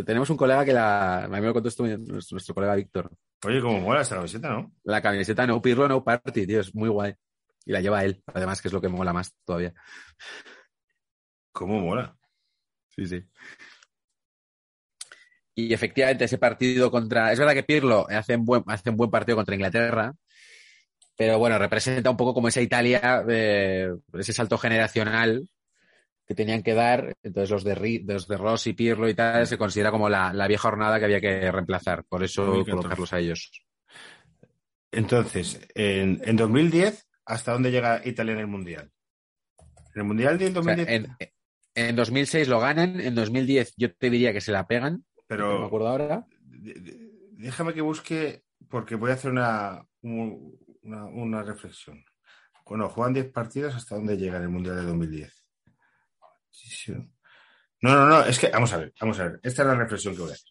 [0.04, 1.24] Tenemos un colega que la.
[1.24, 3.08] A mí me lo contó esto nuestro, nuestro colega Víctor.
[3.46, 4.72] Oye, cómo mola esta camiseta, ¿no?
[4.82, 7.14] La camiseta No Pirlo No Party, tío, es muy guay.
[7.64, 9.72] Y la lleva él, además, que es lo que mola más todavía.
[11.52, 12.16] Cómo mola.
[12.88, 13.24] Sí, sí.
[15.59, 17.32] Y efectivamente, ese partido contra.
[17.32, 20.14] Es verdad que Pirlo hace un buen, hace un buen partido contra Inglaterra,
[21.16, 25.48] pero bueno, representa un poco como esa Italia, eh, ese salto generacional
[26.24, 27.16] que tenían que dar.
[27.24, 30.62] Entonces, los de, los de Rossi, Pirlo y tal, se considera como la, la vieja
[30.62, 32.04] jornada que había que reemplazar.
[32.04, 32.76] Por eso 2014.
[32.76, 33.50] colocarlos a ellos.
[34.92, 38.92] Entonces, en, en 2010, ¿hasta dónde llega Italia en el Mundial?
[39.92, 41.16] En el Mundial de O sea, 2010, en,
[41.74, 45.54] en 2006 lo ganan, en 2010 yo te diría que se la pegan, no me
[45.54, 46.26] pero acuerdo ahora.
[46.44, 52.04] déjame que busque, porque voy a hacer una, un- una, una reflexión.
[52.66, 55.46] Bueno, juegan 10 partidos, ¿hasta dónde llega en el Mundial de 2010?
[56.50, 56.92] Sí, sí.
[57.80, 59.40] No, no, no, es que, vamos a ver, vamos a ver.
[59.42, 60.50] Esta es la reflexión que voy a hacer.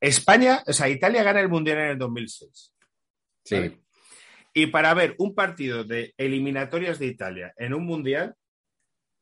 [0.00, 2.74] España, o sea, Italia gana el Mundial en el 2006.
[3.44, 3.54] Sí.
[3.54, 3.80] ¿vale?
[4.54, 8.34] Y para ver un partido de eliminatorias de Italia en un mundial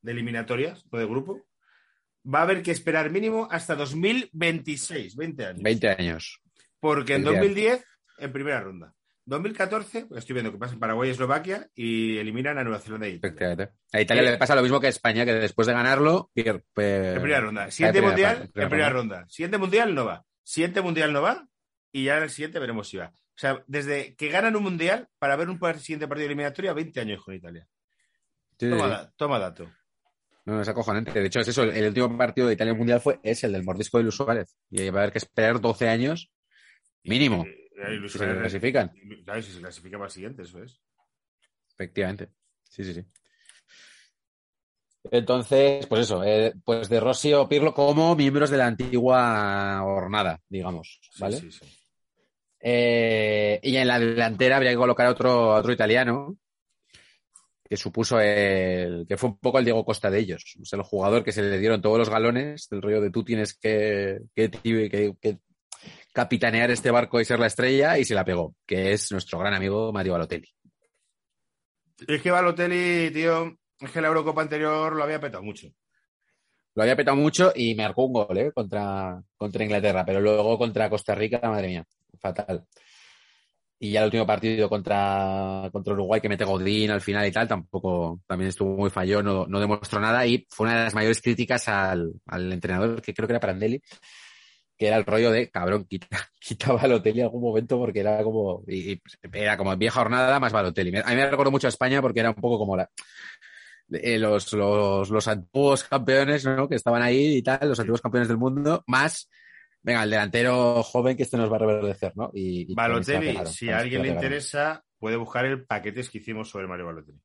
[0.00, 1.44] de eliminatorias o de grupo,
[2.32, 5.62] va a haber que esperar mínimo hasta 2026, 20 años.
[5.62, 6.40] 20 años.
[6.80, 7.48] Porque en 20 años.
[7.54, 7.84] 2010,
[8.18, 8.92] en primera ronda.
[9.28, 13.08] 2014, pues estoy viendo que pasa en Paraguay y Eslovaquia y eliminan a Nueva Zelanda
[13.08, 13.28] y Italia.
[13.34, 13.72] Efectivamente.
[13.92, 16.62] A Italia Eh, le pasa lo mismo que a España, que después de ganarlo, pier-
[16.72, 17.70] pe- En primera ronda.
[17.70, 19.26] Siguiente primera mundial, en primera ronda.
[19.28, 20.24] Siguiente mundial no va.
[20.44, 21.46] Siguiente mundial no va.
[21.92, 23.06] y ya en el siguiente veremos si va.
[23.06, 27.00] O sea, desde que ganan un mundial para ver un siguiente partido de eliminatoria, 20
[27.00, 27.66] años con Italia.
[28.58, 28.90] Sí, sí, Toma, sí.
[28.90, 29.70] da- toma dato.
[30.46, 31.12] No, no, es acojonante.
[31.12, 31.64] De hecho, es eso.
[31.64, 34.56] El último partido de Italia Mundial fue es el del mordisco de Luis Suárez.
[34.70, 36.30] Y va a haber que esperar 12 años
[37.02, 37.44] mínimo.
[37.44, 38.92] Eh, eh, Luis Si se clasifican.
[39.24, 40.80] Claro, si se clasifica para el siguiente, eso es.
[41.74, 42.28] Efectivamente.
[42.68, 43.04] Sí, sí, sí.
[45.10, 50.40] Entonces, pues eso, eh, pues de Rossi o Pirlo como miembros de la antigua hornada,
[50.48, 51.36] digamos, Sí, ¿vale?
[51.36, 51.64] sí, sí.
[52.60, 56.36] Eh, y en la delantera habría que colocar a otro, a otro italiano,
[57.68, 60.56] que supuso el, que fue un poco el Diego Costa de ellos.
[60.62, 63.54] Es el jugador que se le dieron todos los galones, del rollo de tú tienes
[63.56, 65.38] que, que, que- que
[66.12, 69.52] capitanear este barco y ser la estrella, y se la pegó, que es nuestro gran
[69.54, 70.48] amigo Mario Balotelli.
[72.06, 75.68] Es que Balotelli, tío, es que la Eurocopa anterior lo había petado mucho.
[76.74, 78.52] Lo había petado mucho y marcó un gol ¿eh?
[78.52, 81.84] contra, contra Inglaterra, pero luego contra Costa Rica, madre mía,
[82.20, 82.64] fatal.
[83.78, 87.46] Y ya el último partido contra, contra Uruguay, que mete Godín al final y tal,
[87.46, 91.20] tampoco, también estuvo muy fallón, no, no demostró nada y fue una de las mayores
[91.20, 93.82] críticas al, al entrenador, que creo que era Prandelli,
[94.76, 96.08] que era el rollo de, cabrón, quita,
[96.40, 99.00] quita Balotelli en algún momento porque era como, y,
[99.32, 100.96] era como vieja jornada más Balotelli.
[100.98, 102.90] A mí me recordó mucho a España porque era un poco como la,
[103.90, 106.68] eh, los, los, los antiguos campeones, ¿no?
[106.68, 109.28] Que estaban ahí y tal, los antiguos campeones del mundo, más,
[109.86, 112.32] venga, el delantero joven que este nos va a reverdecer, ¿no?
[112.34, 116.66] Y, Balotelli, pegaron, si a alguien le interesa, puede buscar el paquetes que hicimos sobre
[116.66, 117.20] Mario Balotelli.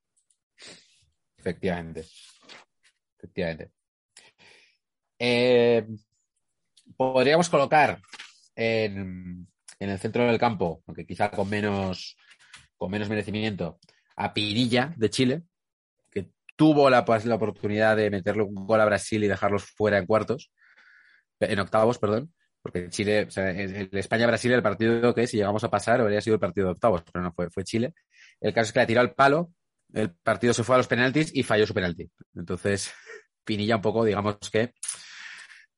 [1.37, 2.05] Efectivamente.
[3.17, 3.71] Efectivamente.
[5.17, 5.87] Eh,
[6.95, 7.99] podríamos colocar
[8.55, 9.47] en,
[9.79, 12.15] en el centro del campo, aunque quizá con menos,
[12.77, 13.79] con menos merecimiento,
[14.15, 15.41] a Pirilla de Chile,
[16.11, 19.97] que tuvo la, pues, la oportunidad de meterle un gol a Brasil y dejarlos fuera
[19.97, 20.51] en cuartos,
[21.39, 22.31] en octavos, perdón,
[22.61, 26.35] porque Chile, o sea, el España-Brasil, el partido que si llegamos a pasar habría sido
[26.35, 27.93] el partido de octavos, pero no fue, fue Chile.
[28.39, 29.51] El caso es que la tiró al palo,
[29.93, 32.09] el partido se fue a los penaltis y falló su penalti.
[32.35, 32.93] Entonces,
[33.43, 34.73] Pinilla un poco, digamos que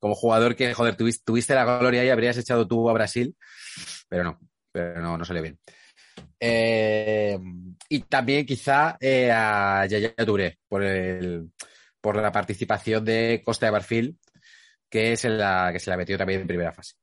[0.04, 3.38] como jugador que, joder, tuviste, la gloria y habrías echado tú a Brasil,
[4.10, 4.40] pero no,
[4.70, 5.58] pero no, no salió bien.
[6.38, 7.40] Eh,
[7.88, 11.50] y también quizá eh, a Yaya Touré por, el,
[12.02, 14.18] por la participación de Costa de Marfil,
[14.94, 16.94] que es la que se la metió también en primera fase.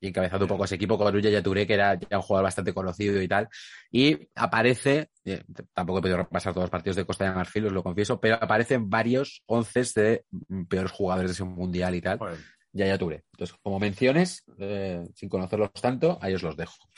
[0.00, 2.44] Y encabezando un poco ese equipo con un Yaya Touré, que era ya un jugador
[2.44, 3.46] bastante conocido y tal.
[3.90, 5.44] Y aparece, eh,
[5.74, 8.36] tampoco he podido repasar todos los partidos de Costa de Marfil, os lo confieso, pero
[8.36, 12.16] aparecen varios once de mm, peores jugadores de ese mundial y tal.
[12.16, 12.38] Joder.
[12.72, 13.24] Yaya Touré.
[13.32, 16.88] Entonces, como menciones, eh, sin conocerlos tanto, ahí os los dejo.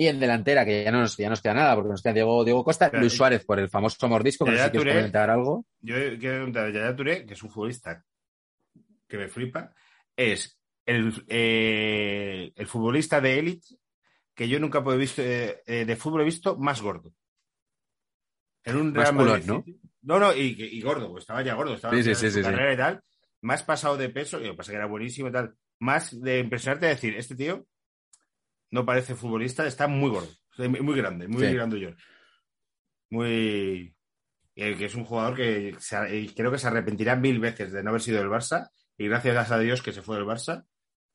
[0.00, 2.44] Y en delantera, que ya no nos, ya nos queda nada, porque nos queda Diego,
[2.44, 5.66] Diego Costa, Pero, Luis Suárez por el famoso mordisco, que no sé Touré- comentar algo.
[5.80, 8.04] Yo quiero preguntar a Yaya Touré, que es un futbolista
[9.08, 9.74] que me flipa,
[10.16, 10.56] es
[10.86, 13.66] el, eh, el futbolista de élite
[14.36, 17.12] que yo nunca he visto, eh, eh, de fútbol he visto más gordo.
[18.64, 19.64] En un Más culón, ¿no?
[20.02, 22.76] No, no, y, y gordo, estaba ya gordo, estaba Sí, en sí, sí, carrera y
[22.76, 23.02] tal,
[23.42, 26.38] más pasado de peso, y lo que pasa que era buenísimo y tal, más de
[26.38, 27.66] impresionarte decir, este tío
[28.70, 30.28] no parece futbolista, está muy gordo,
[30.58, 31.54] muy grande, muy Sí.
[31.54, 31.96] grandullón.
[33.10, 33.94] Muy...
[34.54, 38.02] que es un jugador que se- creo que se arrepentirá mil veces de no haber
[38.02, 40.66] sido del Barça, y gracias a Dios que se fue del Barça,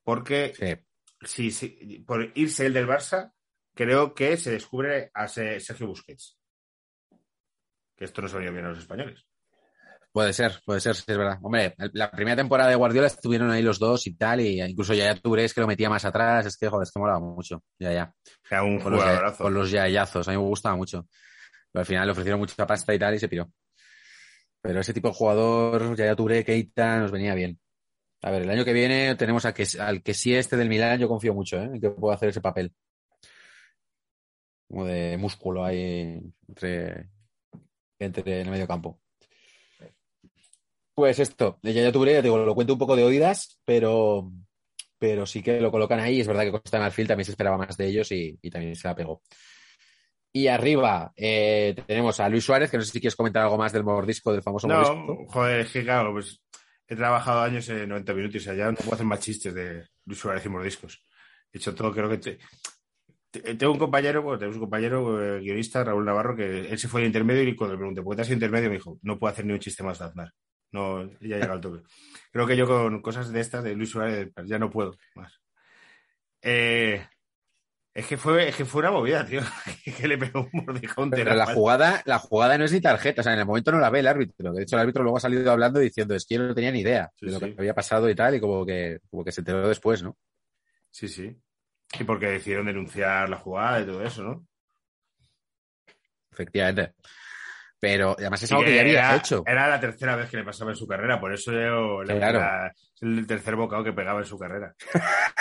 [0.03, 0.53] porque
[1.25, 1.51] Sí.
[1.51, 3.33] si, si- por irse el del Barça,
[3.75, 6.39] creo que se descubre a Se- Sergio Busquets.
[7.97, 9.27] Que esto no se bien a los españoles.
[10.13, 11.39] Puede ser, puede ser, sí, es verdad.
[11.41, 15.15] Hombre, la primera temporada de Guardiola estuvieron ahí los dos y tal, y incluso Yaya
[15.19, 17.63] Touré es que lo metía más atrás, es que, joder, es que molaba mucho.
[17.79, 18.13] Ya, ya.
[18.63, 21.07] Un Con los, ya- con los yayazos, a mí me gustaba mucho.
[21.71, 23.49] Pero al final le ofrecieron mucha pasta y tal y se piró.
[24.61, 27.59] Pero ese tipo de jugador, Yaya Touré, Keita, nos venía bien.
[28.21, 30.99] A ver, el año que viene tenemos a que, al que sí este del Milán,
[30.99, 31.65] yo confío mucho, ¿eh?
[31.73, 32.71] En que pueda hacer ese papel.
[34.69, 37.09] Como de músculo ahí entre,
[37.99, 38.99] entre en el medio campo.
[40.95, 44.31] Pues esto, de Yaya Touré, ya te digo, lo cuento un poco de oídas, pero,
[44.99, 46.19] pero sí que lo colocan ahí.
[46.21, 48.75] Es verdad que Costa de Marfil también se esperaba más de ellos y, y también
[48.75, 49.21] se la pegó.
[50.35, 53.71] Y arriba eh, tenemos a Luis Suárez, que no sé si quieres comentar algo más
[53.71, 54.95] del mordisco, del famoso mordisco.
[55.25, 56.41] No, joder, es que claro, pues
[56.87, 59.85] he trabajado años en 90 minutos, o sea, ya no puedo hacer más chistes de
[60.05, 61.05] Luis Suárez y mordiscos.
[61.51, 62.17] He hecho todo, creo que...
[62.17, 62.39] te-
[63.31, 66.87] te- tengo un compañero, bueno, tenemos un compañero eh, guionista, Raúl Navarro, que él se
[66.87, 68.69] fue al intermedio y cuando le pregunté, ¿por qué te has intermedio?
[68.69, 70.31] Me dijo, no puedo hacer ni un chiste más de Aznar.
[70.73, 71.83] No, ya llega al tope.
[72.31, 75.39] Creo que yo con cosas de estas, de Luis Suárez, ya no puedo más.
[76.41, 77.05] Eh,
[77.93, 79.41] Es que fue, es que fue una movida, tío.
[79.97, 81.11] que le pegó un mordijón.
[81.11, 81.37] Pero tenaz.
[81.37, 83.91] la jugada, la jugada no es ni tarjeta, o sea, en el momento no la
[83.91, 84.51] ve el árbitro.
[84.51, 86.79] De hecho, el árbitro luego ha salido hablando diciendo, es que yo no tenía ni
[86.79, 87.45] idea Sí, de lo sí.
[87.53, 90.17] que había pasado y tal, y como que, como que se enteró después, ¿no?
[90.89, 91.39] Sí, sí.
[91.99, 94.47] Y porque decidieron denunciar la jugada y todo eso, ¿no?
[96.31, 96.95] Efectivamente.
[97.83, 99.43] Pero además es algo que ya había era, hecho.
[99.45, 102.39] Era la tercera vez que le pasaba en su carrera, por eso yo- la- Claro.
[102.39, 104.73] la- es el tercer bocado que pegaba en su carrera.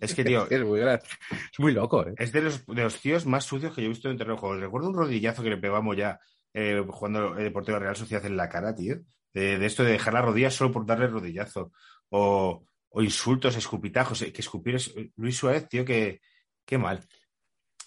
[0.00, 2.14] es que, tío, Es muy, gra- es muy loco, ¿eh?
[2.16, 4.40] es de los, de los tíos más sucios que yo he visto en terreno de
[4.40, 4.56] juego.
[4.60, 6.20] Recuerdo un rodillazo que le pegamos ya
[6.54, 8.96] eh, jugando el Deportivo Real Sociedad en la cara, tío.
[9.32, 11.72] De, de esto de dejar la rodilla solo por darle rodillazo.
[12.10, 14.22] O, o insultos, escupitajos.
[14.22, 16.20] eh, Que escupir es- Luis Suárez, tío, que
[16.64, 17.00] qué mal.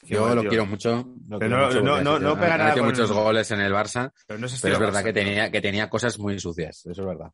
[0.01, 0.49] Qué Yo lo tío.
[0.49, 1.07] quiero mucho.
[1.27, 3.71] lo Pero quiero no- mucho no- no- no pega nada con- muchos goles en el
[3.71, 6.39] Barça, Pero, no es pero estilo es verdad Barça, que tenía, que tenía cosas muy
[6.39, 7.31] sucias, eso es verdad.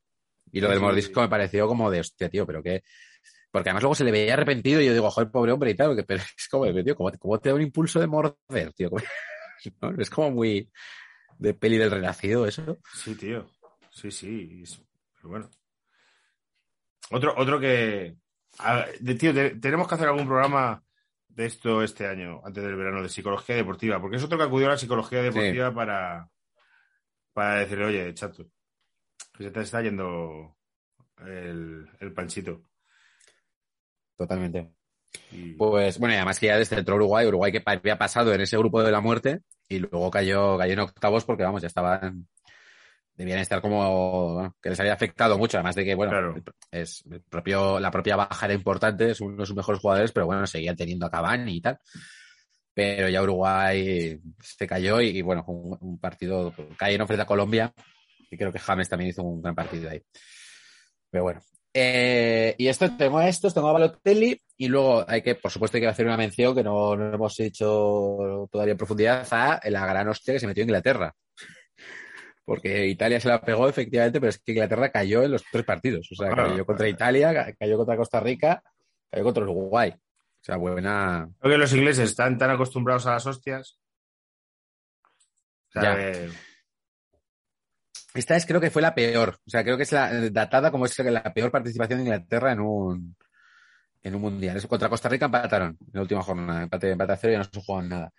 [0.52, 1.20] Y lo Sí, del mordisco sí.
[1.22, 2.84] me pareció como de hostia, tío, pero que.
[3.50, 5.96] Porque además luego se le veía arrepentido y yo digo, joder, pobre hombre y tal,
[5.96, 8.90] que- pero es como, tío, ¿cómo, cómo te da un impulso de morder, tío?
[9.82, 9.92] ¿No?
[9.98, 10.70] Es como muy
[11.40, 12.78] de peli del renacido eso.
[12.94, 13.50] Sí, tío.
[13.92, 14.64] Sí, sí.
[15.16, 15.50] Pero bueno.
[17.12, 18.16] Otro, otro que.
[18.60, 20.84] a- de- tío, te- tenemos que hacer algún programa
[21.38, 24.66] de esto este año, antes del verano, de psicología deportiva, porque es otro que acudió
[24.66, 26.30] a la psicología deportiva para,
[27.32, 28.48] para decirle, oye, chato,
[29.38, 30.58] que se te está yendo
[31.20, 32.64] el, el panchito.
[34.18, 34.72] Totalmente.
[35.32, 38.42] Y- Pues bueno, y además que ya desde entró Uruguay, Uruguay que había pasado en
[38.42, 42.28] ese grupo de la muerte y luego cayó, cayó en octavos porque vamos, ya estaban,
[43.18, 46.36] debían estar como, bueno, que les había afectado mucho, además de que, bueno, Claro.
[46.72, 50.28] es el propio, la propia baja era importante, es uno de sus mejores jugadores, pero
[50.28, 51.80] bueno, seguían teniendo a Cavani y tal.
[52.74, 57.74] Pero ya Uruguay se cayó y, y, bueno, un, un partido, cayeron frente a Colombia
[58.30, 60.02] y creo que James también hizo un gran partido ahí.
[61.10, 61.42] Pero bueno.
[61.74, 65.78] Eh, y esto, tengo a estos, tengo a Balotelli y luego hay que, por supuesto,
[65.78, 69.86] hay que hacer una mención que no, no hemos hecho todavía en profundidad a la
[69.86, 71.14] gran hostia que se metió Inglaterra.
[72.48, 76.08] Porque Italia se la pegó efectivamente, pero es que Inglaterra cayó en los tres partidos.
[76.14, 78.64] O sea, cayó contra Italia, ca- cayó contra Costa Rica,
[79.12, 79.90] cayó contra Uruguay.
[79.94, 81.30] O sea, buena.
[81.42, 83.78] Creo que los ingleses están tan acostumbrados a las hostias.
[85.70, 85.96] O sea, Ya.
[86.10, 86.30] eh,
[88.14, 89.38] Esta es, creo que fue la peor.
[89.46, 92.62] O sea, creo que es la datada como es la peor participación de Inglaterra en
[92.62, 93.16] un,
[94.04, 94.56] en un mundial.
[94.56, 96.64] Eso contra Costa Rica empataron en la última jornada.
[96.64, 98.14] Empate, empate a cero y no se jugaron nada.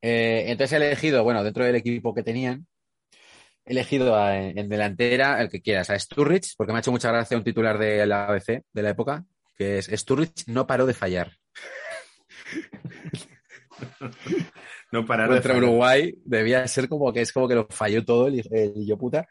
[0.00, 2.66] Eh, entonces he elegido, bueno, dentro del equipo que tenían,
[3.66, 7.10] he elegido a- en delantera el que quieras, a Sturridge, porque me ha hecho mucha
[7.10, 9.24] gracia un titular de la ABC de la época,
[9.56, 11.32] que es Sturridge no paró de fallar.
[14.92, 15.62] no parar de fallar.
[15.62, 19.26] Uruguay debía ser como que es como que lo falló todo el, el hijo puta.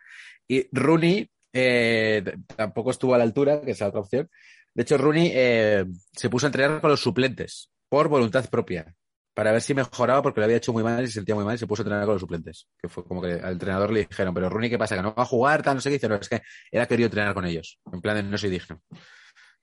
[0.47, 2.23] Y Rooney eh,
[2.55, 4.29] tampoco estuvo a la altura, que es la otra opción.
[4.73, 8.93] De hecho, Rooney eh, se puso a entrenar con los suplentes por voluntad propia
[9.35, 11.53] para ver si mejoraba porque lo había hecho muy mal y se sentía muy mal
[11.55, 12.67] y se puso a entrenar con los suplentes.
[12.81, 14.95] Que fue como que al entrenador le dijeron, pero Rooney, ¿qué pasa?
[14.95, 15.61] ¿Que no va a jugar?
[15.61, 15.95] Tal, no sé qué.
[15.97, 16.41] Dice, no, es que
[16.71, 17.79] era querido entrenar con ellos.
[17.93, 18.81] En plan, de, no soy digno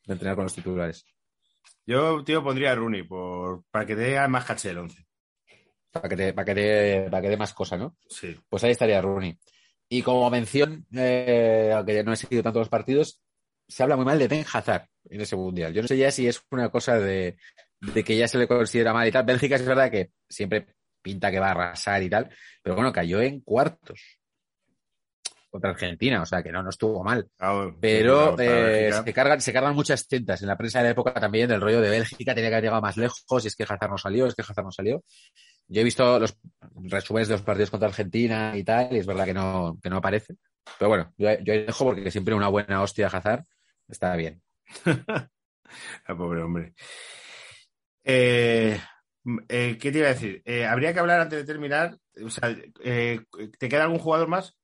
[0.07, 1.05] de entrenar con los titulares.
[1.87, 5.05] Yo, tío, pondría a Rooney por, para que dé más caché el 11.
[5.91, 7.97] Para que te, para que te- para que dé más cosa, ¿no?
[8.09, 8.39] Sí.
[8.49, 9.39] Pues ahí estaría Rooney.
[9.89, 13.23] Y como mención, eh, aunque no he seguido tanto los partidos,
[13.69, 15.73] se habla muy mal de Ben Hazard en ese mundial.
[15.75, 17.37] Yo no sé ya si es una cosa de,
[17.83, 19.25] de que ya se le considera mal y tal.
[19.25, 20.67] Bélgica es verdad que siempre
[21.03, 22.31] pinta que va a arrasar y tal,
[22.63, 24.01] pero bueno, cayó en cuartos
[25.51, 27.29] contra Argentina, o sea que no, no estuvo mal.
[27.79, 30.41] Pero eh, se, cargan, se cargan muchas tintas.
[30.41, 32.81] En la prensa de la época también, del rollo de Bélgica, tenía que haber llegado
[32.81, 35.05] más lejos, y es que Hazard no salió, es que Hazard no salió.
[35.69, 36.39] Yo he visto los
[36.85, 39.99] resúmenes de los partidos contra Argentina y tal, y es verdad que no, que no
[39.99, 40.37] aparece.
[40.79, 43.45] Pero bueno, yo, yo dejo porque siempre una buena hostia Hazard
[43.89, 44.41] está bien.
[46.05, 46.75] Ah, pobre hombre.
[48.05, 48.81] Eh,
[49.49, 50.43] eh, ¿Qué te iba a decir?
[50.45, 51.97] Eh, habría que hablar antes de terminar.
[52.25, 54.57] O sea, ¿te queda algún jugador más?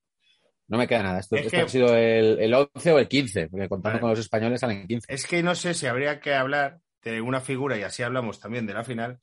[0.67, 1.21] No me queda nada.
[1.21, 4.01] Esto, Es esto que- ha sido el, el 11 o el 15, porque contando Vale.
[4.01, 5.13] con los españoles salen 15.
[5.13, 8.67] Es que no sé si habría que hablar de una figura, y así hablamos también
[8.67, 9.19] de la final,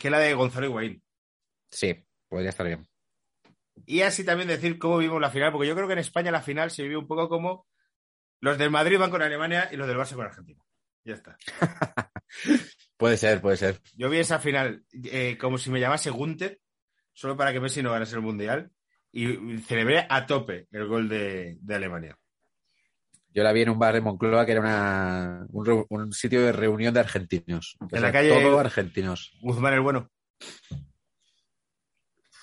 [0.00, 1.02] que es la de Gonzalo Higuaín.
[1.70, 1.94] Sí,
[2.28, 2.88] podría estar bien.
[3.86, 6.42] Y así también decir cómo vimos la final, porque yo creo que en España la
[6.42, 7.66] final se vivió un poco como
[8.40, 10.60] los del Madrid van con Alemania y los del Barça con Argentina.
[11.04, 11.36] Ya está.
[12.96, 13.80] Puede ser, puede ser.
[13.96, 16.60] Yo vi esa final eh, como si me llamase Gunter,
[17.12, 18.70] solo para que Messi no ganase el Mundial,
[19.12, 22.18] y celebré a tope el gol de, de Alemania.
[23.30, 26.92] Yo la vi en un bar de Moncloa que era una, un, sitio de reunión
[26.92, 27.76] de argentinos.
[27.80, 29.32] En la sea, calle- Todo argentinos.
[29.40, 30.10] Guzmán el bueno.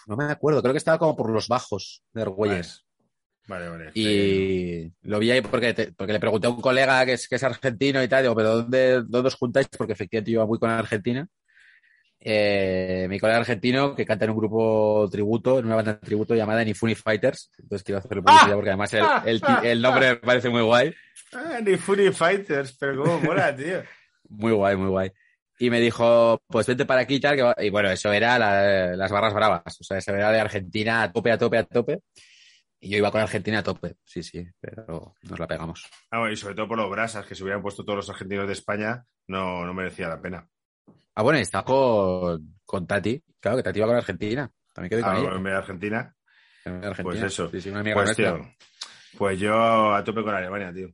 [0.08, 2.85] No me acuerdo, creo que estaba como por los bajos de Argüelles.
[3.48, 3.92] Vale, vale.
[3.94, 7.36] Y lo vi ahí porque, te- porque le pregunté a un colega que es, que
[7.36, 9.68] es argentino y tal, digo, pero ¿dónde, dónde os juntáis?
[9.78, 11.28] Porque efectivamente yo iba muy con Argentina.
[12.28, 16.34] Eh, mi colega argentino que canta en un grupo tributo, en una banda de tributo
[16.34, 17.52] llamada Ni Funny Fighters.
[17.60, 20.94] Entonces quiero hacerle publicidad porque además el, el el nombre me parece muy guay.
[21.34, 23.84] Ah, ni Funny Fighters, pero cómo mola, tío.
[24.30, 25.12] Muy guay, muy guay.
[25.60, 27.36] Y me dijo, pues vente para aquí y tal.
[27.56, 29.62] que Y bueno, eso era la- las barras bravas.
[29.80, 32.00] O sea, eso era de Argentina a tope, a tope, a tope.
[32.80, 33.96] Y yo iba con Argentina a tope.
[34.04, 35.90] Sí, sí, pero nos la pegamos.
[36.12, 38.46] Ah, bueno, y sobre todo por los brasas que se hubieran puesto todos los argentinos
[38.48, 40.48] de España, no, no merecía la pena.
[41.16, 43.24] Ah, bueno, y está con, con Tati.
[43.40, 44.52] Claro, que Tati iba con Argentina.
[44.74, 45.38] También quedé con Ah, ella.
[45.50, 46.16] de Argentina,
[46.66, 47.04] En Argentina.
[47.04, 47.50] pues eso.
[47.50, 48.40] Sí, sí, una amiga pues tío,
[49.18, 50.90] pues yo a tope con Alemania, tío.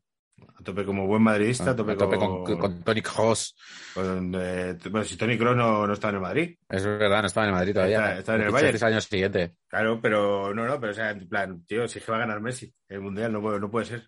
[0.58, 3.56] A tope como buen madridista, a tope, A tope con, con, con Tony Kroos.
[3.96, 6.56] eh, bueno, si Tony Kroos no, no estaba en el Madrid.
[6.70, 7.98] Es verdad, no estaba en el Madrid todavía.
[7.98, 8.68] Está- está en el Bayern.
[8.68, 9.56] fichasteis al año siguiente.
[9.68, 12.22] Claro, pero no, no, pero o sea, en plan, tío, si es que va a
[12.22, 14.08] ganar Messi el Mundial, no puede, no puede ser.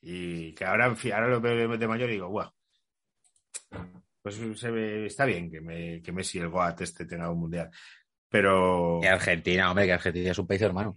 [0.00, 2.50] Y que ahora, ahora lo veo de, mayor y digo, guau.
[4.22, 7.70] Pues se ve- está bien que, me, que Messi, el Goat este, tenga un Mundial.
[8.28, 10.94] Pero, Que Argentina, hombre, que Argentina es un país hermano.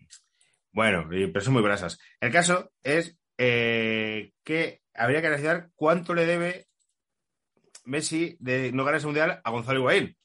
[0.71, 1.97] bueno, y- pero son muy brasas.
[2.19, 6.67] El caso es eh, que habría que analizar cuánto le debe
[7.85, 10.15] Messi de no ganar ese Mundial a Gonzalo Higuaín.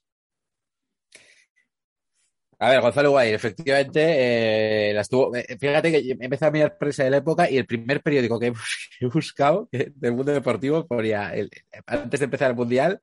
[2.62, 7.16] A ver, Gonzalo Guay, efectivamente, eh, eh, Fíjate que empecé a mirar prensa de la
[7.16, 10.86] época y el primer periódico que he bus- que he buscado que- del mundo deportivo
[10.86, 11.48] ponía, el-
[11.86, 13.00] antes de empezar el mundial,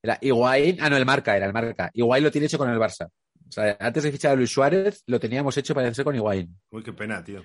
[0.00, 0.76] era Higuaín.
[0.80, 1.90] Ah, no, el marca era el marca.
[1.92, 3.06] Higuaín lo tiene hecho con el Barça.
[3.48, 6.56] O sea, antes de fichar a Luis Suárez, lo teníamos hecho para hacer con Higuaín.
[6.70, 7.44] Uy, qué pena, tío.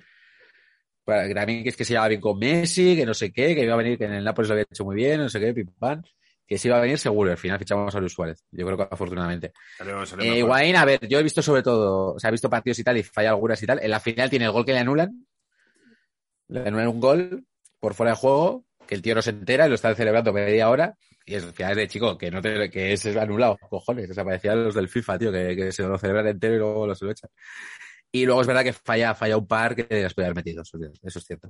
[1.06, 3.53] Para, que también que es que se llevaba bien con Messi, que no sé qué,
[3.56, 5.40] que iba a venir, que en el Nápoles lo había hecho muy bien, no sé
[5.40, 6.02] qué, pim pam.
[6.48, 7.32] Que se iba a venir seguro.
[7.32, 8.44] Al final fichamos a Luis Suárez.
[8.52, 9.52] Yo creo que afortunadamente.
[9.77, 10.38] Salió- salió Eh.
[10.40, 12.98] Higuaín, a ver, yo he visto sobre todo, o sea, he visto partidos y tal
[12.98, 13.80] y falla algunas y tal.
[13.82, 15.26] En la final tiene el gol que le anulan.
[16.49, 17.45] Le anulan un gol
[17.80, 20.69] por fuera de juego, que el tío no se entera y lo están celebrando media
[20.69, 20.95] hora.
[21.26, 24.10] Y es final de chico, que no te, que es anulado, cojones.
[24.11, 26.86] O sea, parecían los del FIFA, tío, que, que se lo celebran entero y luego
[26.86, 27.30] lo se lo echan.
[28.11, 30.77] Y luego es verdad que falla, falla un par que las puede haber metido, eso,
[31.03, 31.49] es cierto.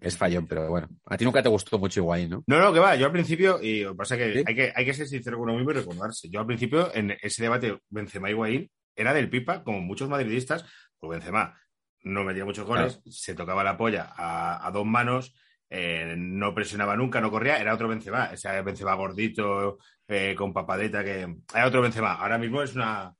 [0.00, 0.88] Es fallón, pero bueno.
[1.04, 2.44] A ti nunca te gustó mucho Higuaín, ¿no?
[2.46, 2.96] No, no, que va.
[2.96, 4.44] Yo al principio, y lo que pasa es que, ¿Sí?
[4.46, 6.28] hay que hay que ser sincero con uno mismo y recordarse.
[6.30, 10.64] Yo al principio, en ese debate Benzema y Higuaín, era del pipa, como muchos madridistas,
[10.98, 11.60] pues Benzema
[12.02, 15.34] no metía muchos goles, se tocaba la polla a, a dos manos,
[15.70, 18.30] eh, no presionaba nunca, no corría, era otro Benzema.
[18.32, 22.14] O sea, Benzema gordito, eh, con papadeta, que era otro Benzema.
[22.14, 23.14] Ahora mismo es una...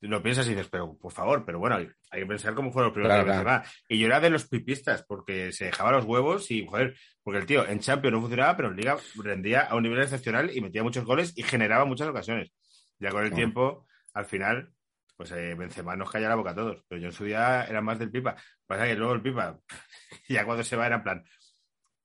[0.00, 2.88] Lo piensas y dices, pero por favor, pero bueno, hay, hay que pensar cómo fueron
[2.88, 3.62] los primeros Claro.
[3.86, 7.46] Y yo era de los pipistas, porque se dejaba los huevos y, joder, porque el
[7.46, 10.82] tío en Champions no funcionaba, pero en Liga rendía a un nivel excepcional y metía
[10.82, 12.50] muchos goles y generaba muchas ocasiones.
[12.98, 14.72] Ya con el tiempo, al final,
[15.16, 16.82] pues eh, Benzema nos calla la boca a todos.
[16.88, 18.36] Pero yo en su día era más del Pipa.
[18.66, 19.58] Pasa que luego el Pipa,
[20.30, 21.24] ya cuando se va era en plan,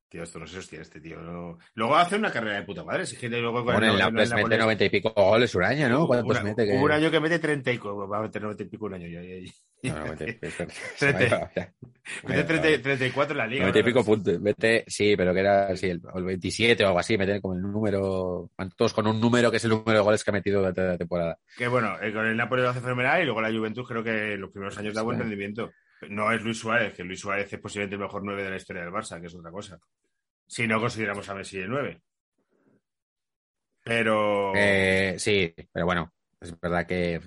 [0.09, 1.19] tío, esto no se sostiene este tío.
[1.21, 1.57] no".
[1.73, 3.05] Luego hace una carrera de puta madre.
[3.05, 5.55] Si que luego con Bueno, en el- la el mete Nápoles- 90 y pico goles
[5.55, 6.07] un año, ¿no?
[6.07, 6.65] ¿Cuántos Una- mete?
[6.65, 6.73] Que...
[6.73, 9.07] Un año que mete 30 y co- va a meter 90 y pico un año.
[9.07, 9.51] ya, ya, ya.
[9.83, 10.67] No, no, mete- mete-
[10.97, 11.51] Treinta.
[11.53, 11.73] Vaya,
[12.27, 13.61] Mete 30 34 en la liga.
[13.63, 14.39] 90 y pico puntos.
[14.39, 17.61] Mete, sí, pero que era sí, el, el 27 o algo así, meten como el
[17.61, 20.81] número, todos con un número que es el número de goles que ha metido durante
[20.81, 21.37] la temporada.
[21.57, 24.33] Que bueno, eh, con el Napoli lo hace fenomenal y luego la Juventus creo que
[24.33, 25.71] en los primeros años da buen rendimiento.
[26.09, 28.83] No es Luis Suárez, que Luis Suárez es posiblemente el mejor 9 de la historia
[28.83, 29.79] del Barça, que es otra cosa.
[30.47, 32.01] Si no consideramos a Messi el 9.
[33.83, 34.53] Pero...
[34.55, 36.11] Eh, sí, pero bueno,
[36.41, 37.21] es verdad que.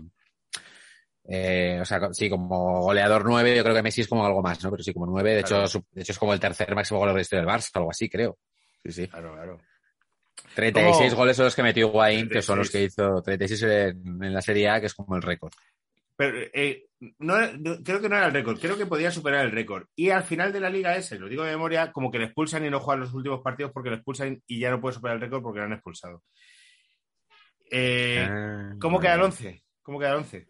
[1.24, 4.62] eh, o sea, sí, como goleador 9, yo creo que Messi es como algo más,
[4.64, 4.70] ¿no?
[4.70, 5.64] Pero sí, como 9, de, Claro.
[5.66, 7.90] hecho, de hecho es como el tercer máximo goleador de la historia del Barça, algo
[7.90, 8.38] así, creo.
[8.84, 9.08] Sí, sí.
[9.08, 9.58] Claro, claro.
[10.54, 11.16] 36 ¿Cómo?
[11.22, 12.94] goles son los que metió Higuaín, que son los 36.
[12.96, 15.52] que hizo 36 en, en la Serie A, que es como el récord.
[16.18, 16.86] Pero eh,
[17.20, 19.86] no, no- creo que no era el récord, creo que podía superar el récord.
[19.94, 22.66] Y al final de la liga ese, lo digo de memoria, como que le expulsan
[22.66, 25.22] y no juegan los últimos partidos porque le expulsan y ya no puede superar el
[25.22, 26.24] récord porque lo han expulsado.
[27.70, 29.62] Eh, Ah, ¿Cómo queda el 11?
[29.82, 30.48] ¿Cómo queda el 11?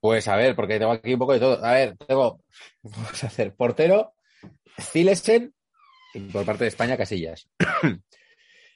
[0.00, 1.62] Pues a ver, porque tengo aquí un poco de todo.
[1.64, 2.42] A ver, tengo.
[2.82, 4.14] Vamos a hacer portero,
[4.80, 5.54] Zilesen,
[6.14, 7.48] y por parte de España, Casillas.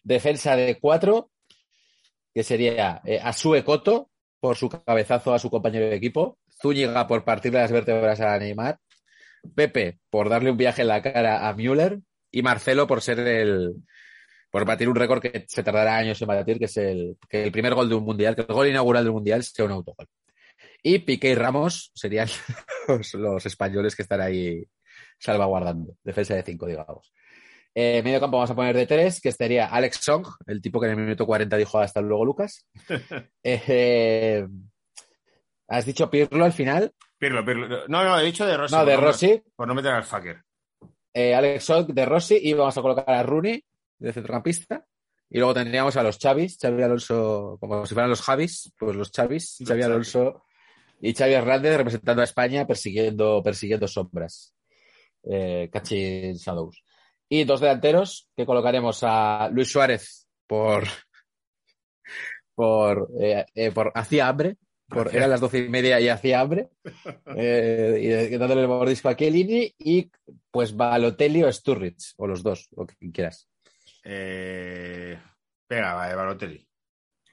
[0.05, 1.31] Defensa de cuatro,
[2.35, 4.11] que sería eh, Asue Coto,
[4.41, 6.39] por su cabezazo a su compañero de equipo.
[6.61, 8.79] Zúñiga por partirle las vértebras a Neymar.
[9.55, 12.01] Pepe por darle un viaje en la cara a Müller.
[12.31, 13.75] Y Marcelo por ser el.
[14.51, 17.53] Por batir un récord que se tardará años en batir, que es el, que el
[17.53, 20.07] primer gol de un mundial, que el gol inaugural del mundial sea un autogol.
[20.83, 22.29] Y Piqué y Ramos serían
[22.89, 24.65] los, los españoles que están ahí
[25.19, 25.97] salvaguardando.
[26.03, 27.13] Defensa de cinco, digamos.
[27.79, 30.87] Eh, medio campo vamos a poner de tres, que estaría Alex Song, el tipo que
[30.87, 32.67] en el minuto 40 dijo hasta luego, Lucas.
[33.45, 34.47] Eh,
[35.69, 36.93] has dicho Pirlo al final.
[37.19, 37.87] Pirlo, Pirlo.
[37.89, 38.75] No, no, he dicho de Rossi.
[38.75, 40.43] No, de Rossi, Por no meter al fucker.
[41.13, 43.63] eh, Alex Ock de Rossi y vamos a colocar a Rooney
[43.99, 44.85] de centrocampista.
[45.29, 49.11] Y luego tendríamos a los Chavis, Xavi Alonso, como si fueran los Javis, pues los
[49.11, 49.83] Chavis, Xavi Xavi.
[49.83, 50.45] Alonso
[51.01, 54.55] y Xavi Hernández representando a España persiguiendo, persiguiendo sombras.
[55.25, 56.81] Eh, catching shadows.
[57.29, 60.85] Y dos delanteros que colocaremos a Luis Suárez por
[62.57, 64.57] por, eh, eh, por hacía hambre,
[64.89, 66.71] por, eran las doce y media y hacía hambre,
[67.37, 70.11] eh, y eh, dándole el mordisco a Chiellini y
[70.51, 73.49] pues Balotelli o Sturridge, o los dos, lo que quieras.
[74.03, 75.19] Eh...
[75.69, 76.67] Venga, vale, Balotelli.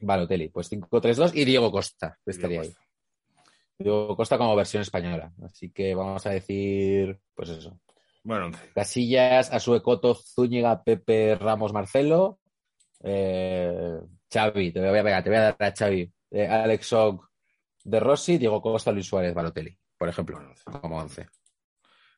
[0.02, 3.44] Balotelli, pues 5-3-2 y Diego Costa, estaría Diego ahí.
[3.78, 5.32] Diego Costa como versión española.
[5.44, 7.80] Así que vamos a decir, pues eso.
[8.24, 8.52] Bueno.
[8.74, 12.40] Casillas, Asuecoto, Zúñiga, Pepe, Ramos, Marcelo.
[13.04, 14.00] Eh,
[14.32, 16.12] Xavi, te voy a pegar, te voy a dar a Xavi.
[16.32, 17.28] Eh, Alex Ogg
[17.84, 20.40] de Rossi, Diego Costa, Luis Suárez, Balotelli, por ejemplo,
[20.82, 21.28] como 11.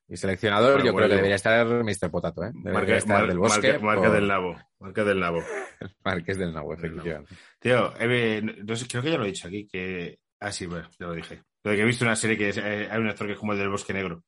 [0.08, 2.12] Y seleccionador, Bueno, yo bueno, creo que debería estar Mr.
[2.12, 2.52] Potato, ¿eh?
[2.54, 3.72] Debería Marca, estar mar- del Bosque.
[3.76, 4.56] o- del nabo.
[4.80, 5.40] Marca del nabo.
[6.06, 6.94] Marqués del Nabo, Del Nabo.
[7.02, 7.36] efectivamente.
[7.60, 10.20] Tío, eh, no sé, creo que ya lo he dicho aquí, que...
[10.40, 11.42] Ah, sí, bueno, ya lo dije.
[11.64, 13.40] Lo de que he visto una serie que es- eh, hay un actor que es
[13.40, 14.24] como el del Bosque Negro.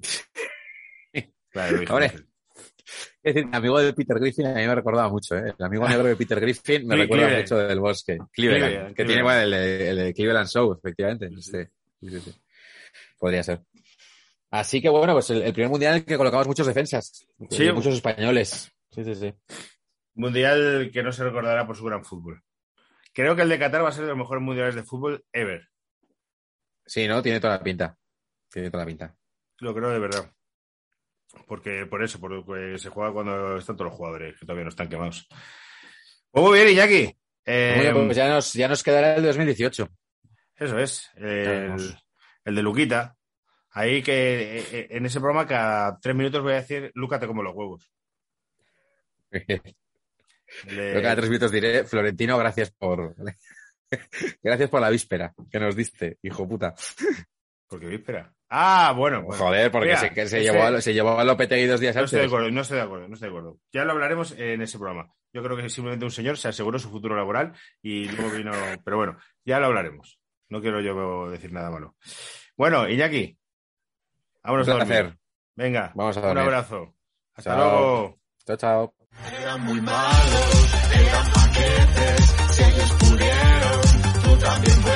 [1.56, 2.06] Hombre,
[3.22, 5.54] Es decir, el amigo de Peter Griffin a mí me recordaba mucho, ¿eh?
[5.58, 7.44] El amigo negro de Peter Griffin me recuerda Cleveland.
[7.44, 8.18] mucho del bosque.
[8.32, 11.30] Cleveland, Cleveland, que tiene bueno, el, Cleveland Show, efectivamente.
[11.40, 11.52] Sí,
[12.00, 12.20] sí.
[12.20, 12.34] Sí.
[13.18, 13.62] Podría ser.
[14.50, 17.26] Así que bueno, pues el, el primer mundial en el que colocamos muchos defensas.
[17.50, 17.72] Sí.
[17.72, 18.72] Muchos españoles.
[18.90, 19.34] Sí, sí, sí.
[20.14, 22.42] Mundial que no se recordará por su gran fútbol.
[23.12, 25.68] Creo que el de Qatar va a ser de los mejores mundiales de fútbol ever.
[26.86, 27.22] Sí, ¿no?
[27.22, 27.98] Tiene toda la pinta.
[28.50, 29.16] Tiene toda la pinta.
[29.58, 30.30] Lo creo de verdad.
[31.46, 34.88] Porque por eso, porque se juega cuando están todos los jugadores, que todavía no están
[34.88, 35.28] quemados.
[36.30, 37.16] Pues muy bien, Iñaki.
[37.44, 39.88] Eh, Bueno, pues ya nos, ya nos quedará el 2018.
[40.56, 41.10] Eso es.
[41.16, 41.76] El,
[42.44, 43.16] el de Luquita.
[43.70, 47.26] Ahí que eh, eh, en ese programa cada tres minutos voy a decir, Luca te
[47.26, 47.90] como los huevos.
[50.66, 53.14] Yo cada tres minutos diré, Florentino, gracias por.
[54.42, 56.74] gracias por la víspera que nos diste, hijo puta.
[57.68, 58.32] Porque víspera.
[58.48, 59.22] Ah, bueno.
[59.22, 59.42] bueno.
[59.44, 61.96] Joder, porque Mira, se, que se, ese- llevó a, se llevó a Lopetegui dos días
[61.96, 62.32] No estoy de antes.
[62.32, 63.58] acuerdo, no estoy de acuerdo, no estoy de acuerdo.
[63.72, 65.12] Ya lo hablaremos en ese programa.
[65.32, 67.52] Yo creo que simplemente un señor se aseguró su futuro laboral
[67.82, 68.52] y luego vino.
[68.84, 70.18] Pero bueno, ya lo hablaremos.
[70.48, 71.96] No quiero yo decir nada malo.
[72.56, 73.36] Bueno, Iñaki.
[74.44, 74.94] Vámonos Un a dormir.
[74.96, 75.18] placer.
[75.56, 76.42] Venga, Vamos a un dormir.
[76.44, 76.94] abrazo.
[77.34, 77.58] Hasta Chao.
[77.58, 78.18] luego.
[78.46, 78.94] Chao, chao.
[79.40, 83.80] Eran muy malos, eran paquetes, si ellos pudieron,
[84.22, 84.95] tú también puedes.